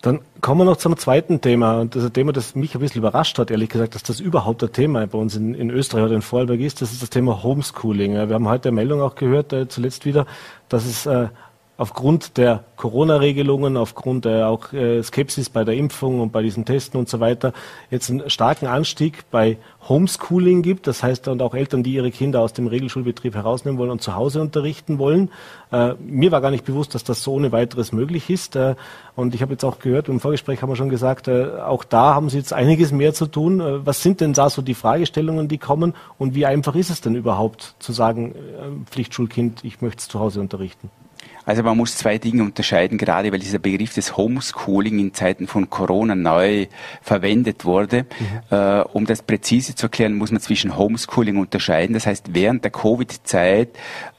Dann 0.01 0.21
kommen 0.40 0.61
wir 0.61 0.64
noch 0.64 0.77
zum 0.77 0.97
zweiten 0.97 1.40
Thema. 1.40 1.81
Und 1.81 1.97
das 1.97 2.05
ist 2.05 2.11
ein 2.11 2.12
Thema, 2.12 2.33
das 2.33 2.55
mich 2.55 2.75
ein 2.75 2.81
bisschen 2.81 3.01
überrascht 3.01 3.37
hat, 3.38 3.51
ehrlich 3.51 3.68
gesagt, 3.68 3.97
dass 3.97 4.05
das 4.05 4.21
überhaupt 4.21 4.62
ein 4.62 4.73
Thema 4.73 5.05
bei 5.07 5.18
uns 5.18 5.35
in, 5.35 5.55
in 5.55 5.71
Österreich 5.71 6.05
oder 6.05 6.14
in 6.14 6.23
Vorarlberg 6.23 6.61
ist. 6.61 6.81
Das 6.81 6.92
ist 6.92 7.03
das 7.03 7.11
Thema 7.11 7.42
Homeschooling. 7.42 8.14
Wir 8.14 8.29
haben 8.29 8.49
heute 8.49 8.68
eine 8.68 8.77
Meldung 8.77 9.01
auch 9.01 9.16
gehört, 9.16 9.53
äh, 9.53 9.68
zuletzt 9.68 10.07
wieder, 10.07 10.25
dass 10.68 10.87
es 10.87 11.05
äh, 11.07 11.29
aufgrund 11.78 12.36
der 12.36 12.64
Corona-Regelungen, 12.76 13.76
aufgrund 13.76 14.24
der 14.24 14.48
auch 14.48 14.72
äh, 14.72 15.00
Skepsis 15.00 15.48
bei 15.48 15.62
der 15.62 15.76
Impfung 15.76 16.20
und 16.20 16.32
bei 16.32 16.42
diesen 16.42 16.64
Testen 16.64 16.98
und 16.98 17.08
so 17.08 17.20
weiter, 17.20 17.52
jetzt 17.88 18.10
einen 18.10 18.28
starken 18.28 18.66
Anstieg 18.66 19.30
bei 19.30 19.58
Homeschooling 19.88 20.62
gibt. 20.62 20.88
Das 20.88 21.04
heißt, 21.04 21.28
und 21.28 21.40
auch 21.40 21.54
Eltern, 21.54 21.84
die 21.84 21.94
ihre 21.94 22.10
Kinder 22.10 22.40
aus 22.40 22.52
dem 22.52 22.66
Regelschulbetrieb 22.66 23.36
herausnehmen 23.36 23.78
wollen 23.78 23.92
und 23.92 24.02
zu 24.02 24.16
Hause 24.16 24.40
unterrichten 24.40 24.98
wollen. 24.98 25.30
Äh, 25.70 25.94
mir 26.00 26.32
war 26.32 26.40
gar 26.40 26.50
nicht 26.50 26.64
bewusst, 26.64 26.96
dass 26.96 27.04
das 27.04 27.22
so 27.22 27.34
ohne 27.34 27.52
weiteres 27.52 27.92
möglich 27.92 28.28
ist. 28.28 28.56
Äh, 28.56 28.74
und 29.14 29.36
ich 29.36 29.42
habe 29.42 29.52
jetzt 29.52 29.64
auch 29.64 29.78
gehört, 29.78 30.08
im 30.08 30.18
Vorgespräch 30.18 30.60
haben 30.60 30.70
wir 30.70 30.76
schon 30.76 30.88
gesagt, 30.88 31.28
auch 31.28 31.84
da 31.84 32.14
haben 32.14 32.28
Sie 32.28 32.38
jetzt 32.38 32.52
einiges 32.52 32.92
mehr 32.92 33.14
zu 33.14 33.26
tun. 33.26 33.60
Was 33.84 34.00
sind 34.00 34.20
denn 34.20 34.32
da 34.32 34.48
so 34.48 34.62
die 34.62 34.74
Fragestellungen, 34.74 35.48
die 35.48 35.58
kommen? 35.58 35.94
Und 36.18 36.36
wie 36.36 36.46
einfach 36.46 36.76
ist 36.76 36.90
es 36.90 37.00
denn 37.00 37.16
überhaupt 37.16 37.74
zu 37.80 37.92
sagen, 37.92 38.34
Pflichtschulkind, 38.86 39.64
ich 39.64 39.82
möchte 39.82 39.98
es 39.98 40.08
zu 40.08 40.20
Hause 40.20 40.40
unterrichten? 40.40 40.88
Also 41.48 41.62
man 41.62 41.78
muss 41.78 41.96
zwei 41.96 42.18
Dinge 42.18 42.42
unterscheiden, 42.42 42.98
gerade 42.98 43.32
weil 43.32 43.38
dieser 43.38 43.58
Begriff 43.58 43.94
des 43.94 44.18
Homeschooling 44.18 44.98
in 44.98 45.14
Zeiten 45.14 45.46
von 45.46 45.70
Corona 45.70 46.14
neu 46.14 46.66
verwendet 47.00 47.64
wurde. 47.64 48.04
Mhm. 48.50 48.54
Äh, 48.54 48.80
um 48.92 49.06
das 49.06 49.22
präzise 49.22 49.74
zu 49.74 49.87
erklären, 49.87 50.12
muss 50.12 50.30
man 50.30 50.42
zwischen 50.42 50.76
Homeschooling 50.76 51.38
unterscheiden. 51.38 51.94
Das 51.94 52.06
heißt, 52.06 52.34
während 52.34 52.64
der 52.64 52.70
Covid-Zeit 52.70 53.70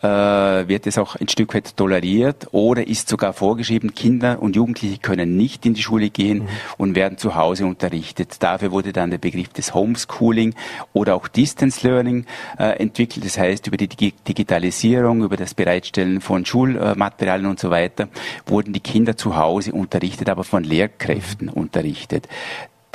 äh, 0.01 0.07
wird 0.07 0.87
es 0.87 0.97
auch 0.97 1.17
ein 1.17 1.27
Stück 1.27 1.53
weit 1.53 1.77
toleriert 1.77 2.47
oder 2.49 2.87
ist 2.87 3.07
sogar 3.07 3.33
vorgeschrieben, 3.33 3.93
Kinder 3.93 4.41
und 4.41 4.55
Jugendliche 4.55 4.97
können 4.97 5.37
nicht 5.37 5.67
in 5.67 5.75
die 5.75 5.83
Schule 5.83 6.09
gehen 6.09 6.39
mhm. 6.39 6.47
und 6.77 6.95
werden 6.95 7.19
zu 7.19 7.35
Hause 7.35 7.67
unterrichtet. 7.67 8.37
Dafür 8.39 8.71
wurde 8.71 8.91
dann 8.91 9.11
der 9.11 9.19
Begriff 9.19 9.49
des 9.49 9.75
Homeschooling 9.75 10.55
oder 10.93 11.13
auch 11.13 11.27
Distance 11.27 11.87
Learning 11.87 12.25
äh, 12.57 12.79
entwickelt. 12.79 13.23
Das 13.23 13.37
heißt, 13.37 13.67
über 13.67 13.77
die 13.77 13.87
Digitalisierung, 13.87 15.21
über 15.21 15.37
das 15.37 15.53
Bereitstellen 15.53 16.21
von 16.21 16.43
Schulmaterialien, 16.43 17.18
Materialien 17.19 17.47
und 17.47 17.59
so 17.59 17.69
weiter, 17.69 18.07
wurden 18.45 18.71
die 18.71 18.79
Kinder 18.79 19.17
zu 19.17 19.35
Hause 19.35 19.73
unterrichtet, 19.73 20.29
aber 20.29 20.45
von 20.45 20.63
Lehrkräften 20.63 21.49
unterrichtet 21.49 22.29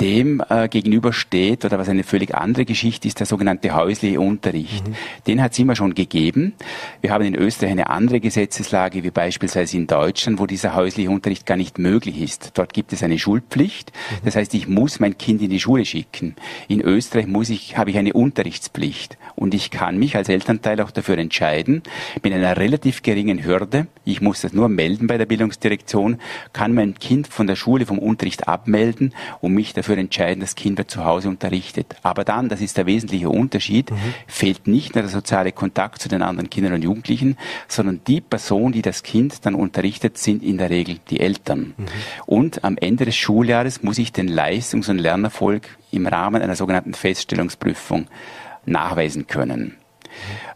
dem 0.01 0.43
äh, 0.49 0.67
gegenüber 0.67 1.13
steht 1.13 1.63
oder 1.63 1.79
was 1.79 1.87
eine 1.87 2.03
völlig 2.03 2.35
andere 2.35 2.65
Geschichte 2.65 3.07
ist, 3.07 3.19
der 3.19 3.25
sogenannte 3.25 3.73
häusliche 3.73 4.19
Unterricht. 4.19 4.87
Mhm. 4.87 4.95
Den 5.25 5.41
hat 5.41 5.53
es 5.53 5.59
immer 5.59 5.75
schon 5.75 5.95
gegeben. 5.95 6.53
Wir 7.01 7.11
haben 7.11 7.23
in 7.23 7.35
Österreich 7.35 7.71
eine 7.71 7.89
andere 7.89 8.19
Gesetzeslage 8.19 9.03
wie 9.03 9.11
beispielsweise 9.11 9.77
in 9.77 9.87
Deutschland, 9.87 10.39
wo 10.39 10.47
dieser 10.47 10.75
häusliche 10.75 11.09
Unterricht 11.09 11.45
gar 11.45 11.55
nicht 11.55 11.79
möglich 11.79 12.21
ist. 12.21 12.51
Dort 12.55 12.73
gibt 12.73 12.91
es 12.91 13.03
eine 13.03 13.17
Schulpflicht. 13.17 13.91
Mhm. 13.91 14.25
Das 14.25 14.35
heißt, 14.35 14.53
ich 14.53 14.67
muss 14.67 14.99
mein 14.99 15.17
Kind 15.17 15.41
in 15.41 15.49
die 15.49 15.59
Schule 15.59 15.85
schicken. 15.85 16.35
In 16.67 16.81
Österreich 16.81 17.27
muss 17.27 17.49
ich, 17.49 17.77
habe 17.77 17.89
ich 17.89 17.97
eine 17.97 18.13
Unterrichtspflicht. 18.13 19.17
Und 19.35 19.53
ich 19.53 19.71
kann 19.71 19.97
mich 19.97 20.15
als 20.17 20.29
Elternteil 20.29 20.81
auch 20.81 20.91
dafür 20.91 21.17
entscheiden, 21.17 21.83
mit 22.21 22.33
einer 22.33 22.57
relativ 22.57 23.01
geringen 23.01 23.45
Hürde, 23.45 23.87
ich 24.03 24.21
muss 24.21 24.41
das 24.41 24.53
nur 24.53 24.69
melden 24.69 25.07
bei 25.07 25.17
der 25.17 25.25
Bildungsdirektion, 25.25 26.19
kann 26.53 26.73
mein 26.73 26.95
Kind 26.95 27.27
von 27.27 27.47
der 27.47 27.55
Schule 27.55 27.85
vom 27.85 27.99
Unterricht 27.99 28.47
abmelden 28.47 29.13
und 29.41 29.53
mich 29.53 29.73
dafür 29.73 29.84
dafür 29.85 29.97
entscheiden, 29.99 30.41
dass 30.41 30.55
Kinder 30.55 30.87
zu 30.87 31.05
Hause 31.05 31.29
unterrichtet. 31.29 31.95
Aber 32.01 32.23
dann, 32.23 32.49
das 32.49 32.61
ist 32.61 32.77
der 32.77 32.87
wesentliche 32.87 33.29
Unterschied, 33.29 33.91
mhm. 33.91 33.97
fehlt 34.27 34.67
nicht 34.67 34.95
nur 34.95 35.03
der 35.03 35.11
soziale 35.11 35.51
Kontakt 35.51 36.01
zu 36.01 36.09
den 36.09 36.23
anderen 36.23 36.49
Kindern 36.49 36.73
und 36.73 36.83
Jugendlichen, 36.83 37.37
sondern 37.67 38.01
die 38.07 38.21
Person, 38.21 38.71
die 38.71 38.81
das 38.81 39.03
Kind 39.03 39.45
dann 39.45 39.53
unterrichtet, 39.53 40.17
sind 40.17 40.41
in 40.43 40.57
der 40.57 40.71
Regel 40.71 40.97
die 41.09 41.19
Eltern. 41.19 41.75
Mhm. 41.77 41.85
Und 42.25 42.63
am 42.63 42.77
Ende 42.77 43.05
des 43.05 43.15
Schuljahres 43.15 43.83
muss 43.83 43.99
ich 43.99 44.11
den 44.11 44.27
Leistungs- 44.27 44.89
und 44.89 44.97
Lernerfolg 44.97 45.77
im 45.91 46.07
Rahmen 46.07 46.41
einer 46.41 46.55
sogenannten 46.55 46.95
Feststellungsprüfung 46.95 48.07
nachweisen 48.65 49.27
können. 49.27 49.75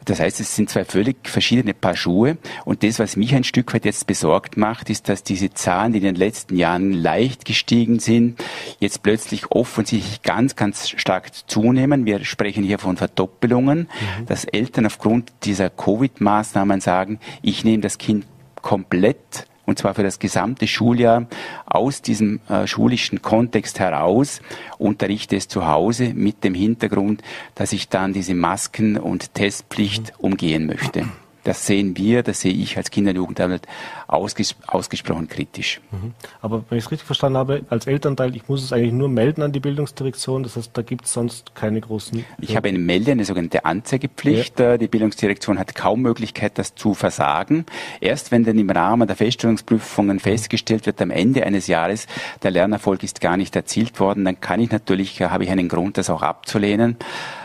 Das 0.06 0.20
heißt, 0.20 0.40
es 0.40 0.56
sind 0.56 0.70
zwei 0.70 0.86
völlig 0.86 1.18
verschiedene 1.28 1.74
Paar 1.74 1.96
Schuhe. 1.96 2.38
Und 2.66 2.84
das, 2.84 3.00
was 3.00 3.16
mich 3.16 3.36
ein 3.36 3.44
Stück 3.44 3.74
weit 3.74 3.86
jetzt 3.86 4.08
besorgt 4.08 4.58
macht, 4.58 4.90
ist, 4.90 5.10
dass 5.10 5.24
diese 5.24 5.54
Zahlen, 5.54 5.94
die 5.94 6.00
in 6.00 6.06
den 6.06 6.16
letzten 6.16 6.56
Jahren 6.56 6.94
leicht 6.94 7.46
gestiegen 7.46 8.00
sind, 8.00 8.42
jetzt 8.80 9.04
plötzlich 9.04 9.52
offensichtlich 9.52 10.22
ganz, 10.22 10.56
ganz 10.56 10.90
stark 10.90 11.32
zunehmen. 11.48 12.06
Wir 12.06 12.24
sprechen 12.26 12.64
hier 12.64 12.80
von 12.80 12.98
Verdoppelungen, 12.98 13.80
mhm. 13.80 14.26
dass 14.26 14.46
Eltern 14.46 14.86
aufgrund 14.86 15.32
dieser 15.44 15.70
Covid-Maßnahmen 15.70 16.82
sagen, 16.82 17.20
ich 17.42 17.64
nehme 17.64 17.82
das 17.82 17.98
Kind 17.98 18.26
komplett 18.62 19.46
und 19.70 19.78
zwar 19.78 19.94
für 19.94 20.02
das 20.02 20.18
gesamte 20.18 20.66
Schuljahr 20.66 21.28
aus 21.68 22.02
diesem 22.02 22.40
äh, 22.50 22.66
schulischen 22.66 23.22
Kontext 23.22 23.80
heraus, 23.80 24.42
unterrichte 24.80 25.36
es 25.36 25.48
zu 25.48 25.68
Hause 25.68 26.14
mit 26.16 26.44
dem 26.44 26.56
Hintergrund, 26.56 27.22
dass 27.54 27.72
ich 27.72 27.88
dann 27.88 28.12
diese 28.12 28.34
Masken- 28.34 28.98
und 28.98 29.36
Testpflicht 29.36 30.14
umgehen 30.18 30.66
möchte. 30.66 31.06
Das 31.50 31.66
sehen 31.66 31.98
wir, 31.98 32.22
das 32.22 32.42
sehe 32.42 32.54
ich 32.54 32.78
als 32.78 32.92
Kinder- 32.92 33.10
und 33.10 33.16
Jugendamt 33.16 33.66
ausges 34.06 34.56
ausgesprochen 34.68 35.28
kritisch. 35.28 35.82
Mhm. 35.90 36.14
Aber 36.44 36.64
wenn 36.70 36.78
ich 36.78 36.84
es 36.84 36.92
richtig 36.92 37.08
verstanden 37.08 37.40
habe, 37.40 37.64
als 37.72 37.88
Elternteil, 37.88 38.36
ich 38.36 38.48
muss 38.48 38.64
es 38.64 38.72
eigentlich 38.72 38.94
nur 38.94 39.10
melden 39.10 39.42
an 39.42 39.52
die 39.52 39.60
Bildungsdirektion, 39.60 40.44
das 40.44 40.58
heißt, 40.58 40.70
da 40.76 40.84
gibt 40.84 41.06
es 41.06 41.14
sonst 41.14 41.56
keine 41.56 41.82
großen... 41.82 42.24
Ich 42.40 42.56
habe 42.56 42.70
eine 42.70 42.78
Melde, 42.78 43.14
eine 43.14 43.26
sogenannte 43.26 43.66
Anzeigepflicht. 43.66 44.60
Ja. 44.60 44.78
Die 44.78 44.88
Bildungsdirektion 44.88 45.58
hat 45.58 45.74
kaum 45.74 46.04
Möglichkeit, 46.04 46.60
das 46.60 46.76
zu 46.76 46.94
versagen. 46.94 47.66
Erst 48.00 48.32
wenn 48.32 48.44
dann 48.44 48.60
im 48.60 48.70
Rahmen 48.70 49.08
der 49.08 49.16
Feststellungsprüfungen 49.16 50.20
festgestellt 50.20 50.86
wird, 50.86 51.02
am 51.02 51.10
Ende 51.10 51.48
eines 51.48 51.66
Jahres, 51.66 52.06
der 52.44 52.52
Lernerfolg 52.52 53.02
ist 53.02 53.22
gar 53.22 53.38
nicht 53.38 53.56
erzielt 53.56 54.00
worden, 54.00 54.24
dann 54.24 54.40
kann 54.40 54.60
ich 54.60 54.70
natürlich, 54.70 55.20
habe 55.24 55.46
ich 55.46 55.50
einen 55.50 55.68
Grund, 55.68 55.98
das 55.98 56.12
auch 56.12 56.22
abzulehnen 56.22 56.98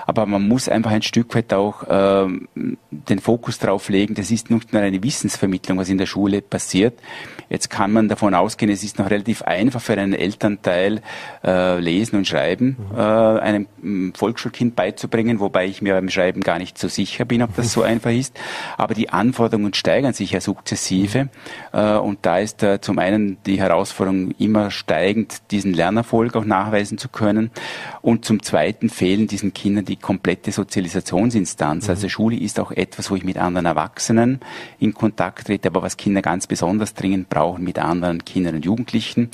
aber 0.07 0.27
man 0.27 0.47
muss 0.47 0.69
einfach 0.69 0.91
ein 0.91 1.03
Stück 1.03 1.35
weit 1.35 1.53
auch 1.53 1.85
ähm, 1.89 2.49
den 2.91 3.19
Fokus 3.19 3.59
darauf 3.59 3.89
legen, 3.89 4.15
das 4.15 4.31
ist 4.31 4.51
nicht 4.51 4.73
nur 4.73 4.83
eine 4.83 5.03
Wissensvermittlung, 5.03 5.79
was 5.79 5.89
in 5.89 5.99
der 5.99 6.07
Schule 6.07 6.43
passiert. 6.43 6.99
Jetzt 7.49 7.71
kann 7.71 7.93
man 7.93 8.09
davon 8.09 8.35
ausgehen, 8.35 8.71
es 8.71 8.83
ist 8.83 8.99
noch 8.99 9.11
relativ 9.11 9.43
einfach 9.43 9.81
für 9.81 9.95
einen 9.95 10.15
Elternteil 10.15 11.03
äh, 11.45 11.79
lesen 11.79 12.17
und 12.17 12.27
schreiben, 12.27 12.77
mhm. 12.91 12.99
äh, 12.99 13.01
einem 13.01 13.67
mm, 13.83 14.11
Volksschulkind 14.15 14.75
beizubringen, 14.77 15.41
wobei 15.41 15.67
ich 15.67 15.83
mir 15.83 15.95
beim 15.95 16.09
Schreiben 16.09 16.41
gar 16.41 16.59
nicht 16.59 16.79
so 16.79 16.89
sicher 16.89 17.25
bin, 17.25 17.43
ob 17.43 17.55
das 17.55 17.73
so 17.73 17.83
einfach 17.83 18.11
ist. 18.11 18.39
Aber 18.77 18.95
die 18.95 19.11
Anforderungen 19.11 19.75
steigern 19.75 20.13
sich 20.13 20.33
ja 20.33 20.41
sukzessive 20.41 21.29
äh, 21.73 21.95
und 21.97 22.21
da 22.23 22.39
ist 22.39 22.63
äh, 22.63 22.81
zum 22.81 22.99
einen 22.99 23.39
die 23.45 23.59
Herausforderung 23.59 24.33
immer 24.39 24.71
steigend, 24.71 25.43
diesen 25.51 25.75
Lernerfolg 25.75 26.37
auch 26.37 26.45
nachweisen 26.45 26.99
zu 26.99 27.09
können 27.09 27.51
und 28.03 28.25
zum 28.25 28.43
zweiten 28.43 28.89
fehlen 28.91 29.27
diesen 29.27 29.53
Kindern 29.55 29.85
die 29.85 29.94
komplette 29.97 30.53
Sozialisationsinstanz. 30.53 31.85
Mhm. 31.85 31.91
Also 31.91 32.09
Schule 32.09 32.37
ist 32.37 32.61
auch 32.61 32.71
etwas, 32.71 33.11
wo 33.11 33.17
ich 33.17 33.25
mit 33.25 33.39
anderen 33.39 33.67
Erwachsenen 33.67 34.41
in 34.79 34.95
Kontakt 34.95 35.47
trete, 35.47 35.69
aber 35.69 35.83
was 35.83 35.97
Kinder 35.97 36.23
ganz 36.23 36.47
besonders 36.47 36.95
dringend 36.95 37.29
brauchen 37.29 37.65
mit 37.65 37.79
anderen 37.79 38.25
Kindern 38.25 38.57
und 38.57 38.65
Jugendlichen. 38.65 39.31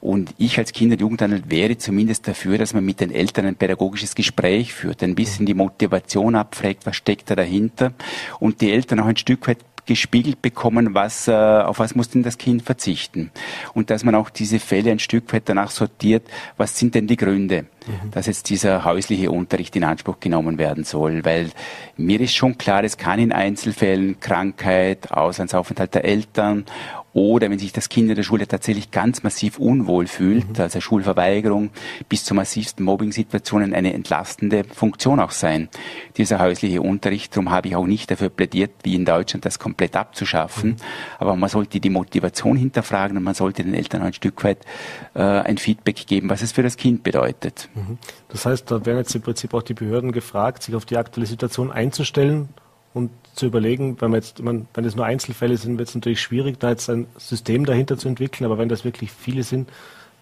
Und 0.00 0.34
ich 0.38 0.58
als 0.58 0.72
Kinder- 0.72 0.94
und 0.94 1.00
Jugendanwalt 1.00 1.50
wäre 1.50 1.78
zumindest 1.78 2.28
dafür, 2.28 2.58
dass 2.58 2.74
man 2.74 2.84
mit 2.84 3.00
den 3.00 3.10
Eltern 3.10 3.46
ein 3.46 3.56
pädagogisches 3.56 4.14
Gespräch 4.14 4.72
führt, 4.72 5.02
ein 5.02 5.14
bisschen 5.14 5.46
die 5.46 5.54
Motivation 5.54 6.34
abfragt, 6.34 6.86
was 6.86 6.96
steckt 6.96 7.30
da 7.30 7.34
dahinter 7.34 7.92
und 8.40 8.60
die 8.60 8.70
Eltern 8.72 9.00
auch 9.00 9.06
ein 9.06 9.16
Stück 9.16 9.48
weit 9.48 9.58
gespiegelt 9.88 10.40
bekommen, 10.42 10.94
was, 10.94 11.26
äh, 11.26 11.32
auf 11.32 11.80
was 11.80 11.96
muss 11.96 12.10
denn 12.10 12.22
das 12.22 12.38
Kind 12.38 12.62
verzichten. 12.62 13.30
Und 13.74 13.90
dass 13.90 14.04
man 14.04 14.14
auch 14.14 14.30
diese 14.30 14.60
Fälle 14.60 14.92
ein 14.92 14.98
Stück 15.00 15.32
weit 15.32 15.48
danach 15.48 15.70
sortiert, 15.70 16.24
was 16.56 16.78
sind 16.78 16.94
denn 16.94 17.06
die 17.06 17.16
Gründe, 17.16 17.64
mhm. 17.88 18.10
dass 18.10 18.26
jetzt 18.26 18.50
dieser 18.50 18.84
häusliche 18.84 19.30
Unterricht 19.30 19.74
in 19.76 19.84
Anspruch 19.84 20.20
genommen 20.20 20.58
werden 20.58 20.84
soll. 20.84 21.24
Weil 21.24 21.50
mir 21.96 22.20
ist 22.20 22.34
schon 22.34 22.58
klar, 22.58 22.84
es 22.84 22.96
kann 22.96 23.18
in 23.18 23.32
Einzelfällen 23.32 24.20
Krankheit, 24.20 25.10
Auslandsaufenthalt 25.12 25.94
der 25.94 26.04
Eltern 26.04 26.64
oder 27.18 27.50
wenn 27.50 27.58
sich 27.58 27.72
das 27.72 27.88
Kind 27.88 28.10
in 28.10 28.16
der 28.16 28.22
Schule 28.22 28.46
tatsächlich 28.46 28.90
ganz 28.90 29.22
massiv 29.22 29.58
unwohl 29.58 30.06
fühlt, 30.06 30.56
mhm. 30.56 30.62
also 30.62 30.80
Schulverweigerung 30.80 31.70
bis 32.08 32.24
zu 32.24 32.34
massivsten 32.34 32.84
Mobbing-Situationen 32.84 33.74
eine 33.74 33.92
entlastende 33.92 34.64
Funktion 34.64 35.18
auch 35.18 35.32
sein. 35.32 35.68
Dieser 36.16 36.38
häusliche 36.38 36.82
Unterricht, 36.82 37.34
darum 37.34 37.50
habe 37.50 37.68
ich 37.68 37.76
auch 37.76 37.86
nicht 37.86 38.10
dafür 38.10 38.28
plädiert, 38.28 38.70
wie 38.84 38.94
in 38.94 39.04
Deutschland 39.04 39.44
das 39.44 39.58
komplett 39.58 39.96
abzuschaffen. 39.96 40.70
Mhm. 40.70 40.76
Aber 41.18 41.34
man 41.34 41.48
sollte 41.48 41.80
die 41.80 41.90
Motivation 41.90 42.56
hinterfragen 42.56 43.16
und 43.16 43.24
man 43.24 43.34
sollte 43.34 43.64
den 43.64 43.74
Eltern 43.74 44.02
ein 44.02 44.12
Stück 44.12 44.44
weit 44.44 44.58
äh, 45.14 45.22
ein 45.22 45.58
Feedback 45.58 46.06
geben, 46.06 46.30
was 46.30 46.42
es 46.42 46.52
für 46.52 46.62
das 46.62 46.76
Kind 46.76 47.02
bedeutet. 47.02 47.68
Mhm. 47.78 47.98
Das 48.28 48.46
heißt, 48.46 48.70
da 48.70 48.84
werden 48.84 48.98
jetzt 48.98 49.14
im 49.14 49.22
Prinzip 49.22 49.54
auch 49.54 49.62
die 49.62 49.74
Behörden 49.74 50.12
gefragt, 50.12 50.62
sich 50.62 50.74
auf 50.74 50.84
die 50.84 50.96
aktuelle 50.96 51.26
Situation 51.26 51.70
einzustellen 51.70 52.48
und 52.94 53.10
zu 53.34 53.46
überlegen, 53.46 54.00
wenn 54.00 54.10
man 54.10 54.20
jetzt, 54.20 54.44
wenn 54.44 54.84
es 54.84 54.96
nur 54.96 55.04
Einzelfälle 55.04 55.56
sind, 55.56 55.78
wird 55.78 55.88
es 55.88 55.94
natürlich 55.94 56.20
schwierig, 56.20 56.58
da 56.58 56.70
jetzt 56.70 56.88
ein 56.90 57.06
System 57.16 57.64
dahinter 57.64 57.96
zu 57.96 58.08
entwickeln, 58.08 58.44
aber 58.44 58.58
wenn 58.58 58.68
das 58.68 58.84
wirklich 58.84 59.12
viele 59.12 59.42
sind, 59.42 59.70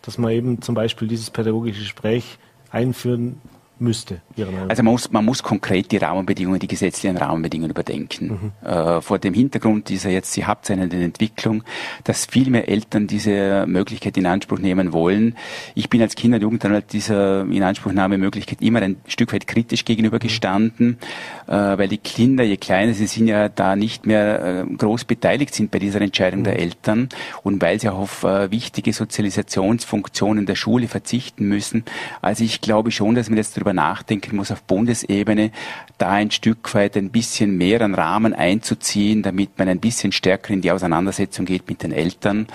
dass 0.03 0.19
man 0.19 0.31
eben 0.33 0.61
zum 0.63 0.75
Beispiel 0.75 1.09
dieses 1.09 1.31
pädagogische 1.31 1.81
Gespräch 1.81 2.39
einführen 2.71 3.41
müsste. 3.79 4.21
Also 4.69 4.83
man 4.83 4.93
muss, 4.93 5.11
man 5.11 5.25
muss 5.25 5.43
konkret 5.43 5.93
die 5.93 5.99
Rahmenbedingungen, 5.99 6.59
die 6.59 6.67
gesetzlichen 6.67 7.17
Rahmenbedingungen 7.17 7.71
überdenken. 7.71 8.53
Mhm. 8.63 8.69
Äh, 8.69 9.01
vor 9.01 9.19
dem 9.19 9.35
Hintergrund 9.35 9.89
dieser 9.89 10.11
jetzt 10.11 10.33
sie 10.33 10.47
habt 10.47 10.71
eine 10.71 10.85
Entwicklung, 10.85 11.63
dass 12.05 12.27
viel 12.27 12.51
mehr 12.51 12.69
Eltern 12.69 13.07
diese 13.07 13.67
Möglichkeit 13.67 14.17
in 14.17 14.27
Anspruch 14.27 14.59
nehmen 14.59 14.93
wollen. 14.93 15.37
Ich 15.75 15.91
bin 15.91 16.01
als 16.01 16.15
Kinder- 16.15 16.37
und 16.37 16.43
Jugendanwalt 16.43 16.93
dieser 16.93 17.43
Inanspruchnahmemöglichkeit 17.43 18.63
immer 18.63 18.81
ein 18.83 18.97
Stück 19.07 19.33
weit 19.33 19.47
kritisch 19.47 19.85
gegenüber 19.85 20.19
gestanden, 20.19 20.99
äh, 21.47 21.53
weil 21.53 21.89
die 21.89 21.99
Kinder, 21.99 22.45
je 22.45 22.57
kleiner 22.57 22.95
sie 22.95 23.07
sind, 23.07 23.29
ja 23.29 23.49
da 23.49 23.77
nicht 23.77 24.07
mehr 24.07 24.65
äh, 24.69 24.75
groß 24.75 25.05
beteiligt 25.05 25.55
sind 25.55 25.71
bei 25.71 25.79
dieser 25.79 26.01
Entscheidung 26.01 26.41
mhm. 26.41 26.45
der 26.45 26.59
Eltern 26.59 27.09
und 27.43 27.61
weil 27.61 27.81
sie 27.81 27.89
auch 27.89 27.99
auf 27.99 28.25
äh, 28.25 28.51
wichtige 28.51 28.93
Sozialisationsfunktionen 28.93 30.47
der 30.47 30.55
Schule 30.55 30.89
verzichten 30.89 31.47
müssen. 31.47 31.85
Also 32.23 32.45
ich 32.45 32.61
glaube 32.61 32.91
schon, 32.91 33.15
dass 33.15 33.31
wir 33.31 33.37
jetzt 33.37 33.57
darüber 33.57 33.66
nachdenken 33.73 34.37
muss, 34.37 34.51
auf 34.51 34.63
Bundesebene 34.63 35.51
da 35.99 36.11
ein 36.11 36.31
Stück 36.31 36.75
weit 36.75 36.97
ein 36.97 37.11
bisschen 37.11 37.57
mehr 37.57 37.81
an 37.81 37.95
Rahmen 37.95 38.35
einzuziehen, 38.35 39.23
damit 39.23 39.59
man 39.59 39.69
ein 39.69 39.81
bisschen 39.81 40.13
stärker 40.13 40.53
in 40.53 40.61
die 40.61 40.71
Auseinandersetzung 40.71 41.47
geht 41.47 41.69
mit 41.69 41.83
den 41.83 41.93
Eltern 41.93 42.47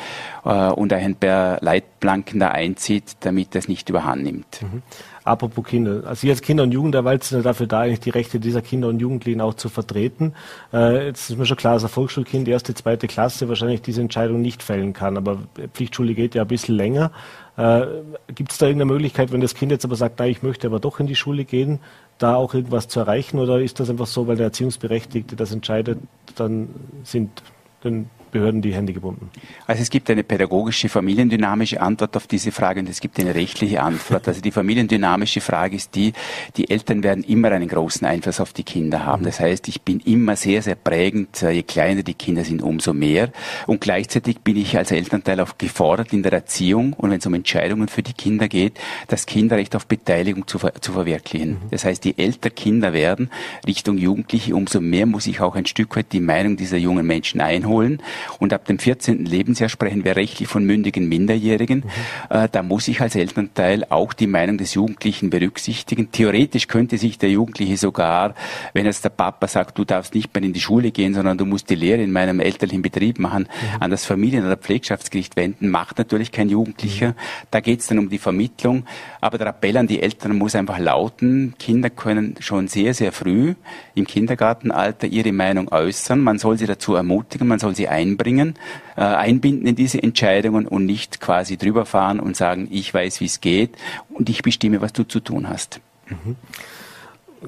äh, 0.45 0.69
und 0.69 0.93
ein 0.93 1.15
paar 1.15 1.57
Leitplanken 1.61 2.39
da 2.39 2.49
einzieht, 2.49 3.17
damit 3.21 3.55
das 3.55 3.67
nicht 3.67 3.89
überhand 3.89 4.23
nimmt. 4.23 4.61
Mhm. 4.61 4.81
Apropos 5.23 5.65
Kinder. 5.65 6.03
Also 6.07 6.21
Sie 6.21 6.29
als 6.31 6.41
Kinder- 6.41 6.63
und 6.63 6.71
Jugendanwalt 6.71 7.23
sind 7.23 7.39
ja 7.39 7.43
dafür 7.43 7.67
da, 7.67 7.81
eigentlich 7.81 7.99
die 7.99 8.09
Rechte 8.09 8.39
dieser 8.39 8.63
Kinder 8.63 8.87
und 8.87 8.99
Jugendlichen 8.99 9.39
auch 9.39 9.53
zu 9.53 9.69
vertreten. 9.69 10.33
Äh, 10.73 11.05
jetzt 11.05 11.29
ist 11.29 11.37
mir 11.37 11.45
schon 11.45 11.57
klar, 11.57 11.75
dass 11.75 11.83
ein 11.83 11.89
Volksschulkind 11.89 12.47
erste, 12.47 12.73
zweite 12.73 13.07
Klasse 13.07 13.47
wahrscheinlich 13.47 13.83
diese 13.83 14.01
Entscheidung 14.01 14.41
nicht 14.41 14.63
fällen 14.63 14.93
kann. 14.93 15.17
Aber 15.17 15.37
Pflichtschule 15.73 16.15
geht 16.15 16.33
ja 16.33 16.41
ein 16.41 16.47
bisschen 16.47 16.75
länger. 16.75 17.11
Äh, 17.57 17.85
Gibt 18.33 18.51
es 18.51 18.57
da 18.57 18.67
irgendeine 18.67 18.91
Möglichkeit, 18.91 19.31
wenn 19.31 19.41
das 19.41 19.55
Kind 19.55 19.71
jetzt 19.71 19.85
aber 19.85 19.95
sagt, 19.95 20.19
ich 20.21 20.43
möchte 20.43 20.67
aber 20.67 20.79
doch 20.79 20.99
in 20.99 21.07
die 21.07 21.15
Schule 21.15 21.45
gehen, 21.45 21.79
da 22.17 22.35
auch 22.35 22.53
irgendwas 22.53 22.87
zu 22.87 22.99
erreichen? 22.99 23.39
Oder 23.39 23.59
ist 23.59 23.79
das 23.79 23.89
einfach 23.89 24.07
so, 24.07 24.27
weil 24.27 24.37
der 24.37 24.47
Erziehungsberechtigte 24.47 25.35
das 25.35 25.51
entscheidet, 25.51 25.99
dann 26.35 26.69
sind 27.03 27.43
den 27.83 28.09
Behörden 28.31 28.61
die 28.61 28.73
Hände 28.73 28.93
gebunden? 28.93 29.29
Also 29.67 29.81
es 29.81 29.89
gibt 29.89 30.09
eine 30.09 30.23
pädagogische, 30.23 30.89
familiendynamische 30.89 31.81
Antwort 31.81 32.15
auf 32.17 32.27
diese 32.27 32.51
Frage 32.51 32.79
und 32.79 32.89
es 32.89 33.01
gibt 33.01 33.19
eine 33.19 33.35
rechtliche 33.35 33.81
Antwort. 33.81 34.27
Also 34.27 34.41
die 34.41 34.51
familiendynamische 34.51 35.41
Frage 35.41 35.75
ist 35.75 35.95
die, 35.95 36.13
die 36.57 36.69
Eltern 36.69 37.03
werden 37.03 37.23
immer 37.23 37.51
einen 37.51 37.67
großen 37.67 38.05
Einfluss 38.07 38.39
auf 38.39 38.53
die 38.53 38.63
Kinder 38.63 39.05
haben. 39.05 39.23
Das 39.23 39.39
heißt, 39.39 39.67
ich 39.67 39.81
bin 39.81 39.99
immer 39.99 40.35
sehr, 40.35 40.61
sehr 40.61 40.75
prägend. 40.75 41.41
Je 41.41 41.63
kleiner 41.63 42.03
die 42.03 42.13
Kinder 42.13 42.43
sind, 42.43 42.61
umso 42.61 42.93
mehr. 42.93 43.31
Und 43.67 43.81
gleichzeitig 43.81 44.39
bin 44.39 44.57
ich 44.57 44.77
als 44.77 44.91
Elternteil 44.91 45.39
auch 45.39 45.57
gefordert 45.57 46.13
in 46.13 46.23
der 46.23 46.33
Erziehung 46.33 46.93
und 46.93 47.11
wenn 47.11 47.19
es 47.19 47.25
um 47.25 47.33
Entscheidungen 47.33 47.87
für 47.87 48.03
die 48.03 48.13
Kinder 48.13 48.47
geht, 48.47 48.79
das 49.07 49.25
Kinderrecht 49.25 49.75
auf 49.75 49.87
Beteiligung 49.87 50.47
zu, 50.47 50.59
ver 50.59 50.73
zu 50.81 50.93
verwirklichen. 50.93 51.51
Mhm. 51.51 51.69
Das 51.71 51.85
heißt, 51.85 52.05
je 52.05 52.13
älter 52.17 52.49
Kinder 52.49 52.93
werden, 52.93 53.29
Richtung 53.67 53.97
Jugendliche, 53.97 54.55
umso 54.55 54.79
mehr 54.81 55.05
muss 55.05 55.27
ich 55.27 55.41
auch 55.41 55.55
ein 55.55 55.65
Stück 55.65 55.95
weit 55.95 56.13
die 56.13 56.19
Meinung 56.19 56.57
dieser 56.57 56.77
jungen 56.77 57.05
Menschen 57.05 57.41
einholen. 57.41 58.01
Und 58.39 58.53
ab 58.53 58.65
dem 58.65 58.79
14. 58.79 59.25
Lebensjahr 59.25 59.69
sprechen 59.69 60.03
wir 60.03 60.15
rechtlich 60.15 60.47
von 60.47 60.63
mündigen 60.63 61.07
Minderjährigen. 61.07 61.79
Mhm. 61.79 62.35
Äh, 62.35 62.49
da 62.51 62.63
muss 62.63 62.87
ich 62.87 63.01
als 63.01 63.15
Elternteil 63.15 63.85
auch 63.89 64.13
die 64.13 64.27
Meinung 64.27 64.57
des 64.57 64.73
Jugendlichen 64.73 65.29
berücksichtigen. 65.29 66.11
Theoretisch 66.11 66.67
könnte 66.67 66.97
sich 66.97 67.17
der 67.17 67.29
Jugendliche 67.29 67.77
sogar, 67.77 68.35
wenn 68.73 68.85
jetzt 68.85 69.03
der 69.03 69.09
Papa 69.09 69.47
sagt, 69.47 69.77
du 69.77 69.85
darfst 69.85 70.13
nicht 70.15 70.33
mehr 70.33 70.43
in 70.43 70.53
die 70.53 70.59
Schule 70.59 70.91
gehen, 70.91 71.13
sondern 71.13 71.37
du 71.37 71.45
musst 71.45 71.69
die 71.69 71.75
Lehre 71.75 72.01
in 72.01 72.11
meinem 72.11 72.39
elterlichen 72.39 72.81
Betrieb 72.81 73.19
machen, 73.19 73.43
mhm. 73.43 73.81
an 73.81 73.91
das 73.91 74.05
Familien- 74.05 74.45
oder 74.45 74.57
Pflegschaftsgericht 74.57 75.35
wenden, 75.35 75.69
macht 75.69 75.97
natürlich 75.97 76.31
kein 76.31 76.49
Jugendlicher. 76.49 77.09
Mhm. 77.09 77.15
Da 77.51 77.59
geht 77.59 77.81
es 77.81 77.87
dann 77.87 77.99
um 77.99 78.09
die 78.09 78.17
Vermittlung. 78.17 78.85
Aber 79.19 79.37
der 79.37 79.47
Appell 79.47 79.77
an 79.77 79.87
die 79.87 80.01
Eltern 80.01 80.37
muss 80.37 80.55
einfach 80.55 80.79
lauten, 80.79 81.53
Kinder 81.59 81.89
können 81.89 82.35
schon 82.39 82.67
sehr, 82.67 82.93
sehr 82.93 83.11
früh 83.11 83.55
im 83.95 84.07
Kindergartenalter 84.07 85.07
ihre 85.07 85.31
Meinung 85.31 85.71
äußern. 85.71 86.19
Man 86.19 86.39
soll 86.39 86.57
sie 86.57 86.65
dazu 86.65 86.95
ermutigen, 86.95 87.47
man 87.47 87.59
soll 87.59 87.75
sie 87.75 87.87
ein 87.87 88.10
einbringen, 88.11 88.55
äh, 88.95 89.01
einbinden 89.01 89.67
in 89.67 89.75
diese 89.75 90.01
Entscheidungen 90.01 90.67
und 90.67 90.85
nicht 90.85 91.19
quasi 91.19 91.57
drüber 91.57 91.85
fahren 91.85 92.19
und 92.19 92.35
sagen, 92.35 92.67
ich 92.71 92.93
weiß, 92.93 93.21
wie 93.21 93.25
es 93.25 93.41
geht 93.41 93.71
und 94.09 94.29
ich 94.29 94.41
bestimme, 94.41 94.81
was 94.81 94.93
du 94.93 95.03
zu 95.03 95.19
tun 95.19 95.49
hast. 95.49 95.79
Mhm. 96.09 96.35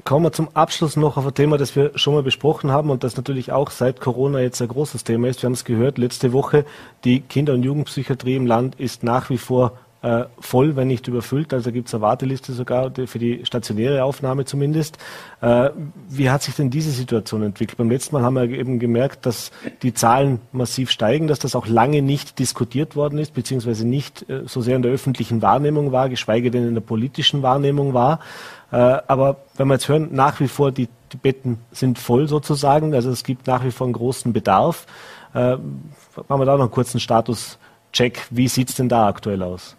kommen 0.04 0.24
wir 0.24 0.32
zum 0.32 0.48
Abschluss 0.54 0.96
noch 0.96 1.18
auf 1.18 1.26
ein 1.26 1.34
Thema, 1.34 1.58
das 1.58 1.76
wir 1.76 1.92
schon 1.96 2.14
mal 2.14 2.22
besprochen 2.22 2.70
haben 2.70 2.90
und 2.90 3.04
das 3.04 3.16
natürlich 3.16 3.52
auch 3.52 3.70
seit 3.70 4.00
Corona 4.00 4.40
jetzt 4.40 4.60
ein 4.62 4.68
großes 4.68 5.04
Thema 5.04 5.28
ist. 5.28 5.42
Wir 5.42 5.48
haben 5.48 5.54
es 5.54 5.64
gehört 5.64 5.98
letzte 5.98 6.32
Woche, 6.32 6.64
die 7.04 7.20
Kinder- 7.20 7.52
und 7.52 7.62
Jugendpsychiatrie 7.62 8.36
im 8.36 8.46
Land 8.46 8.80
ist 8.80 9.02
nach 9.04 9.28
wie 9.30 9.38
vor 9.38 9.78
äh, 10.04 10.26
voll, 10.38 10.76
wenn 10.76 10.88
nicht 10.88 11.08
überfüllt. 11.08 11.54
Also 11.54 11.72
gibt 11.72 11.88
es 11.88 11.94
eine 11.94 12.02
Warteliste 12.02 12.52
sogar 12.52 12.92
für 13.06 13.18
die 13.18 13.40
stationäre 13.46 14.04
Aufnahme 14.04 14.44
zumindest. 14.44 14.98
Äh, 15.40 15.70
wie 16.10 16.28
hat 16.28 16.42
sich 16.42 16.54
denn 16.54 16.68
diese 16.68 16.90
Situation 16.90 17.42
entwickelt? 17.42 17.78
Beim 17.78 17.88
letzten 17.88 18.14
Mal 18.14 18.22
haben 18.22 18.34
wir 18.34 18.42
eben 18.50 18.78
gemerkt, 18.78 19.24
dass 19.24 19.50
die 19.82 19.94
Zahlen 19.94 20.40
massiv 20.52 20.90
steigen, 20.90 21.26
dass 21.26 21.38
das 21.38 21.56
auch 21.56 21.66
lange 21.66 22.02
nicht 22.02 22.38
diskutiert 22.38 22.96
worden 22.96 23.18
ist, 23.18 23.32
beziehungsweise 23.32 23.86
nicht 23.86 24.28
äh, 24.28 24.42
so 24.44 24.60
sehr 24.60 24.76
in 24.76 24.82
der 24.82 24.92
öffentlichen 24.92 25.40
Wahrnehmung 25.40 25.90
war, 25.90 26.10
geschweige 26.10 26.50
denn 26.50 26.68
in 26.68 26.74
der 26.74 26.82
politischen 26.82 27.42
Wahrnehmung 27.42 27.94
war. 27.94 28.20
Äh, 28.72 28.76
aber 28.76 29.38
wenn 29.56 29.68
wir 29.68 29.74
jetzt 29.74 29.88
hören, 29.88 30.10
nach 30.12 30.38
wie 30.38 30.48
vor 30.48 30.70
die, 30.70 30.88
die 31.12 31.16
Betten 31.16 31.60
sind 31.72 31.98
voll 31.98 32.28
sozusagen, 32.28 32.94
also 32.94 33.10
es 33.10 33.24
gibt 33.24 33.46
nach 33.46 33.64
wie 33.64 33.70
vor 33.70 33.86
einen 33.86 33.94
großen 33.94 34.34
Bedarf. 34.34 34.84
Äh, 35.32 35.56
machen 35.56 36.40
wir 36.40 36.44
da 36.44 36.52
noch 36.56 36.64
einen 36.64 36.70
kurzen 36.70 37.00
Status-Check. 37.00 38.26
Wie 38.28 38.48
sieht 38.48 38.68
es 38.68 38.74
denn 38.74 38.90
da 38.90 39.08
aktuell 39.08 39.42
aus? 39.42 39.76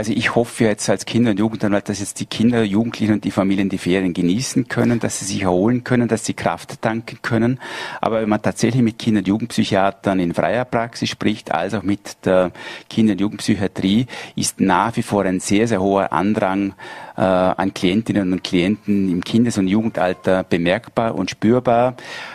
Also 0.00 0.14
ich 0.14 0.34
hoffe 0.34 0.64
jetzt 0.64 0.88
als 0.88 1.04
Kinder- 1.04 1.32
und 1.32 1.38
Jugendanwalt, 1.38 1.90
dass 1.90 2.00
jetzt 2.00 2.20
die 2.20 2.24
Kinder, 2.24 2.62
Jugendlichen 2.62 3.12
und 3.12 3.24
die 3.24 3.30
Familien 3.30 3.68
die 3.68 3.76
Ferien 3.76 4.14
genießen 4.14 4.66
können, 4.66 4.98
dass 4.98 5.18
sie 5.18 5.26
sich 5.26 5.42
erholen 5.42 5.84
können, 5.84 6.08
dass 6.08 6.24
sie 6.24 6.32
Kraft 6.32 6.80
tanken 6.80 7.18
können. 7.20 7.60
Aber 8.00 8.22
wenn 8.22 8.28
man 8.30 8.40
tatsächlich 8.40 8.80
mit 8.82 8.98
Kinder- 8.98 9.18
und 9.18 9.28
Jugendpsychiatern 9.28 10.18
in 10.18 10.32
freier 10.32 10.64
Praxis 10.64 11.10
spricht, 11.10 11.52
als 11.52 11.74
auch 11.74 11.82
mit 11.82 12.24
der 12.24 12.50
Kinder- 12.88 13.12
und 13.12 13.20
Jugendpsychiatrie, 13.20 14.06
ist 14.36 14.58
nach 14.58 14.96
wie 14.96 15.02
vor 15.02 15.26
ein 15.26 15.38
sehr, 15.38 15.68
sehr 15.68 15.82
hoher 15.82 16.14
Andrang 16.14 16.72
äh, 17.20 17.22
an 17.22 17.74
Klientinnen 17.74 18.32
und 18.32 18.42
Klienten 18.42 19.10
im 19.10 19.22
Kindes- 19.22 19.58
und 19.58 19.68
Jugendalter 19.68 20.42
bemerkbar 20.42 21.14
und 21.14 21.28
spürbar. 21.30 21.94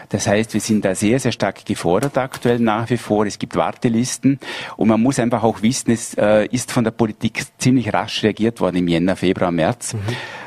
Das 0.09 0.27
heißt, 0.27 0.53
wir 0.53 0.61
sind 0.61 0.85
da 0.85 0.93
sehr, 0.93 1.19
sehr 1.19 1.31
stark 1.31 1.65
gefordert 1.65 2.17
aktuell 2.19 2.59
nach 2.59 2.87
wie 2.91 2.97
vor. 2.97 3.25
Es 3.25 3.39
gibt 3.39 3.55
Wartelisten 3.55 4.39
und 4.77 4.87
man 4.87 5.01
muss 5.01 5.17
einfach 5.17 5.41
auch 5.41 5.63
wissen, 5.63 5.89
es 5.89 6.13
äh, 6.13 6.45
ist 6.51 6.71
von 6.71 6.83
der 6.83 6.91
Politik 6.91 7.43
ziemlich 7.57 7.91
rasch 7.91 8.21
reagiert 8.21 8.61
worden 8.61 8.75
im 8.75 8.87
Jänner, 8.87 9.15
Februar, 9.15 9.51
März. 9.51 9.95
Mhm. 9.95 9.99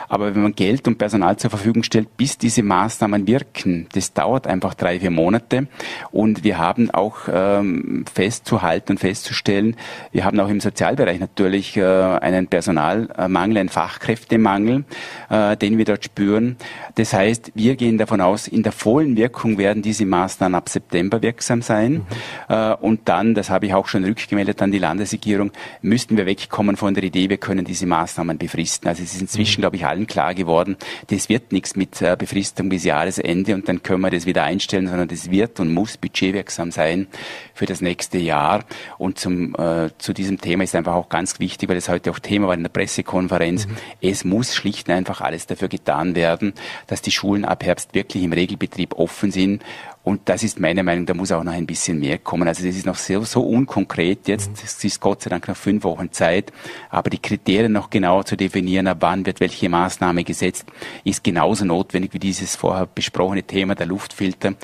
Aber 0.09 0.35
wenn 0.35 0.43
man 0.43 0.55
Geld 0.55 0.89
und 0.89 0.99
Personal 0.99 1.37
zur 1.37 1.51
Verfügung 1.51 1.83
stellt, 1.83 2.17
bis 2.17 2.39
diese 2.39 2.63
Maßnahmen 2.63 3.27
wirken, 3.27 3.87
das 3.93 4.13
dauert 4.15 4.47
einfach 4.47 4.75
drei, 4.75 4.99
vier 5.01 5.11
Monate. 5.11 5.69
Und 6.11 6.45
wir 6.45 6.59
haben 6.59 6.91
auch 6.91 7.17
ähm, 7.31 8.05
festzuhalten 8.13 8.93
und 8.93 8.99
festzustellen, 8.99 9.77
wir 10.13 10.25
haben 10.25 10.41
auch 10.41 10.49
im 10.49 10.61
Sozialbereich 10.61 11.21
natürlich 11.21 11.77
äh, 11.77 11.85
einen 11.85 12.47
Personalmangel, 12.47 13.59
einen 13.59 13.69
Fachkräftemangel, 13.69 14.85
äh, 15.29 15.57
den 15.57 15.77
wir 15.77 15.85
dort 15.85 16.05
spüren. 16.05 16.57
Das 16.95 17.13
heißt, 17.13 17.53
wir 17.55 17.77
gehen 17.77 17.99
davon 17.99 18.21
aus, 18.21 18.49
in 18.49 18.63
der 18.63 18.73
vollen 18.73 19.17
Wirkung 19.17 19.59
werden 19.59 19.83
diese 19.83 20.07
Maßnahmen 20.07 20.55
ab 20.55 20.69
September 20.69 21.21
wirksam 21.21 21.61
sein. 21.61 21.93
Mhm. 21.93 22.05
Äh, 22.49 22.75
und 22.75 23.09
dann, 23.09 23.35
das 23.35 23.51
habe 23.51 23.67
ich 23.67 23.75
auch 23.75 23.89
schon 23.89 24.05
rückgemeldet 24.05 24.63
an 24.63 24.73
die 24.73 24.79
Landesregierung, 24.79 25.53
müssten 25.83 26.17
wir 26.17 26.25
wegkommen 26.25 26.77
von 26.77 26.95
der 26.95 27.05
Idee, 27.05 27.29
wir 27.29 27.37
können 27.37 27.65
diese 27.65 27.87
Maßnahmen 27.87 28.39
befristen. 28.39 28.89
Also 28.89 29.03
es 29.03 29.15
ist 29.15 29.21
inzwischen, 29.21 29.61
mhm. 29.61 29.63
glaube 29.63 29.77
ich, 29.77 29.85
alle 29.85 29.97
allen 29.99 30.07
klar 30.07 30.34
geworden, 30.34 30.76
das 31.09 31.28
wird 31.28 31.53
nichts 31.53 31.76
mit 31.76 32.01
äh, 32.01 32.16
Befristung 32.18 32.68
bis 32.68 32.84
Jahresende 32.84 33.55
und 33.55 33.68
dann 33.68 33.82
können 33.82 34.01
wir 34.01 34.11
das 34.11 34.26
wieder 34.26 34.44
einstellen, 34.44 34.86
sondern 34.86 35.09
das 35.09 35.30
wird 35.30 35.61
und 35.61 35.72
muss 35.72 35.96
budgetwirksam 35.96 36.70
sein 36.70 37.09
für 37.55 37.66
das 37.66 37.80
nächste 37.80 38.18
Jahr. 38.18 38.64
Und 38.96 39.18
zum, 39.18 39.55
äh, 39.57 39.90
zu 39.99 40.12
diesem 40.12 40.40
Thema 40.40 40.64
ist 40.64 40.74
einfach 40.74 40.94
auch 40.94 41.09
ganz 41.09 41.40
wichtig, 41.40 41.68
weil 41.68 41.76
es 41.76 41.88
heute 41.88 42.11
auch 42.11 42.18
Thema 42.18 42.49
war 42.49 42.55
in 42.55 42.62
der 42.62 42.70
Pressekonferenz, 42.70 43.66
mhm. 43.66 43.76
es 44.01 44.24
muss 44.24 44.55
schlicht 44.55 44.88
und 44.88 44.94
einfach 44.94 45.20
alles 45.20 45.46
dafür 45.46 45.68
getan 45.68 46.14
werden, 46.14 46.53
dass 46.86 47.03
die 47.03 47.11
Schulen 47.11 47.44
ab 47.44 47.64
Herbst 47.64 47.94
wirklich 47.94 48.22
im 48.22 48.32
Regelbetrieb 48.32 48.94
offen 48.94 49.30
sind 49.30 49.62
und 50.09 50.23
das 50.25 50.43
ist 50.43 50.59
meine 50.59 50.83
Meinung, 50.83 51.05
da 51.05 51.13
muss 51.13 51.31
auch 51.33 51.45
noch 51.45 51.53
ein 51.53 51.67
bisschen 51.67 51.99
mehr 51.99 52.17
kommen. 52.17 52.49
Also 52.49 52.65
das 52.65 52.75
ist 52.75 52.87
noch 52.87 52.97
so, 52.97 53.25
so 53.25 53.43
unkonkret 53.43 54.27
jetzt. 54.27 54.49
Mhm. 54.49 54.57
Es 54.65 54.83
ist 54.83 55.01
Gott 55.01 55.21
sei 55.21 55.29
Dank 55.29 55.47
noch 55.47 55.57
fünf 55.57 55.85
Wochen 55.85 56.11
Zeit. 56.13 56.51
Aber 56.89 57.11
die 57.11 57.19
Kriterien 57.19 57.73
noch 57.73 57.91
genauer 57.91 58.25
zu 58.25 58.35
definieren, 58.35 58.87
ab 58.87 58.97
wann 59.01 59.27
wird 59.27 59.41
welche 59.41 59.69
Maßnahme 59.69 60.25
gesetzt, 60.25 60.65
ist 61.05 61.23
genauso 61.23 61.67
notwendig 61.67 62.15
wie 62.15 62.19
dieses 62.19 62.57
vorher 62.57 62.87
besprochene 62.87 63.43
Thema 63.43 63.75
der 63.75 63.85
Luftfilter. 63.85 64.53
Mhm. 64.53 64.57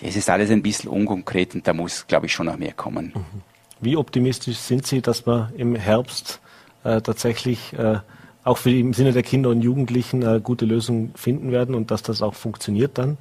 Es 0.00 0.14
ist 0.14 0.30
alles 0.30 0.48
ein 0.50 0.62
bisschen 0.62 0.88
unkonkret 0.90 1.56
und 1.56 1.66
da 1.66 1.72
muss, 1.72 2.06
glaube 2.06 2.26
ich, 2.26 2.32
schon 2.32 2.46
noch 2.46 2.56
mehr 2.56 2.72
kommen. 2.72 3.12
Mhm. 3.16 3.42
Wie 3.80 3.96
optimistisch 3.96 4.58
sind 4.58 4.86
Sie, 4.86 5.02
dass 5.02 5.26
wir 5.26 5.52
im 5.56 5.74
Herbst 5.74 6.38
äh, 6.84 7.00
tatsächlich 7.00 7.72
äh, 7.72 7.98
auch 8.44 8.58
für 8.58 8.70
im 8.70 8.94
Sinne 8.94 9.12
der 9.12 9.24
Kinder 9.24 9.50
und 9.50 9.60
Jugendlichen 9.60 10.24
eine 10.24 10.40
gute 10.40 10.66
Lösung 10.66 11.10
finden 11.16 11.50
werden 11.50 11.74
und 11.74 11.90
dass 11.90 12.04
das 12.04 12.22
auch 12.22 12.34
funktioniert 12.34 12.96
dann? 12.96 13.18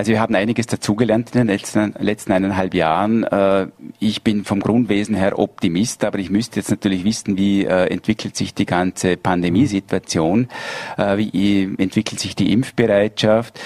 Also 0.00 0.12
wir 0.12 0.20
haben 0.20 0.34
einiges 0.34 0.66
dazugelernt 0.66 1.28
in 1.34 1.40
den 1.40 1.48
letzten, 1.48 1.92
letzten 1.98 2.32
eineinhalb 2.32 2.72
Jahren. 2.72 3.22
Äh, 3.24 3.66
ich 3.98 4.22
bin 4.22 4.46
vom 4.46 4.60
Grundwesen 4.60 5.14
her 5.14 5.38
Optimist, 5.38 6.04
aber 6.04 6.18
ich 6.18 6.30
müsste 6.30 6.58
jetzt 6.58 6.70
natürlich 6.70 7.04
wissen, 7.04 7.36
wie 7.36 7.66
äh, 7.66 7.84
entwickelt 7.88 8.34
sich 8.34 8.54
die 8.54 8.64
ganze 8.64 9.18
Pandemiesituation, 9.18 10.48
äh, 10.96 11.18
wie 11.18 11.64
entwickelt 11.76 12.18
sich 12.18 12.34
die 12.34 12.50
Impfbereitschaft. 12.50 13.60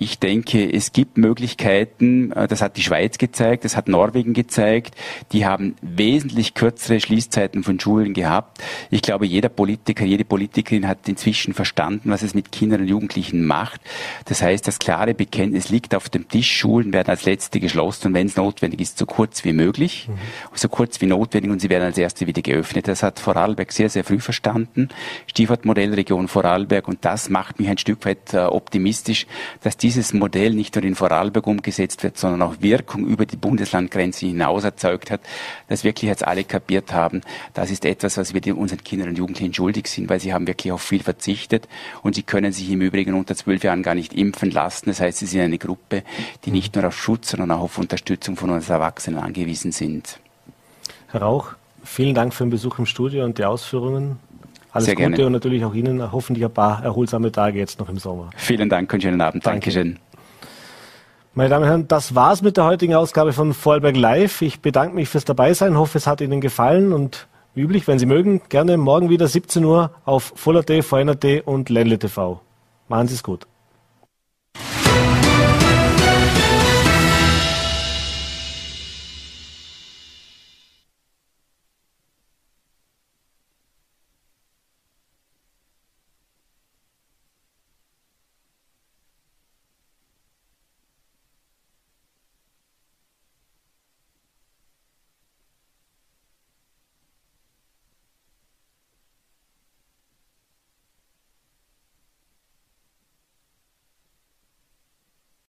Ich 0.00 0.18
denke, 0.18 0.72
es 0.72 0.92
gibt 0.92 1.18
Möglichkeiten, 1.18 2.30
das 2.30 2.62
hat 2.62 2.76
die 2.76 2.82
Schweiz 2.82 3.16
gezeigt, 3.16 3.64
das 3.64 3.76
hat 3.76 3.86
Norwegen 3.86 4.32
gezeigt, 4.32 4.96
die 5.30 5.46
haben 5.46 5.76
wesentlich 5.82 6.54
kürzere 6.54 6.98
Schließzeiten 6.98 7.62
von 7.62 7.78
Schulen 7.78 8.12
gehabt. 8.12 8.60
Ich 8.90 9.02
glaube, 9.02 9.24
jeder 9.24 9.50
Politiker, 9.50 10.04
jede 10.04 10.24
Politikerin 10.24 10.88
hat 10.88 11.08
inzwischen 11.08 11.54
verstanden, 11.54 12.10
was 12.10 12.22
es 12.22 12.34
mit 12.34 12.50
Kindern 12.50 12.80
und 12.80 12.88
Jugendlichen 12.88 13.44
macht. 13.44 13.80
Das 14.24 14.42
heißt, 14.42 14.66
das 14.66 14.80
klare 14.80 15.14
Bekenntnis 15.14 15.51
es 15.54 15.68
liegt 15.68 15.94
auf 15.94 16.08
dem 16.08 16.28
Tisch, 16.28 16.50
Schulen 16.50 16.92
werden 16.92 17.10
als 17.10 17.24
letzte 17.24 17.60
geschlossen 17.60 18.08
und 18.08 18.14
wenn 18.14 18.26
es 18.26 18.36
notwendig 18.36 18.80
ist, 18.80 18.98
so 18.98 19.06
kurz 19.06 19.44
wie 19.44 19.52
möglich, 19.52 20.08
mhm. 20.08 20.14
so 20.54 20.68
kurz 20.68 21.00
wie 21.00 21.06
notwendig 21.06 21.50
und 21.50 21.60
sie 21.60 21.70
werden 21.70 21.84
als 21.84 21.98
erste 21.98 22.26
wieder 22.26 22.42
geöffnet. 22.42 22.88
Das 22.88 23.02
hat 23.02 23.18
Vorarlberg 23.18 23.72
sehr, 23.72 23.88
sehr 23.88 24.04
früh 24.04 24.20
verstanden. 24.20 24.88
Stichwort 25.26 25.64
Modellregion 25.64 26.28
Vorarlberg 26.28 26.88
und 26.88 27.04
das 27.04 27.28
macht 27.28 27.58
mich 27.58 27.68
ein 27.68 27.78
Stück 27.78 28.04
weit 28.04 28.34
äh, 28.34 28.38
optimistisch, 28.38 29.26
dass 29.62 29.76
dieses 29.76 30.12
Modell 30.12 30.54
nicht 30.54 30.74
nur 30.74 30.84
in 30.84 30.94
Vorarlberg 30.94 31.46
umgesetzt 31.46 32.02
wird, 32.02 32.18
sondern 32.18 32.42
auch 32.42 32.56
Wirkung 32.60 33.06
über 33.06 33.26
die 33.26 33.36
Bundeslandgrenze 33.36 34.26
hinaus 34.26 34.64
erzeugt 34.64 35.10
hat, 35.10 35.20
dass 35.68 35.84
wirklich 35.84 36.08
jetzt 36.08 36.26
alle 36.26 36.44
kapiert 36.44 36.92
haben, 36.92 37.22
das 37.54 37.70
ist 37.70 37.84
etwas, 37.84 38.16
was 38.16 38.34
wir 38.34 38.42
unseren 38.56 38.82
Kindern 38.82 39.10
und 39.10 39.18
Jugendlichen 39.18 39.54
schuldig 39.54 39.86
sind, 39.88 40.08
weil 40.08 40.20
sie 40.20 40.32
haben 40.32 40.46
wirklich 40.46 40.72
auf 40.72 40.82
viel 40.82 41.02
verzichtet 41.02 41.68
und 42.02 42.14
sie 42.14 42.22
können 42.22 42.52
sich 42.52 42.70
im 42.70 42.80
Übrigen 42.80 43.14
unter 43.14 43.34
zwölf 43.36 43.62
Jahren 43.64 43.82
gar 43.82 43.94
nicht 43.94 44.12
impfen 44.12 44.50
lassen. 44.50 44.86
Das 44.86 45.00
heißt, 45.00 45.18
sie 45.18 45.31
sind 45.32 45.40
eine 45.42 45.58
Gruppe, 45.58 46.02
die 46.44 46.50
nicht 46.50 46.74
nur 46.74 46.86
auf 46.86 46.96
Schutz, 46.96 47.30
sondern 47.30 47.50
auch 47.50 47.60
auf 47.60 47.78
Unterstützung 47.78 48.36
von 48.36 48.50
uns 48.50 48.68
Erwachsenen 48.68 49.18
angewiesen 49.20 49.72
sind. 49.72 50.20
Herr 51.08 51.22
Rauch, 51.22 51.52
vielen 51.84 52.14
Dank 52.14 52.32
für 52.32 52.44
den 52.44 52.50
Besuch 52.50 52.78
im 52.78 52.86
Studio 52.86 53.24
und 53.24 53.38
die 53.38 53.44
Ausführungen. 53.44 54.18
Alles 54.72 54.86
Sehr 54.86 54.94
Gute 54.94 55.10
gerne. 55.10 55.26
und 55.26 55.32
natürlich 55.32 55.64
auch 55.64 55.74
Ihnen 55.74 56.12
hoffentlich 56.12 56.44
ein 56.44 56.52
paar 56.52 56.82
erholsame 56.82 57.30
Tage 57.30 57.58
jetzt 57.58 57.78
noch 57.78 57.88
im 57.88 57.98
Sommer. 57.98 58.30
Vielen 58.36 58.70
Dank 58.70 58.90
und 58.92 59.02
schönen 59.02 59.20
Abend. 59.20 59.44
Danke. 59.44 59.70
Dankeschön. 59.70 59.98
Meine 61.34 61.50
Damen 61.50 61.64
und 61.64 61.68
Herren, 61.68 61.88
das 61.88 62.14
war's 62.14 62.42
mit 62.42 62.56
der 62.56 62.64
heutigen 62.64 62.94
Ausgabe 62.94 63.32
von 63.32 63.54
Vorarlberg 63.54 63.96
Live. 63.96 64.42
Ich 64.42 64.60
bedanke 64.60 64.94
mich 64.94 65.08
fürs 65.08 65.24
Dabeisein, 65.24 65.76
hoffe, 65.76 65.98
es 65.98 66.06
hat 66.06 66.20
Ihnen 66.20 66.40
gefallen 66.40 66.92
und 66.92 67.26
wie 67.54 67.60
üblich, 67.60 67.86
wenn 67.86 67.98
Sie 67.98 68.06
mögen, 68.06 68.40
gerne 68.48 68.78
morgen 68.78 69.10
wieder 69.10 69.28
17 69.28 69.64
Uhr 69.64 69.90
auf 70.04 70.32
Full.at, 70.36 70.70
VNAT 70.84 71.42
und 71.44 71.68
Ländle 71.68 71.98
TV. 71.98 72.40
Machen 72.88 73.08
Sie 73.08 73.14
es 73.14 73.22
gut. 73.22 73.46